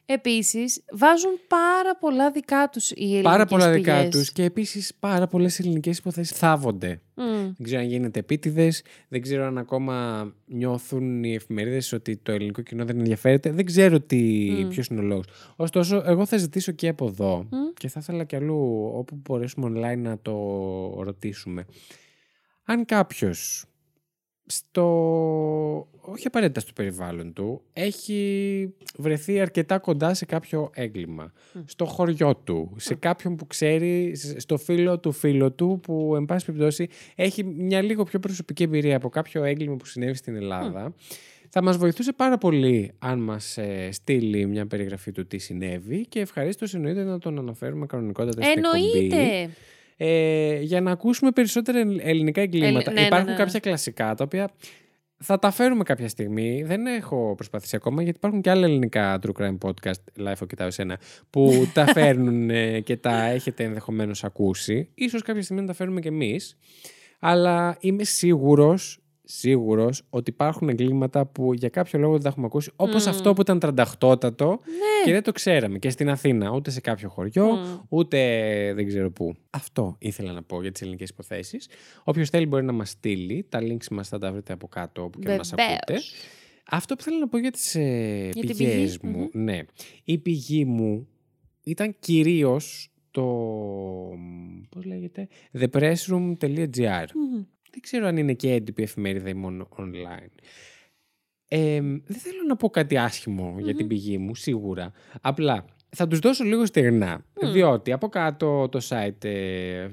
λεπτομεριακές. 0.07 0.15
Επίσης, 0.15 0.83
βάζουν 0.93 1.31
πάρα 1.47 1.95
πολλά 1.99 2.31
δικά 2.31 2.69
τους 2.71 2.91
οι 2.91 2.95
ελληνικές 2.99 3.21
Πάρα 3.23 3.45
πολλά 3.45 3.71
δικά 3.71 3.97
πηγές. 3.97 4.09
τους 4.15 4.31
και 4.31 4.43
επίσης 4.43 4.93
πάρα 4.99 5.27
πολλές 5.27 5.59
ελληνικές 5.59 5.97
υποθέσεις 5.97 6.37
θάβονται. 6.37 7.01
Μμ. 7.15 7.25
Δεν 7.25 7.55
ξέρω 7.63 7.81
αν 7.81 7.87
γίνεται 7.87 8.19
επίτηδες, 8.19 8.83
δεν 9.07 9.21
ξέρω 9.21 9.45
αν 9.45 9.57
ακόμα 9.57 10.27
νιώθουν 10.45 11.23
οι 11.23 11.33
εφημερίδες 11.33 11.93
ότι 11.93 12.17
το 12.17 12.31
ελληνικό 12.31 12.61
κοινό 12.61 12.85
δεν 12.85 12.97
ενδιαφέρεται. 12.99 13.51
Δεν 13.51 13.65
ξέρω 13.65 13.99
τι, 13.99 14.49
Μμ. 14.63 14.67
ποιος 14.69 14.87
είναι 14.87 14.99
ο 14.99 15.03
λόγος. 15.03 15.25
Ωστόσο, 15.55 16.03
εγώ 16.05 16.25
θα 16.25 16.37
ζητήσω 16.37 16.71
και 16.71 16.87
από 16.87 17.05
εδώ 17.05 17.47
Μμ. 17.51 17.57
και 17.73 17.87
θα 17.87 17.99
ήθελα 17.99 18.23
κι 18.23 18.35
αλλού 18.35 18.91
όπου 18.93 19.15
μπορέσουμε 19.23 19.67
online 19.79 19.97
να 19.97 20.19
το 20.21 20.33
ρωτήσουμε. 21.03 21.65
Αν 22.65 22.85
κάποιος 22.85 23.65
στο. 24.47 24.83
όχι 26.01 26.27
απαραίτητα 26.27 26.59
στο 26.59 26.71
περιβάλλον 26.75 27.33
του, 27.33 27.61
έχει 27.73 28.73
βρεθεί 28.97 29.39
αρκετά 29.39 29.77
κοντά 29.79 30.13
σε 30.13 30.25
κάποιο 30.25 30.69
έγκλημα. 30.73 31.31
Στο 31.65 31.85
χωριό 31.85 32.35
του, 32.35 32.73
σε 32.77 32.95
κάποιον 32.95 33.35
που 33.35 33.47
ξέρει, 33.47 34.15
σ- 34.15 34.39
στο 34.39 34.57
φίλο 34.57 34.99
του 34.99 35.11
φίλο 35.11 35.51
του, 35.51 35.79
που 35.83 36.13
εν 36.15 36.25
πάση 36.25 36.45
περιπτώσει 36.45 36.87
έχει 37.15 37.43
μια 37.43 37.81
λίγο 37.81 38.03
πιο 38.03 38.19
προσωπική 38.19 38.63
εμπειρία 38.63 38.95
από 38.95 39.09
κάποιο 39.09 39.43
έγκλημα 39.43 39.75
που 39.75 39.85
συνέβη 39.85 40.13
στην 40.15 40.35
Ελλάδα. 40.35 40.93
Θα 41.49 41.63
μας 41.63 41.77
βοηθούσε 41.77 42.13
πάρα 42.13 42.37
πολύ 42.37 42.91
αν 42.99 43.19
μας 43.19 43.57
ε, 43.57 43.89
στείλει 43.91 44.45
μια 44.45 44.67
περιγραφή 44.67 45.11
του 45.11 45.27
τι 45.27 45.37
συνέβη 45.37 46.05
και 46.09 46.19
ευχαρίστως 46.19 46.73
εννοείται 46.73 47.03
να 47.03 47.19
τον 47.19 47.37
αναφέρουμε 47.37 47.85
κανονικότατα 47.85 48.41
στην 48.43 48.57
εκπομπή. 48.57 48.97
Εννοείται. 49.13 49.49
Ε, 49.97 50.59
για 50.61 50.81
να 50.81 50.91
ακούσουμε 50.91 51.31
περισσότερα 51.31 51.79
ελλ- 51.79 52.01
ελληνικά 52.03 52.41
εγκλήματα. 52.41 52.91
Ε, 52.91 52.93
ναι, 52.93 52.99
ναι, 53.01 53.05
υπάρχουν 53.07 53.29
ναι. 53.29 53.35
κάποια 53.35 53.59
κλασικά 53.59 54.13
τα 54.15 54.23
οποία 54.23 54.49
θα 55.17 55.39
τα 55.39 55.51
φέρουμε 55.51 55.83
κάποια 55.83 56.07
στιγμή. 56.09 56.63
Δεν 56.63 56.85
έχω 56.85 57.33
προσπαθήσει 57.35 57.75
ακόμα 57.75 58.01
γιατί 58.01 58.17
υπάρχουν 58.17 58.41
και 58.41 58.49
άλλα 58.49 58.65
ελληνικά 58.65 59.19
true 59.21 59.41
crime 59.41 59.57
podcast, 59.65 60.27
live 60.27 60.47
κοιτάω 60.47 60.67
εσένα, 60.67 60.99
που 61.29 61.51
τα 61.73 61.85
φέρνουν 61.85 62.49
ε, 62.49 62.79
και 62.79 62.97
τα 62.97 63.25
έχετε 63.25 63.63
ενδεχομένως 63.63 64.23
ακούσει. 64.23 64.89
Ίσως 64.93 65.21
κάποια 65.21 65.41
στιγμή 65.41 65.61
να 65.61 65.67
τα 65.67 65.73
φέρουμε 65.73 65.99
κι 66.01 66.07
εμείς. 66.07 66.57
Αλλά 67.19 67.77
είμαι 67.79 68.03
σίγουρος 68.03 69.01
σίγουρος 69.29 70.03
ότι 70.09 70.29
υπάρχουν 70.29 70.69
εγκλήματα 70.69 71.25
που 71.25 71.53
για 71.53 71.69
κάποιο 71.69 71.99
λόγο 71.99 72.13
δεν 72.13 72.21
τα 72.21 72.29
έχουμε 72.29 72.45
ακούσει. 72.45 72.71
Όπως 72.75 73.05
Μμμ. 73.05 73.09
αυτό 73.11 73.33
που 73.33 73.41
ήταν 73.41 73.59
38τατο 73.61 74.47
Ναι. 74.65 75.03
και 75.05 75.11
δεν 75.11 75.23
το 75.23 75.31
ξέραμε. 75.31 75.77
Και 75.79 75.89
στην 75.89 76.09
Αθήνα, 76.09 76.51
ούτε 76.51 76.71
σε 76.71 76.81
κάποιο 76.81 77.09
χωριό, 77.09 77.45
Μμ. 77.55 77.79
ούτε 77.89 78.17
δεν 78.75 78.87
ξέρω 78.87 79.11
πού. 79.11 79.35
Αυτό 79.49 79.95
ήθελα 79.99 80.31
να 80.31 80.43
πω 80.43 80.61
για 80.61 80.71
τις 80.71 80.81
ελληνικές 80.81 81.09
υποθέσεις. 81.09 81.69
Όποιος 82.03 82.29
θέλει 82.29 82.45
μπορεί 82.45 82.63
να 82.63 82.71
μας 82.71 82.89
στείλει. 82.89 83.45
Τα 83.49 83.59
links 83.61 83.87
μας 83.91 84.07
θα 84.07 84.17
τα 84.17 84.31
βρείτε 84.31 84.53
από 84.53 84.67
κάτω 84.67 85.03
όπου 85.03 85.19
και 85.19 85.27
να 85.27 85.35
μας 85.35 85.49
Βεβαίως. 85.49 85.71
ακούτε. 85.77 85.99
Αυτό 86.69 86.95
που 86.95 87.03
θέλω 87.03 87.17
να 87.17 87.27
πω 87.27 87.37
για 87.37 87.51
τις 87.51 87.75
ε, 87.75 88.29
Για 88.33 88.43
την 88.45 88.57
πηγές 88.57 88.97
πηγή, 88.97 89.13
μου, 89.13 89.29
ναι. 89.33 89.59
Η 90.03 90.17
πηγή 90.17 90.65
μου 90.65 91.07
ήταν 91.63 91.95
κυρίως 91.99 92.91
το, 93.11 93.23
πώς 94.69 94.85
λέγεται, 94.85 95.27
thepressroom.gr. 95.59 97.05
Μμμ. 97.15 97.43
Δεν 97.77 97.85
ξέρω 97.85 98.07
αν 98.07 98.17
είναι 98.17 98.33
και 98.33 98.51
έντυπη 98.51 98.83
εφημερίδα 98.83 99.29
ή 99.29 99.33
μόνο 99.33 99.67
online. 99.77 100.35
Ε, 101.47 101.81
δεν 101.81 102.17
θέλω 102.17 102.43
να 102.47 102.55
πω 102.55 102.69
κάτι 102.69 102.97
άσχημο 102.97 103.55
για 103.59 103.75
την 103.75 103.87
πηγή 103.87 104.17
μου, 104.17 104.35
σίγουρα. 104.35 104.91
Απλά 105.21 105.65
θα 105.89 106.07
τους 106.07 106.19
δώσω 106.19 106.43
λίγο 106.43 106.65
στεγνά. 106.65 107.25
Μμ. 107.41 107.51
Διότι 107.51 107.91
από 107.91 108.09
κάτω 108.09 108.69
το 108.69 108.79
site 108.89 109.23
ε, 109.23 109.87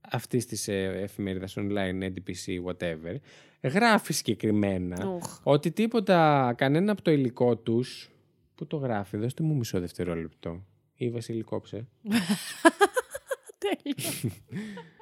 αυτής 0.00 0.46
της 0.46 0.68
ε, 0.68 1.00
εφημερίδας 1.02 1.56
online, 1.58 2.02
NDPC, 2.02 2.64
whatever, 2.66 3.16
γράφει 3.62 4.12
συγκεκριμένα 4.12 5.08
Ουχ. 5.08 5.40
ότι 5.42 5.70
τίποτα, 5.70 6.52
κανένα 6.56 6.92
από 6.92 7.02
το 7.02 7.10
υλικό 7.10 7.56
τους... 7.56 8.10
Πού 8.54 8.66
το 8.66 8.76
γράφει, 8.76 9.16
δώστε 9.16 9.42
μου 9.42 9.54
μισό 9.54 9.80
δευτερόλεπτο. 9.80 10.64
Ή 10.94 11.10
Βασίλη 11.10 11.42
κόψε. 11.42 11.86
Τέλεια. 13.58 14.12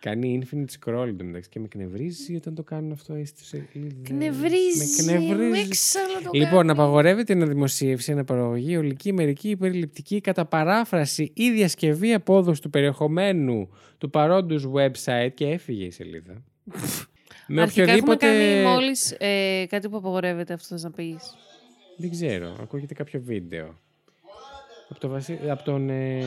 Κάνει 0.00 0.42
infinite 0.42 0.64
scroll 0.80 1.06
εντωμεταξύ 1.06 1.48
και 1.48 1.60
με 1.60 1.68
κνευρίζει 1.68 2.36
όταν 2.36 2.54
το 2.54 2.62
κάνουν 2.62 2.92
αυτό 2.92 3.14
στις 3.24 3.46
σελίδες. 3.46 3.96
Κνευρίζει. 4.02 5.04
Με 5.04 5.12
κνευρίζει. 5.12 5.60
Έξω 5.60 5.98
όλο 6.00 6.22
το 6.24 6.30
Λοιπόν, 6.32 6.58
κάνει. 6.58 6.70
απαγορεύεται 6.70 7.32
η 7.32 7.36
αναδημοσίευση, 7.36 8.12
αναπαραγωγή, 8.12 8.76
ολική, 8.76 9.12
μερική, 9.12 9.48
υπερληπτική, 9.48 10.20
κατά 10.20 10.44
παράφραση 10.44 11.30
ή 11.34 11.50
διασκευή 11.50 12.12
απόδοσης 12.12 12.60
του 12.60 12.70
περιεχομένου 12.70 13.68
του 13.98 14.10
παρόντος 14.10 14.68
website 14.74 15.30
και 15.34 15.46
έφυγε 15.46 15.84
η 15.84 15.90
σελίδα. 15.90 16.42
με 17.48 17.62
Αρχικά 17.62 17.82
οποιοδήποτε... 17.82 18.26
έχουμε 18.26 18.44
κάνει 18.44 18.62
μόλις 18.62 19.16
ε, 19.18 19.66
κάτι 19.68 19.88
που 19.88 19.96
απαγορεύεται 19.96 20.52
αυτό 20.52 20.66
θες 20.66 20.82
να 20.82 20.90
πεις. 20.90 21.34
Δεν 21.96 22.10
ξέρω, 22.10 22.56
ακούγεται 22.60 22.94
κάποιο 22.94 23.20
βίντεο. 23.20 23.78
Από, 24.88 25.00
το 25.00 25.08
Βασί... 25.08 25.38
από 25.48 25.62
τον 25.62 25.90
ε... 25.90 26.22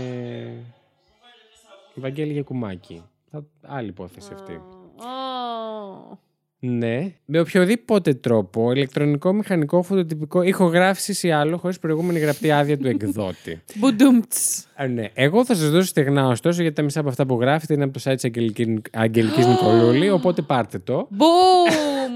Βαγγέλη 1.96 2.34
Γιακουμάκη. 2.34 3.04
Θα- 3.32 3.46
Άλλη 3.62 3.88
υπόθεση 3.88 4.30
αυτή. 4.34 4.54
Ω. 4.54 6.18
Ναι. 6.62 7.14
Με 7.26 7.40
οποιοδήποτε 7.40 8.14
τρόπο, 8.14 8.72
ηλεκτρονικό, 8.72 9.34
μηχανικό, 9.34 9.82
φωτοτυπικό, 9.82 10.42
ηχογράφησης 10.42 11.24
ή 11.24 11.32
άλλο, 11.32 11.58
χωρίς 11.58 11.80
προηγούμενη 11.80 12.20
γραπτή 12.20 12.52
άδεια 12.52 12.78
του 12.78 12.88
εκδότη. 12.88 13.62
Μπουντούμτς. 13.80 14.66
Α, 14.76 14.88
ναι. 14.88 15.10
Εγώ 15.14 15.46
θα 15.46 15.56
σας 15.56 15.70
δώσω 15.70 15.88
στεγνά 15.88 16.28
ωστόσο, 16.28 16.62
γιατί 16.62 16.76
τα 16.76 16.82
μισά 16.82 17.00
από 17.00 17.10
αυτά 17.10 17.26
που 17.26 17.40
γράφετε 17.42 17.74
είναι 17.74 17.84
από 17.84 17.94
το 17.94 18.00
site 18.04 18.14
της 18.16 18.24
Αγγελικής 18.24 18.68
Αγγελικής 18.94 19.46
Νικολούλη, 19.48 20.10
οπότε 20.10 20.42
πάρτε 20.42 20.80
το. 20.80 21.08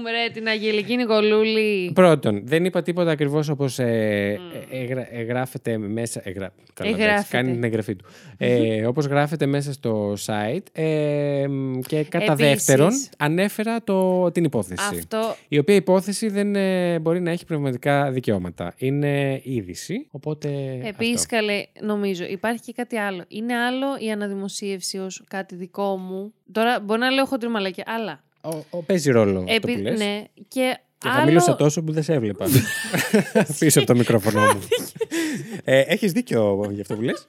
Μπουμ, 0.04 0.12
ρε, 0.12 0.30
την 0.32 0.48
Αγγελική 0.48 0.96
Νικολούλη. 0.96 1.90
Πρώτον, 1.94 2.40
δεν 2.44 2.64
είπα 2.64 2.82
τίποτα 2.82 3.10
ακριβώς 3.10 3.48
όπως 3.48 3.78
ε, 3.78 3.84
ε, 4.70 4.76
εγγρα- 4.80 5.08
εγγράφεται 5.14 5.78
μέσα. 5.78 6.20
Εγγρα... 6.24 6.52
Καλά, 6.74 6.90
εντάξει, 6.90 7.04
Εγγράφεται. 7.06 7.36
κάνει 7.36 7.52
την 7.52 7.64
εγγραφή 7.64 7.96
του. 7.96 8.04
Ε, 8.38 8.86
όπως 8.90 9.06
γράφεται 9.06 9.46
μέσα 9.46 9.72
στο 9.72 10.12
site. 10.26 10.62
Ε, 10.72 11.46
μ, 11.48 11.78
και 11.80 12.04
κατά 12.04 12.32
Επίσης. 12.32 12.48
δεύτερον, 12.50 12.90
ανέφερα 13.18 13.82
το, 13.84 14.30
την 14.30 14.44
υπόθεση. 14.44 14.84
Αυτό 14.90 15.34
Η 15.48 15.58
οποία 15.58 15.74
υπόθεση 15.74 16.28
δεν 16.28 16.54
ε, 16.56 16.98
μπορεί 16.98 17.20
να 17.20 17.30
έχει 17.30 17.44
πνευματικά 17.44 18.10
δικαιώματα. 18.10 18.74
Είναι 18.76 19.40
είδηση. 19.44 20.06
Οπότε. 20.10 20.48
Επίσης, 20.84 21.14
αυτό. 21.24 21.36
καλέ, 21.36 21.62
νομίζω 21.80 22.24
υπάρχει 22.24 22.60
και 22.60 22.72
κάτι 22.72 22.96
άλλο. 22.96 23.24
Είναι 23.28 23.54
άλλο 23.56 23.86
η 23.98 24.10
αναδημοσίευση 24.10 24.98
ως 24.98 25.22
κάτι 25.28 25.54
δικό 25.54 25.96
μου. 25.96 26.32
Τώρα 26.52 26.80
μπορεί 26.80 27.00
να 27.00 27.10
λέω 27.10 27.24
χοντρή 27.24 27.48
μαλακιά, 27.48 27.84
αλλά. 27.86 28.22
Ο, 28.44 28.64
ο, 28.70 28.82
παίζει 28.82 29.10
ρόλο 29.10 29.38
αυτό 29.38 29.52
επί- 29.54 29.74
που 29.76 29.82
λες. 29.82 29.98
ναι, 29.98 30.22
και, 30.48 30.78
Και 30.98 31.08
άλλο... 31.08 31.18
θα 31.18 31.24
μίλωσα 31.24 31.56
τόσο 31.56 31.82
που 31.82 31.92
δεν 31.92 32.02
σε 32.02 32.12
έβλεπα. 32.12 32.46
Πίσω 33.58 33.78
από 33.78 33.88
το 33.88 33.94
μικρόφωνο 33.96 34.40
μου. 34.40 34.60
ε, 35.64 35.80
έχεις 35.80 36.12
δίκιο 36.12 36.68
για 36.72 36.80
αυτό 36.82 36.94
που 36.94 37.02
λες. 37.02 37.26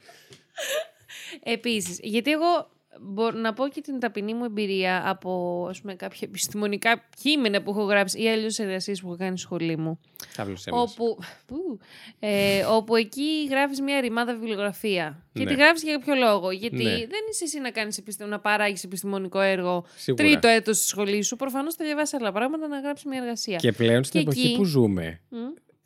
Επίσης, 1.43 1.99
γιατί 2.03 2.31
εγώ 2.31 2.69
μπορώ 3.01 3.37
να 3.39 3.53
πω 3.53 3.67
και 3.67 3.81
την 3.81 3.99
ταπεινή 3.99 4.33
μου 4.33 4.43
εμπειρία 4.43 5.09
από 5.09 5.65
ας 5.69 5.81
πούμε, 5.81 5.95
κάποια 5.95 6.19
επιστημονικά 6.21 7.03
κείμενα 7.21 7.61
που 7.61 7.69
έχω 7.71 7.83
γράψει 7.83 8.21
ή 8.21 8.29
αλλιώ 8.29 8.49
εργασίες 8.57 9.01
που 9.01 9.07
έχω 9.07 9.17
κάνει 9.17 9.37
στη 9.37 9.45
σχολή 9.45 9.77
μου. 9.77 9.99
Θαύλωσέ 10.29 10.71
μας. 10.71 10.91
Όπου, 10.91 11.17
που, 11.45 11.79
ε, 12.19 12.63
όπου 12.63 12.95
εκεί 12.95 13.47
γράφεις 13.49 13.81
μια 13.81 14.01
ρημάδα 14.01 14.33
βιβλιογραφία. 14.33 15.23
Και 15.33 15.43
Ναι. 15.43 15.49
τη 15.49 15.53
γράφεις 15.55 15.83
για 15.83 15.93
κάποιο 15.97 16.15
λόγο. 16.15 16.51
Γιατί 16.51 16.83
Ναι. 16.83 16.89
δεν 16.91 17.21
είσαι 17.31 17.43
εσύ 17.43 17.59
να, 17.59 17.71
κάνεις, 17.71 17.97
επιστε- 17.97 18.27
να 18.27 18.39
παράγεις 18.39 18.83
επιστημονικό 18.83 19.39
έργο 19.39 19.85
Σίγουρα. 19.95 20.23
τρίτο 20.23 20.47
έτος 20.47 20.77
στη 20.77 20.87
σχολή 20.87 21.21
σου. 21.23 21.35
Προφανώς 21.35 21.75
θα 21.75 21.85
διαβάσεις 21.85 22.13
άλλα 22.19 22.31
πράγματα 22.31 22.67
να 22.67 22.79
γράψεις 22.79 23.05
μια 23.05 23.19
εργασία. 23.21 23.57
Και 23.57 23.71
πλέον 23.71 24.03
στην 24.03 24.19
Και 24.21 24.25
εποχή 24.29 24.45
εκεί- 24.47 24.55
που 24.55 24.63
ζούμε, 24.63 25.21
Μμ. 25.29 25.37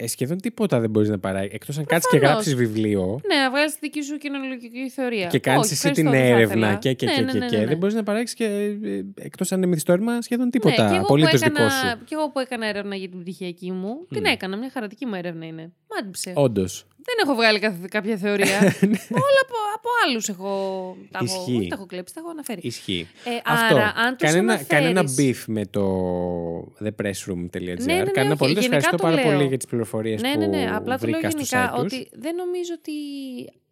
Ε, 0.02 0.08
σχεδόν 0.08 0.38
τίποτα 0.38 0.80
δεν 0.80 0.90
μπορείς 0.90 1.10
να 1.10 1.20
παράγεις. 1.20 1.54
Εκτός 1.54 1.78
αν 1.78 1.86
κάτσεις 1.86 2.10
και 2.12 2.18
Προφανώς. 2.18 2.46
γράψεις 2.46 2.68
βιβλίο 2.68 3.20
Ναι, 3.28 3.42
να 3.42 3.50
βγάλεις 3.50 3.72
τη 3.74 3.78
δική 3.82 4.02
σου 4.02 4.18
κοινωνική 4.18 4.90
θεωρία. 4.90 5.28
και 5.28 5.40
κάνεις 5.40 5.64
Όχι, 5.64 5.74
εσύ 5.74 5.88
ευχαριστώ, 5.88 6.02
την 6.04 6.12
δεν 6.12 6.30
θα 6.30 6.36
έρευνα 6.36 6.56
ήθελα. 6.68 6.76
και, 6.80 6.94
και, 6.94 7.06
Ναι, 7.06 7.12
και, 7.14 7.22
ναι, 7.22 7.32
και, 7.32 7.38
ναι, 7.38 7.46
και 7.46 7.56
ναι, 7.56 7.62
ναι. 7.62 7.68
δεν 7.68 7.78
μπορείς 7.78 7.96
να 7.96 8.04
παράγεις 8.04 8.34
και 8.34 8.46
ε, 8.46 9.04
εκτός 9.16 9.52
αν 9.52 9.58
είναι 9.58 9.68
μυθιστόρημα 9.68 10.22
σχεδόν 10.22 10.50
τίποτα. 10.50 10.84
Ναι, 10.84 10.90
και 10.90 10.96
εγώ 10.96 11.04
Απολύτως 11.04 11.32
που 11.32 11.38
έκανα, 11.46 11.56
δικό 11.68 11.70
σου. 11.76 12.04
Και 12.06 12.16
εγώ 12.16 12.30
που 12.32 12.40
έκανα 12.40 12.68
έρευνα 12.68 12.96
για 12.96 13.10
την 13.10 13.20
πτυχιακή 13.20 13.72
μου, 13.72 14.06
την 14.10 14.26
έκανα. 14.26 14.58
Μια 14.58 14.70
χαρατική 14.74 15.06
μου 15.06 15.16
έρευνα 15.16 15.46
είναι. 15.46 15.72
Μάντυψε. 15.96 16.34
Όντως. 16.36 16.84
Δεν 17.04 17.16
έχω 17.24 17.36
βγάλει 17.36 17.60
καθ- 17.60 17.88
κάποια 17.88 18.18
θεωρία. 18.18 18.58
Όλα 19.26 19.40
από, 19.44 19.56
από 19.76 19.90
άλλους 20.06 20.28
έχω. 20.30 20.50
Τα 21.12 21.20
έχω, 21.24 21.26
Ισχύει. 21.42 21.58
όχι 21.58 21.68
τα 21.68 21.76
έχω 21.76 21.86
κλέψει, 21.86 22.14
τα 22.14 22.20
έχω 22.20 22.30
αναφέρει. 22.30 22.60
Ισχύει. 22.64 23.08
Ε, 23.24 23.30
Αυτό. 23.46 23.76
άρα, 23.76 23.94
αν 23.96 24.16
τους 24.18 24.28
κανένα, 24.32 24.54
αναφέρεις- 24.54 24.68
κανένα 24.68 25.04
beef 25.18 25.44
με 25.48 25.66
το 25.66 25.84
thepressroom.gr. 26.84 27.62
Ναι, 27.62 27.94
ναι, 27.94 28.04
ναι, 28.04 28.12
Κανένα 28.12 28.34
όχι, 28.34 28.36
πολύ. 28.38 28.52
γενικά 28.54 28.76
Ευχαριστώ 28.76 28.96
το 28.98 29.04
πάρα 29.04 29.16
λέω. 29.16 29.24
πολύ 29.32 29.46
για 29.48 29.58
τις 29.58 29.66
πληροφορίες 29.68 30.22
Ναι, 30.22 30.34
που 30.34 30.40
ναι, 30.40 30.46
ναι. 30.46 30.70
Απλά 30.76 30.98
το 30.98 31.08
λέω 31.08 31.20
βρήκα 31.20 31.30
στο 31.30 31.40
γενικά 31.40 31.72
site 31.76 31.84
τους. 31.84 31.94
ότι 31.94 32.10
δεν 32.14 32.36
νομίζω 32.36 32.72
ότι 32.80 32.92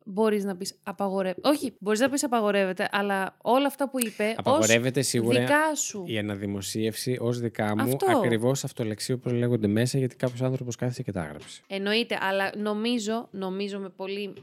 μπορείς 0.09 0.43
να 0.43 0.55
πεις 0.55 0.79
απαγορεύεται. 0.83 1.49
Όχι, 1.49 1.73
μπορείς 1.79 1.99
να 1.99 2.09
πεις 2.09 2.23
απαγορεύεται, 2.23 2.87
αλλά 2.91 3.37
όλα 3.41 3.67
αυτά 3.67 3.89
που 3.89 3.99
είπε. 3.99 4.35
Απαγορεύεται 4.37 4.99
ως 4.99 5.07
σίγουρα 5.07 5.39
Δικά 5.39 5.75
σου. 5.75 6.03
η 6.07 6.17
αναδημοσίευση 6.17 7.17
ως 7.21 7.39
δικά 7.39 7.75
μου 7.77 7.83
Αυτό. 7.83 8.05
ακριβώς 8.17 8.63
αυτολεξίου 8.63 9.19
που 9.19 9.29
λέγονται 9.29 9.67
μέσα 9.67 9.97
γιατί 9.97 10.15
κάποιος 10.15 10.41
άνθρωπος 10.41 10.75
κάθισε 10.75 11.03
και 11.03 11.11
τα 11.11 11.23
έγραψε. 11.23 11.61
Εννοείται, 11.67 12.17
αλλά 12.21 12.51
νομίζω, 12.57 13.27
νομίζω 13.31 13.79
με 13.79 13.89
πολύ 13.89 14.33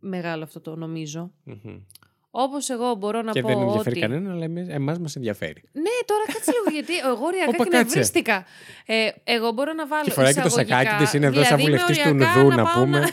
μεγάλο 0.00 0.42
αυτό 0.42 0.60
το 0.60 0.76
νομίζω. 0.76 1.30
Μμμ. 1.44 1.78
Όπως 2.36 2.70
εγώ 2.70 2.94
μπορώ 2.94 3.22
να 3.22 3.32
Και 3.32 3.40
πω 3.40 3.48
δεν 3.48 3.58
ενδιαφέρει 3.58 3.90
ότι... 3.90 4.00
κανένα, 4.00 4.32
αλλά 4.32 4.46
εμάς 4.68 4.98
μας 4.98 5.16
ενδιαφέρει. 5.16 5.62
Ναι, 5.72 5.82
τώρα 6.04 6.22
κάτσε 6.32 6.50
λίγο, 6.50 6.70
γιατί 6.76 7.08
εγώ 7.08 7.24
οριακά 7.28 7.48
Όπα, 7.48 7.64
κάτσε. 7.64 7.78
κνευρίστηκα. 7.80 8.44
Ε, 8.86 9.08
εγώ 9.24 9.52
μπορώ 9.52 9.72
να 9.72 9.86
βάλω 9.86 10.04
Και 10.04 10.10
φοράει 10.10 10.34
και 10.34 10.40
το 10.40 10.46
εισαγωγικά, 10.46 10.76
σακάκι 10.78 11.02
της, 11.04 11.12
είναι 11.12 11.26
εδώ 11.26 11.42
σαν 11.44 11.56
δηλαδή 11.56 11.62
είμαι 11.62 11.70
βουλευτής 11.70 12.02
του 12.02 12.10
οριακά 12.14 12.42
Νουδού, 12.42 12.56
να 12.56 12.62
πάω 12.64 12.84
πούμε. 12.84 13.08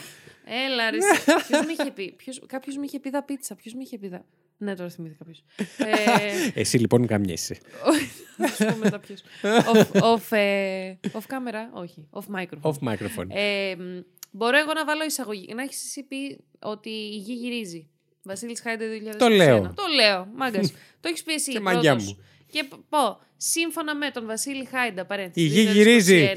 Έλα 0.53 0.89
ρε, 0.89 0.97
ποιος 1.47 1.65
με 1.65 1.71
είχε 1.71 1.91
πει, 1.91 2.11
ποιος, 2.11 2.41
κάποιος 2.47 2.77
με 2.77 2.85
είχε 2.85 2.99
πει 2.99 3.09
δα 3.09 3.23
πίτσα, 3.23 3.55
ποιος 3.55 3.73
με 3.73 3.81
είχε 3.83 3.97
πει 3.97 4.07
δα... 4.07 4.25
Ναι, 4.57 4.75
τώρα 4.75 4.89
θυμήθηκα 4.89 5.25
ποιος. 5.25 5.43
Ε, 5.77 6.51
Εσύ 6.61 6.77
λοιπόν 6.77 7.07
καμιέσαι. 7.07 7.57
θα 8.37 8.47
σου 8.47 8.65
πω 8.65 8.75
μετά 8.75 8.99
ποιος. 8.99 9.23
Off, 9.41 10.01
off, 10.01 10.37
ε, 10.37 10.93
off 11.11 11.25
camera, 11.27 11.63
όχι, 11.73 12.07
off 12.11 12.35
microphone. 12.35 12.71
Off 12.71 12.89
microphone. 12.89 13.27
Ε, 13.29 13.75
μ, 13.77 13.99
μπορώ 14.31 14.57
εγώ 14.57 14.73
να 14.73 14.85
βάλω 14.85 15.03
εισαγωγή, 15.03 15.53
να 15.53 15.61
έχεις 15.61 15.83
εσύ 15.83 16.03
πει 16.03 16.37
ότι 16.59 16.89
η 16.89 17.17
γη 17.17 17.33
γυρίζει. 17.33 17.87
Βασίλης 18.23 18.61
Χάιντε 18.61 18.85
2021. 19.13 19.15
Το 19.17 19.27
λέω. 19.27 19.61
Το 19.75 19.83
λέω, 19.95 20.27
μάγκας. 20.35 20.71
το 20.99 21.07
έχεις 21.07 21.23
πει 21.23 21.33
εσύ 21.33 21.51
Και 21.51 21.59
μαγιά 21.59 21.95
πρώτος. 21.95 22.13
μου. 22.13 22.23
Και 22.51 22.63
π- 22.63 22.73
πω, 22.89 23.19
σύμφωνα 23.37 23.95
με 23.95 24.09
τον 24.13 24.25
Βασίλη 24.25 24.65
Χάιντα, 24.65 25.05
παρένθεση. 25.05 25.45
Η 25.45 25.49
γη 25.49 25.63
2021, 25.65 25.73
γυρίζει. 25.73 26.29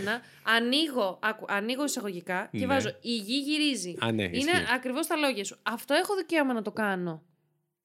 Ανοίγω, 0.56 1.18
άκου, 1.22 1.44
ανοίγω 1.48 1.84
εισαγωγικά 1.84 2.48
και 2.52 2.58
Ναι. 2.58 2.66
βάζω 2.66 2.88
Η 3.00 3.16
γη 3.16 3.38
γυρίζει. 3.38 3.94
Α, 3.98 4.12
ναι, 4.12 4.22
Είναι 4.22 4.36
ισχύει. 4.36 4.50
ακριβώς 4.74 5.06
τα 5.06 5.16
λόγια 5.16 5.44
σου. 5.44 5.56
Αυτό 5.62 5.94
έχω 5.94 6.14
δικαίωμα 6.16 6.52
να 6.52 6.62
το 6.62 6.70
κάνω. 6.72 7.22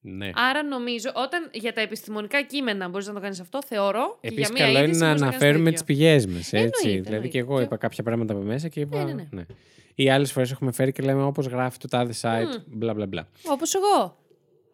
Ναι. 0.02 0.30
Άρα 0.34 0.62
νομίζω, 0.62 1.10
όταν 1.14 1.50
για 1.52 1.72
τα 1.72 1.80
επιστημονικά 1.80 2.42
κείμενα 2.42 2.88
μπορείς 2.88 3.06
να 3.06 3.12
το 3.14 3.20
κάνεις 3.20 3.40
αυτό, 3.40 3.58
θεωρώ. 3.66 4.18
και 4.20 4.28
Επίσης, 4.28 4.48
για 4.50 4.52
μία 4.52 4.64
καλό 4.66 4.78
είναι 4.78 4.86
είδηση 4.86 5.00
να 5.00 5.06
μπορείς 5.06 5.20
κάνεις 5.20 5.38
το 5.38 5.44
αναφέρουμε 5.46 5.68
ίδιο. 5.68 5.72
τις 5.72 5.84
πηγές 5.84 6.26
μας. 6.26 6.52
Έτσι. 6.52 6.56
Εννοείται, 6.56 6.80
δηλαδή, 6.88 7.06
εννοείται. 7.06 7.28
και 7.28 7.38
εγώ 7.38 7.56
Και- 7.58 7.62
είπα 7.64 7.76
κάποια 7.76 8.02
πράγματα 8.02 8.32
από 8.34 8.42
μέσα 8.42 8.68
και 8.68 8.80
είπα. 8.80 9.04
Ναι, 9.04 9.12
ναι, 9.12 9.26
ναι. 9.30 9.46
Ή 9.94 10.10
άλλες 10.10 10.32
φορές 10.32 10.50
έχουμε 10.50 10.72
φέρει 10.72 10.92
και 10.92 11.02
λέμε 11.02 11.22
όπως 11.22 11.46
γράφει 11.46 11.78
το 11.78 11.88
τάδε 11.88 12.12
site. 12.20 12.62
Μπλα 12.66 12.94
μπλα 12.94 13.06
μπλα. 13.06 13.28
Όπως 13.46 13.74
εγώ. 13.74 14.18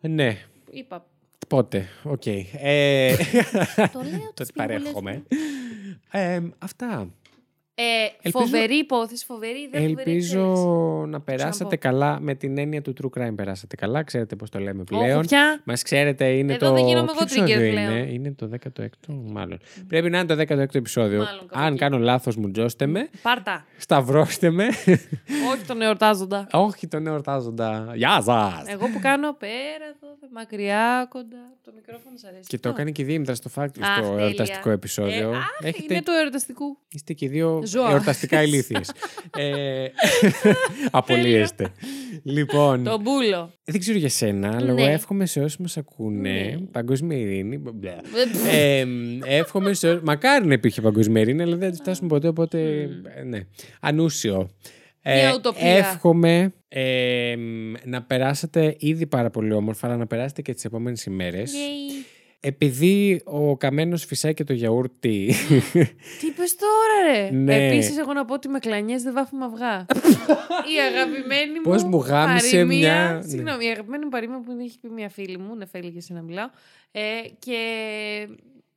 Ε, 0.01 0.09
Ναι. 0.09 0.39
Είπα. 0.71 1.07
Πότε. 1.49 1.89
Οκ. 2.03 2.27
Ε, 2.27 3.15
Το 3.93 4.01
λέω 4.03 4.33
Τότε 4.35 4.43
τις 4.43 4.53
πηγούλες 4.53 4.81
παρέχουμε. 4.83 5.23
Ε, 6.11 6.41
αυτά. 6.59 7.11
Ε, 7.79 7.83
Ελπίζω- 8.23 8.45
Φοβερή 8.45 8.75
υπόθεση, 8.75 9.25
φοβερή. 9.25 9.69
Δεν 9.73 9.83
Ελπίζω 9.85 10.55
φοβερή, 10.57 11.11
να 11.11 11.21
περάσατε 11.21 11.77
πω. 11.77 11.81
καλά 11.81 12.19
με 12.21 12.35
την 12.35 12.59
έννοια 12.59 12.83
του 12.83 12.95
true 13.03 13.21
crime. 13.21 13.33
Περάσατε 13.37 13.77
καλά, 13.77 14.03
ξέρετε 14.03 14.37
πώς 14.37 14.51
το 14.51 14.59
λέμε 14.59 14.85
ξέρεις. 14.85 15.05
πλέον. 15.05 15.19
Όχι 15.19 15.29
πια. 15.29 15.61
Μας 15.65 15.83
ξέρετε, 15.83 16.25
είναι 16.29 16.53
Εδώ 16.55 16.69
το. 16.69 16.75
δεν 16.75 16.87
γίνομαι 16.87 17.07
πιο 17.07 17.15
εγώ 17.21 17.25
trigger 17.45 17.49
επεισόδιο 17.51 17.71
πλέον. 17.71 17.91
είναι, 17.97 18.13
είναι 18.13 18.33
το 18.33 18.49
16ο, 18.49 19.15
μάλλον. 19.33 19.59
Πρέπει 19.89 20.11
να 20.11 20.19
είναι 20.19 20.27
το 20.27 20.35
16ο 20.49 20.75
επεισόδιο. 20.75 21.23
Μάλλον, 21.23 21.47
κάπου 21.47 21.61
Αν 21.61 21.67
εκεί. 21.67 21.77
κάνω 21.79 21.99
λάθος, 21.99 22.37
μουτζώστε 22.37 22.87
με. 22.87 23.09
Πάρτα. 23.23 23.65
Σταυρώστε 23.77 24.51
με. 24.51 24.67
Όχι 25.53 25.65
τον 25.67 25.83
εορτάζοντα. 25.83 26.47
Όχι 26.53 26.87
τον 26.87 27.07
εορτάζοντα. 27.07 27.93
Γεια 27.95 28.21
σας! 28.23 28.63
Εγώ 28.67 28.87
που 28.89 28.99
κάνω 29.01 29.33
πέρα 29.33 29.85
εδώ, 29.97 30.17
μακριά, 30.33 31.07
κοντά. 31.11 31.37
Το 31.65 31.73
μικρόφωνο 31.75 32.17
σας 32.17 32.31
αρέσει. 32.31 32.49
Και 32.49 32.59
το 32.59 32.69
έκανε 32.69 32.91
και 32.91 33.03
η 33.03 33.05
Δήμητρα 33.05 33.35
στο 33.35 33.49
φάκτ 33.49 33.77
Αχ, 33.83 33.97
στο 33.97 34.03
τέλεια. 34.11 34.25
εορταστικό 34.25 34.71
επεισόδιο. 34.71 35.31
Ε, 35.33 35.37
αχ, 35.37 35.47
Έχετε... 35.63 35.95
Είναι 35.95 36.03
του 36.03 36.13
εορταστικού. 36.23 36.79
Είστε 36.89 37.13
και 37.13 37.25
οι 37.25 37.29
δύο 37.29 37.49
Ζώα. 37.49 37.66
Εορταστικά 37.75 38.43
ηλίθιες. 38.47 38.93
ε... 39.37 39.85
Απολύεστε. 40.91 41.73
λοιπόν, 42.23 42.85
Το 42.85 42.99
μπούλο. 43.01 43.53
δεν 43.65 43.81
ξέρω 43.81 43.99
για 43.99 44.09
σένα, 44.09 44.49
αλλά 44.57 44.67
εγώ 44.71 44.85
Ναι. 44.85 44.93
εύχομαι 44.93 45.27
σε 45.27 45.41
όσους 45.41 45.57
μας 45.59 45.77
ακούνε 45.77 46.31
Ναι. 46.31 46.57
παγκόσμια 46.71 47.19
ειρήνη. 47.19 47.59
μπλε. 47.59 47.97
ε, 48.53 48.85
εύχομαι 49.25 49.73
σε 49.73 49.89
όσους... 49.89 50.03
Μακάρι 50.03 50.47
να 50.47 50.53
υπήρχε 50.53 50.81
παγκόσμια 50.81 51.21
ειρήνη, 51.23 51.43
αλλά 51.43 51.57
δεν 51.57 51.71
θα 51.71 51.77
φτάσουμε 51.83 52.09
ποτέ, 52.09 52.29
οπότε 52.29 52.89
ε, 53.17 53.23
ναι. 53.23 53.41
Ανούσιο. 53.81 54.51
Μια 55.05 55.35
ουτοπία. 55.35 55.69
εύχομαι 55.77 56.53
ε, 56.69 57.35
να 57.85 58.03
περάσετε 58.03 58.77
ήδη 58.79 59.07
πάρα 59.07 59.31
πολύ 59.31 59.53
όμορφα, 59.53 59.87
αλλά 59.87 59.97
να 59.97 60.07
περάσετε 60.07 60.43
και 60.43 60.55
τις 60.55 60.65
επόμενες 60.65 61.05
ημέρες. 61.05 61.53
Yay. 61.53 62.07
Επειδή 62.49 63.21
ο 63.25 63.57
καμένος 63.57 64.05
φυσάει 64.05 64.35
και 64.35 64.45
το 64.45 64.53
γιαούρτι 64.53 65.33
Τι 66.21 66.27
είπε 66.27 66.43
τώρα, 66.59 67.13
ρε; 67.13 67.31
Ναι. 67.37 67.67
Επίσης, 67.67 67.99
εγώ 67.99 68.13
να 68.13 68.25
πω 68.25 68.35
ότι 68.35 68.49
με 68.49 68.59
κλανιές 68.59 69.03
δεν 69.03 69.13
βάφουμε 69.13 69.45
αυγά. 69.45 69.87
η 70.75 70.77
αγαπημένη 70.93 71.53
μου. 71.53 71.63
Πώς 71.63 71.85
μου 71.85 71.99
γάμισε 71.99 72.57
παροιμία- 72.57 72.67
μια- 72.79 73.21
ναι. 73.23 73.29
Συγγνώμη, 73.29 73.65
η 73.65 73.69
αγαπημένη 73.69 74.05
μου 74.05 74.11
παροιμία 74.11 74.41
που 74.41 74.57
έχει 74.61 74.79
πει 74.81 74.89
μια 74.89 75.09
φίλη 75.09 75.39
μου, 75.39 75.57
Νεφέλη 75.57 75.89
για 75.89 76.15
να 76.15 76.23
μιλάω. 76.23 76.49
Ε, 76.93 77.01
και 77.39 77.57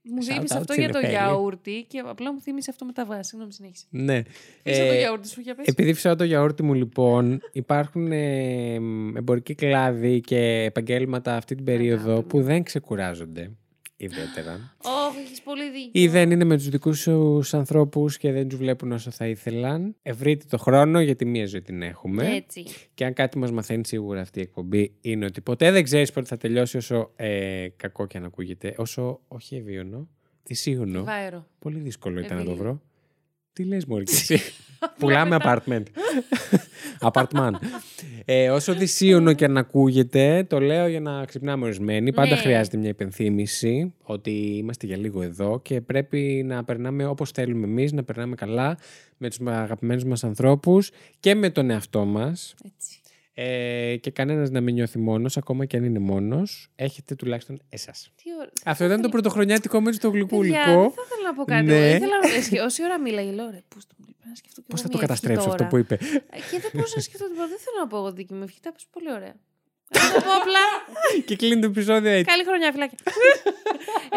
μου 0.03 0.21
Shout 0.21 0.35
είπε 0.35 0.41
out 0.53 0.57
αυτό 0.57 0.73
στη 0.73 0.81
για 0.81 0.89
το 0.91 0.99
Νεφέλη. 0.99 1.17
γιαούρτι 1.17 1.85
και 1.87 1.99
απλά 2.05 2.33
μου 2.33 2.41
θύμισε 2.41 2.69
αυτό 2.69 2.85
με 2.85 2.91
τα 2.91 3.01
αυγά. 3.01 3.23
Συγγνώμη, 3.23 3.53
συνέχισε. 3.53 3.85
ναι. 3.89 4.21
Πίσω 4.63 4.83
Ε, 4.83 4.87
το 4.87 4.93
γιαούρτι 4.93 5.27
σου 5.27 5.41
για 5.41 5.55
πες. 5.55 5.65
Επειδή 5.67 5.93
φυσάω 5.93 6.15
το 6.15 6.23
γιαούρτι 6.23 6.63
μου, 6.63 6.73
λοιπόν, 6.73 7.41
υπάρχουν 7.51 8.11
ε, 8.11 8.73
εμπορικοί 9.15 9.55
κλάδοι 9.55 10.19
και 10.21 10.37
επαγγέλματα 10.67 11.35
αυτή 11.35 11.55
την 11.55 11.63
περίοδο 11.65 12.03
Αγάπη 12.11 12.21
μου. 12.21 12.27
που 12.27 12.41
δεν 12.41 12.63
ξεκουράζονται 12.63 13.51
ιδιαίτερα. 13.99 14.75
Όχι, 14.83 15.19
έχεις 15.19 15.41
πολύ 15.41 15.71
δίκιο. 15.71 15.89
Ή 15.91 16.07
δεν 16.07 16.31
είναι 16.31 16.43
με 16.43 16.55
τους 16.55 16.69
δικούς 16.69 16.99
σου 16.99 17.43
ανθρώπους 17.51 18.17
και 18.17 18.31
δεν 18.31 18.47
τους 18.47 18.57
βλέπουν 18.57 18.91
όσο 18.91 19.11
θα 19.11 19.27
ήθελαν. 19.27 19.95
Ευρείτε 20.01 20.45
το 20.49 20.57
χρόνο 20.57 21.01
γιατί 21.01 21.25
μία 21.25 21.45
ζωή 21.45 21.61
την 21.61 21.81
έχουμε. 21.81 22.35
Έτσι. 22.35 22.65
Και 22.93 23.05
αν 23.05 23.13
κάτι 23.13 23.37
μας 23.37 23.51
μαθαίνει 23.51 23.85
σίγουρα 23.85 24.21
αυτή 24.21 24.39
η 24.39 24.41
εκπομπή 24.41 24.93
είναι 25.01 25.25
ότι 25.25 25.41
ποτέ 25.41 25.71
δεν 25.71 25.83
ξέρεις 25.83 26.11
πότε 26.11 26.27
θα 26.27 26.37
τελειώσει 26.37 26.77
όσο 26.77 27.11
ε, 27.15 27.67
κακό 27.75 28.07
και 28.07 28.17
αν 28.17 28.25
ακούγεται. 28.25 28.73
Όσο 28.77 29.21
όχι 29.27 29.55
ευίωνο, 29.55 30.07
δυσίωνο. 30.43 31.03
Βάερο. 31.03 31.47
Πολύ 31.59 31.79
δύσκολο 31.79 32.19
ήταν 32.19 32.37
να 32.37 32.43
το 32.43 32.51
Ευήλιο. 32.51 32.63
βρω. 32.63 32.81
Τι 33.59 33.65
λες 33.65 33.85
μωρή 33.85 34.03
και 34.03 34.11
εσύ; 34.31 34.39
Πουλάμε 34.99 35.37
apartment. 35.39 35.83
Apartment. 37.11 37.51
Ε, 38.25 38.49
όσο 38.49 38.73
δυσίωνο 38.73 39.33
και 39.33 39.45
αν 39.45 39.57
ακούγεται, 39.57 40.45
το 40.49 40.59
λέω 40.59 40.87
για 40.87 40.99
να 40.99 41.25
ξυπνάμε 41.25 41.65
ορισμένοι. 41.65 42.13
Πάντα 42.13 42.35
Ναι. 42.35 42.41
χρειάζεται 42.41 42.77
μια 42.77 42.89
υπενθύμηση 42.89 43.93
ότι 44.01 44.31
είμαστε 44.31 44.85
για 44.87 44.97
λίγο 44.97 45.21
εδώ 45.21 45.59
και 45.61 45.81
πρέπει 45.81 46.43
να 46.45 46.63
περνάμε 46.63 47.05
όπως 47.05 47.31
θέλουμε 47.31 47.65
εμείς, 47.67 47.91
να 47.91 48.03
περνάμε 48.03 48.35
καλά 48.35 48.77
με 49.17 49.27
τους 49.29 49.39
αγαπημένους 49.45 50.03
μας 50.03 50.23
ανθρώπους 50.23 50.91
και 51.19 51.35
με 51.35 51.49
τον 51.49 51.69
εαυτό 51.69 52.05
μας. 52.05 52.55
Έτσι. 52.65 52.98
Ε, 53.41 53.95
και 53.97 54.11
κανένας 54.11 54.49
να 54.49 54.61
μην 54.61 54.73
νιώθει 54.73 54.99
μόνος, 54.99 55.37
ακόμα 55.37 55.65
και 55.65 55.77
αν 55.77 55.83
είναι 55.83 55.99
μόνος. 55.99 56.69
Έχετε 56.75 57.15
τουλάχιστον 57.15 57.61
εσάς. 57.69 58.11
Τι 58.15 58.33
ωραία. 58.35 58.51
Αυτό 58.65 58.85
ήταν 58.85 59.01
το 59.01 59.09
πρωτοχρονιάτικο 59.09 59.81
με 59.81 59.91
στο 59.91 60.09
Παιδιά, 60.11 60.19
γλυκούλικο. 60.27 60.55
δεν 60.81 60.91
θα 60.91 61.01
ήθελα 61.05 61.23
να 61.27 61.33
πω 61.33 61.43
κάτι. 61.45 61.65
Ναι. 61.65 61.89
Ήθελα, 61.89 62.15
ε, 62.61 62.65
όση 62.65 62.83
ώρα 62.83 62.99
μίλαγε, 62.99 63.31
λέω 63.31 63.49
ρε, 63.49 63.61
πού 63.67 63.79
στο 63.79 63.95
μου 63.97 64.05
να 64.29 64.35
σκεφτώ 64.35 64.61
και 64.61 64.67
Πώς 64.69 64.79
εγώ 64.79 64.89
θα 64.91 64.97
το 64.97 64.97
μια 64.97 65.07
ευχή 65.11 65.21
καταστρέψω 65.21 65.49
αυτό 65.49 65.55
τώρα. 65.57 65.69
που 65.69 65.77
είπε. 65.77 65.93
Ε, 66.35 66.39
Και 66.51 66.59
δεν 66.63 66.71
μπορούσα 66.73 66.95
να 66.95 67.01
σκεφτώ 67.01 67.25
τίποτα. 67.27 67.47
Δεν 67.47 67.57
θέλω 67.65 67.77
να 67.83 67.87
πω 67.87 67.97
εγώ 67.97 68.11
δική 68.11 68.33
μου 68.33 68.43
ευχή. 68.43 68.59
Τα 68.61 68.71
πες 68.71 68.85
πολύ 68.91 69.11
ωραία. 69.13 69.35
Θα 69.89 70.13
το 70.13 70.19
πω 70.25 70.31
απλά. 70.41 70.65
και 71.27 71.35
κλείνει 71.35 71.61
το 71.61 71.67
επεισόδιο 71.67 72.11
έτσι. 72.11 72.23
Καλή 72.31 72.43
χρονιά, 72.45 72.71
φυλάκια. 72.71 72.97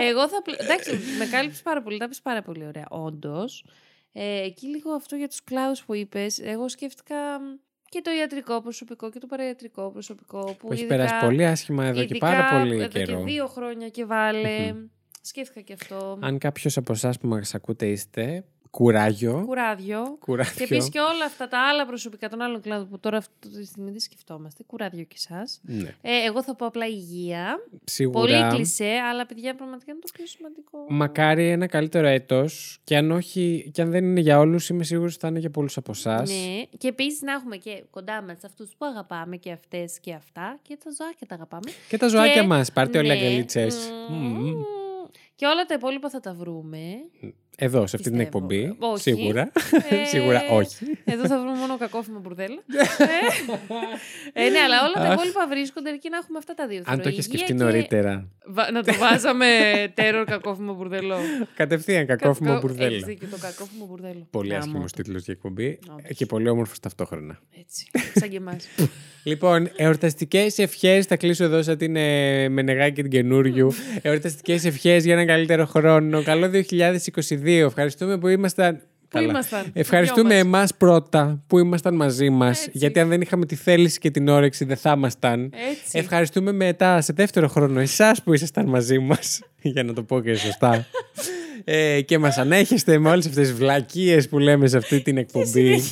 Εγώ 0.08 0.28
θα. 0.28 0.42
πλε- 0.42 0.60
Εντάξει, 0.60 0.90
με 1.18 1.26
κάλυψες 1.26 1.62
πάρα 1.62 1.82
πολύ. 1.82 1.98
Τα 1.98 2.08
πες 2.08 2.20
πάρα 2.20 2.42
πολύ 2.42 2.64
ωραία. 2.66 2.86
Όντως. 2.90 3.64
Ε, 4.12 4.42
εκεί 4.42 4.66
λίγο 4.66 4.90
αυτό 4.92 5.16
για 5.16 5.28
τους 5.28 5.44
κλάδους 5.44 5.84
που 5.84 5.94
είπες, 5.94 6.38
εγώ 6.38 6.68
σκέφτηκα 6.68 7.14
μ, 7.40 7.44
και 7.92 8.00
το 8.00 8.10
ιατρικό 8.10 8.60
προσωπικό 8.62 9.10
και 9.10 9.18
το 9.18 9.26
παραϊατρικό 9.26 9.90
προσωπικό. 9.90 10.44
Που, 10.44 10.56
Που 10.56 10.72
έχει 10.72 10.82
ειδικά- 10.82 10.96
περάσει 10.96 11.24
πολύ 11.24 11.46
άσχημα 11.46 11.84
εδώ 11.84 11.94
και 11.98 12.02
ειδικά 12.02 12.26
πάρα 12.26 12.58
πολύ 12.58 12.74
εδώ 12.76 12.86
καιρό. 12.88 13.18
και 13.18 13.24
δύο 13.24 13.46
χρόνια 13.46 13.88
και 13.88 14.04
βάλε. 14.04 14.74
Σκέφτηκα 15.20 15.60
και 15.60 15.72
αυτό. 15.72 16.18
Αν 16.20 16.38
κάποιος 16.38 16.76
από 16.76 16.92
εσάς 16.92 17.18
που 17.18 17.28
μας 17.28 17.54
ακούτε 17.54 17.86
είστε, 17.86 18.44
κουράγιο. 18.76 19.42
Κουράδιο. 19.46 20.16
Κουράγιο. 20.20 20.52
Και 20.56 20.62
επίσης 20.62 20.88
και 20.88 20.98
όλα 20.98 21.24
αυτά 21.24 21.48
τα 21.48 21.58
άλλα 21.68 21.86
προσωπικά 21.86 22.28
των 22.28 22.40
άλλων 22.40 22.60
κλάδων 22.60 22.88
που 22.88 22.98
τώρα 23.00 23.16
αυτή 23.16 23.48
τη 23.48 23.64
στιγμή 23.66 23.90
δεν 23.90 24.00
σκεφτόμαστε. 24.00 24.62
Κουράδιο 24.66 25.04
και 25.04 25.14
εσάς. 25.18 25.60
Ναι. 25.62 25.94
Ε, 26.02 26.24
εγώ 26.26 26.42
θα 26.42 26.54
πω 26.56 26.66
απλά 26.66 26.86
υγεία. 26.86 27.56
Σίγουρα. 27.84 28.20
Πολύ 28.20 28.54
κλεισέ, 28.54 28.90
αλλά 29.10 29.26
παιδιά 29.26 29.54
πραγματικά 29.54 29.92
είναι 29.92 30.00
το 30.00 30.08
πιο 30.12 30.26
σημαντικό. 30.26 30.78
Μακάρι 30.88 31.48
ένα 31.48 31.66
καλύτερο 31.66 32.06
έτος 32.06 32.78
και 32.84 32.96
αν, 32.96 33.10
όχι, 33.10 33.70
και 33.74 33.82
αν 33.82 33.90
δεν 33.90 34.04
είναι 34.04 34.20
για 34.20 34.38
όλους 34.38 34.68
είμαι 34.68 34.84
σίγουρος 34.84 35.12
ότι 35.12 35.20
θα 35.20 35.28
είναι 35.28 35.38
για 35.38 35.50
πολλούς 35.50 35.76
από 35.76 35.90
εσάς. 35.90 36.30
Ναι, 36.30 36.62
και 36.78 36.88
επίσης 36.88 37.20
να 37.22 37.32
έχουμε 37.32 37.56
και 37.56 37.84
κοντά 37.90 38.22
μας 38.22 38.44
αυτούς 38.44 38.70
που 38.78 38.86
αγαπάμε 38.86 39.36
και 39.36 39.52
αυτές 39.52 40.00
και 40.00 40.12
αυτά. 40.12 40.58
Και 40.62 40.78
τα 40.84 40.90
ζωάκια 40.90 41.26
τα 41.26 41.34
αγαπάμε. 41.34 41.70
Και 41.88 41.96
τα 41.96 42.08
ζωάκια 42.08 42.40
Και- 42.40 42.46
μας, 42.46 42.72
πάρτε 42.72 42.98
όλα 42.98 43.14
Ναι, 43.14 43.20
αγκαλίτσες. 43.20 43.92
μμμ. 44.08 44.16
Μμμ. 44.18 44.62
Και 45.34 45.46
όλα 45.46 45.64
τα 45.64 45.74
υπόλοιπα 45.74 46.10
θα 46.10 46.20
τα 46.20 46.34
βρούμε. 46.34 46.78
Εδώ, 47.58 47.86
σε 47.86 47.96
αυτή 47.96 48.10
την 48.10 48.18
Πιστεύω. 48.18 48.46
εκπομπή. 48.46 48.76
Όχι. 48.78 49.02
Σίγουρα. 49.02 49.50
Ε, 49.90 50.04
Σίγουρα 50.12 50.42
όχι. 50.50 50.76
Εδώ 51.04 51.26
θα 51.26 51.38
βρούμε 51.40 51.56
μόνο 51.58 51.76
κακόφημα 51.78 52.18
μπουρδέλα. 52.18 52.62
ε, 54.32 54.48
ναι, 54.48 54.58
αλλά 54.58 54.76
όλα 54.84 54.92
τα 54.94 55.00
Αχ. 55.00 55.12
υπόλοιπα 55.14 55.46
βρίσκονται 55.48 55.90
εκεί 55.90 56.08
να 56.10 56.16
έχουμε 56.16 56.38
αυτά 56.38 56.54
τα 56.54 56.66
δύο. 56.66 56.78
Αν 56.78 56.84
Θέλω 56.84 57.02
το 57.02 57.08
είχε 57.08 57.18
υγεία 57.18 57.22
σκεφτεί 57.38 57.52
και- 57.54 57.62
νωρίτερα. 57.64 58.28
Βα- 58.46 58.70
Να 58.70 58.82
το 58.82 58.92
βάζαμε 58.94 59.46
τέρορ 59.94 60.24
κακόφημα 60.24 60.72
μπουρδέλο. 60.72 61.16
Κατευθείαν 61.54 62.06
κακόφημο 62.06 62.48
Κακό- 62.48 62.60
μπουρδέλο. 62.66 62.94
Έχεις 62.94 63.04
δίκιο, 63.04 63.28
το 63.30 63.36
κακόφημο 63.40 63.86
μπουρδέλο. 63.86 64.26
Πολύ 64.30 64.48
Γάμο 64.48 64.60
άσχημος 64.62 64.92
το. 64.92 65.02
τίτλος 65.02 65.24
για 65.24 65.34
εκπομπή 65.34 65.78
Όντως. 65.90 66.16
και 66.16 66.26
πολύ 66.26 66.48
όμορφος 66.48 66.80
ταυτόχρονα. 66.80 67.38
Έτσι, 67.60 67.86
σαν 68.14 68.28
και 68.28 68.36
εμάς. 68.36 68.68
Λοιπόν, 69.24 69.70
εορταστικές 69.76 70.58
ευχές. 70.58 71.06
Θα 71.06 71.16
κλείσω 71.16 71.44
εδώ 71.44 71.62
σαν 71.62 71.76
την 71.78 71.96
ε, 71.96 72.48
Μενεγάκη 72.48 73.02
την 73.02 73.10
καινούριου. 73.10 73.72
εορταστικές 74.02 74.64
ευχές 74.64 75.04
για 75.04 75.12
έναν 75.14 75.26
καλύτερο 75.26 75.66
χρόνο. 75.66 76.22
Καλό 76.22 76.50
2022. 76.68 77.41
Ευχαριστούμε 77.50 78.18
που 78.18 78.28
ήμασταν. 78.28 78.80
Πού 79.08 79.18
ήμασταν, 79.20 79.66
Ευχαριστούμε 79.72 80.28
δυο 80.28 80.38
εμάς 80.38 80.74
πρώτα 80.74 81.42
που 81.46 81.58
ήμασταν 81.58 81.94
μαζί 81.94 82.30
μας. 82.30 82.58
Έτσι. 82.58 82.70
Γιατί 82.72 83.00
αν 83.00 83.08
δεν 83.08 83.20
είχαμε 83.20 83.46
τη 83.46 83.54
θέληση 83.54 83.98
και 83.98 84.10
την 84.10 84.28
όρεξη, 84.28 84.64
δεν 84.64 84.76
θα 84.76 84.92
ήμασταν. 84.96 85.52
Έτσι. 85.70 85.98
Ευχαριστούμε 85.98 86.52
μετά, 86.52 87.00
σε 87.00 87.12
δεύτερο 87.12 87.48
χρόνο, 87.48 87.80
εσάς 87.80 88.22
που 88.22 88.32
ήσασταν 88.32 88.66
μαζί 88.66 88.98
μας. 88.98 89.40
για 89.62 89.82
να 89.82 89.92
το 89.92 90.02
πω 90.02 90.20
και 90.20 90.34
σωστά. 90.34 90.86
ε, 91.64 92.00
και 92.00 92.18
μας 92.18 92.38
ανέχεστε 92.38 92.98
με 92.98 93.10
όλες 93.10 93.26
αυτές 93.26 93.48
τις 93.48 93.56
βλακίες 93.56 94.28
που 94.28 94.38
λέμε 94.38 94.66
σε 94.66 94.76
αυτή 94.76 95.00
την 95.00 95.16
εκπομπή. 95.16 95.82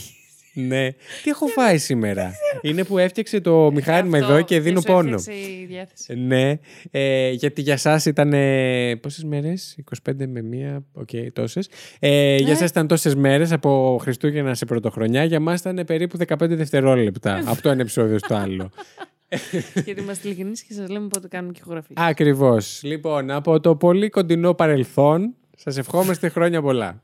Ναι. 0.54 0.90
Τι 1.22 1.30
έχω 1.30 1.46
φάει 1.46 1.78
σήμερα; 1.78 2.32
Είναι 2.62 2.84
που 2.84 2.98
έφτιαξε 2.98 3.40
το 3.40 3.70
μηχάνημα 3.72 4.18
Αυτό 4.18 4.32
εδώ 4.32 4.42
και 4.42 4.60
δίνω 4.60 4.80
σου 4.80 4.86
πόνο. 4.86 5.14
έφτιαξε 5.14 5.40
η 5.40 5.66
διάθεση. 5.68 6.14
Ναι, 6.14 6.52
ε, 6.90 7.30
γιατί 7.30 7.60
για 7.62 7.76
σας 7.76 8.04
ήταν 8.04 8.32
ε, 8.32 8.96
πόσες 8.96 9.24
μέρες, 9.24 9.78
25 10.10 10.12
με 10.26 10.42
μία, 10.42 10.84
οκ, 10.92 11.08
τόσες. 11.32 11.68
Ε, 11.98 12.36
Για 12.36 12.48
Ναι. 12.48 12.54
σας 12.54 12.70
ήταν 12.70 12.86
τόσες 12.86 13.14
μέρες 13.14 13.52
από 13.52 13.98
Χριστούγεννα 14.00 14.54
σε 14.54 14.64
Πρωτοχρονιά, 14.64 15.24
για 15.24 15.40
μας 15.40 15.60
ήταν 15.60 15.82
περίπου 15.86 16.16
15 16.16 16.56
δευτερόλεπτα 16.56 17.42
από 17.46 17.62
το 17.62 17.68
ένα 17.70 17.80
επεισόδιο 17.80 18.18
στο 18.18 18.34
άλλο. 18.34 18.70
Γιατί 19.84 20.00
είμαστε 20.00 20.28
ειλικρινείς 20.28 20.52
και 20.52 20.72
σας 20.74 20.88
λέμε 20.88 21.08
πότε 21.08 21.28
κάνουμε 21.28 21.52
και 21.52 21.58
ηχογραφή. 21.62 21.92
Ακριβώς. 21.96 22.80
Λοιπόν, 22.82 23.30
από 23.30 23.60
το 23.60 23.76
πολύ 23.76 24.08
κοντινό 24.08 24.54
παρελθόν, 24.54 25.34
σας 25.62 25.76
ευχόμαστε 25.76 26.28
χρόνια 26.28 26.62
πολλά. 26.62 27.02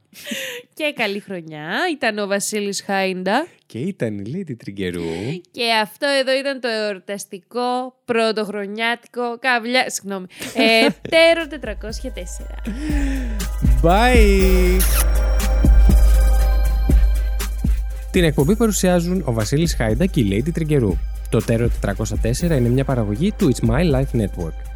Και 0.75 0.93
καλή 0.97 1.21
χρονιά. 1.21 1.69
Ήταν 1.93 2.19
ο 2.19 2.27
Βασίλης 2.27 2.83
Χάιντα. 2.83 3.47
Και 3.67 3.79
ήταν 3.79 4.19
η 4.19 4.23
Lady 4.35 4.57
Τριγκερού. 4.57 5.03
Και 5.51 5.65
αυτό 5.83 6.07
εδώ 6.21 6.39
ήταν 6.39 6.61
το 6.61 6.69
εορταστικό 6.69 7.95
πρωτοχρονιάτικο 8.05 9.39
καβλιά. 9.39 9.91
Συγγνώμη. 9.91 10.27
Ε, 10.55 10.87
τέρο 11.15 11.47
404. 13.83 13.89
Bye! 13.89 14.81
Την 18.11 18.25
εκπομπή 18.25 18.57
παρουσιάζουν 18.57 19.23
ο 19.27 19.33
Βασίλης 19.33 19.75
Χάιντα 19.75 20.07
και 20.07 20.21
η 20.21 20.29
Lady 20.31 20.53
Τριγκερού. 20.53 20.97
Το 21.31 21.45
Terror 21.49 21.69
404 21.85 22.41
είναι 22.43 22.69
μια 22.69 22.85
παραγωγή 22.85 23.33
του 23.33 23.53
It's 23.55 23.69
My 23.69 23.95
Life 23.95 24.21
Network. 24.21 24.76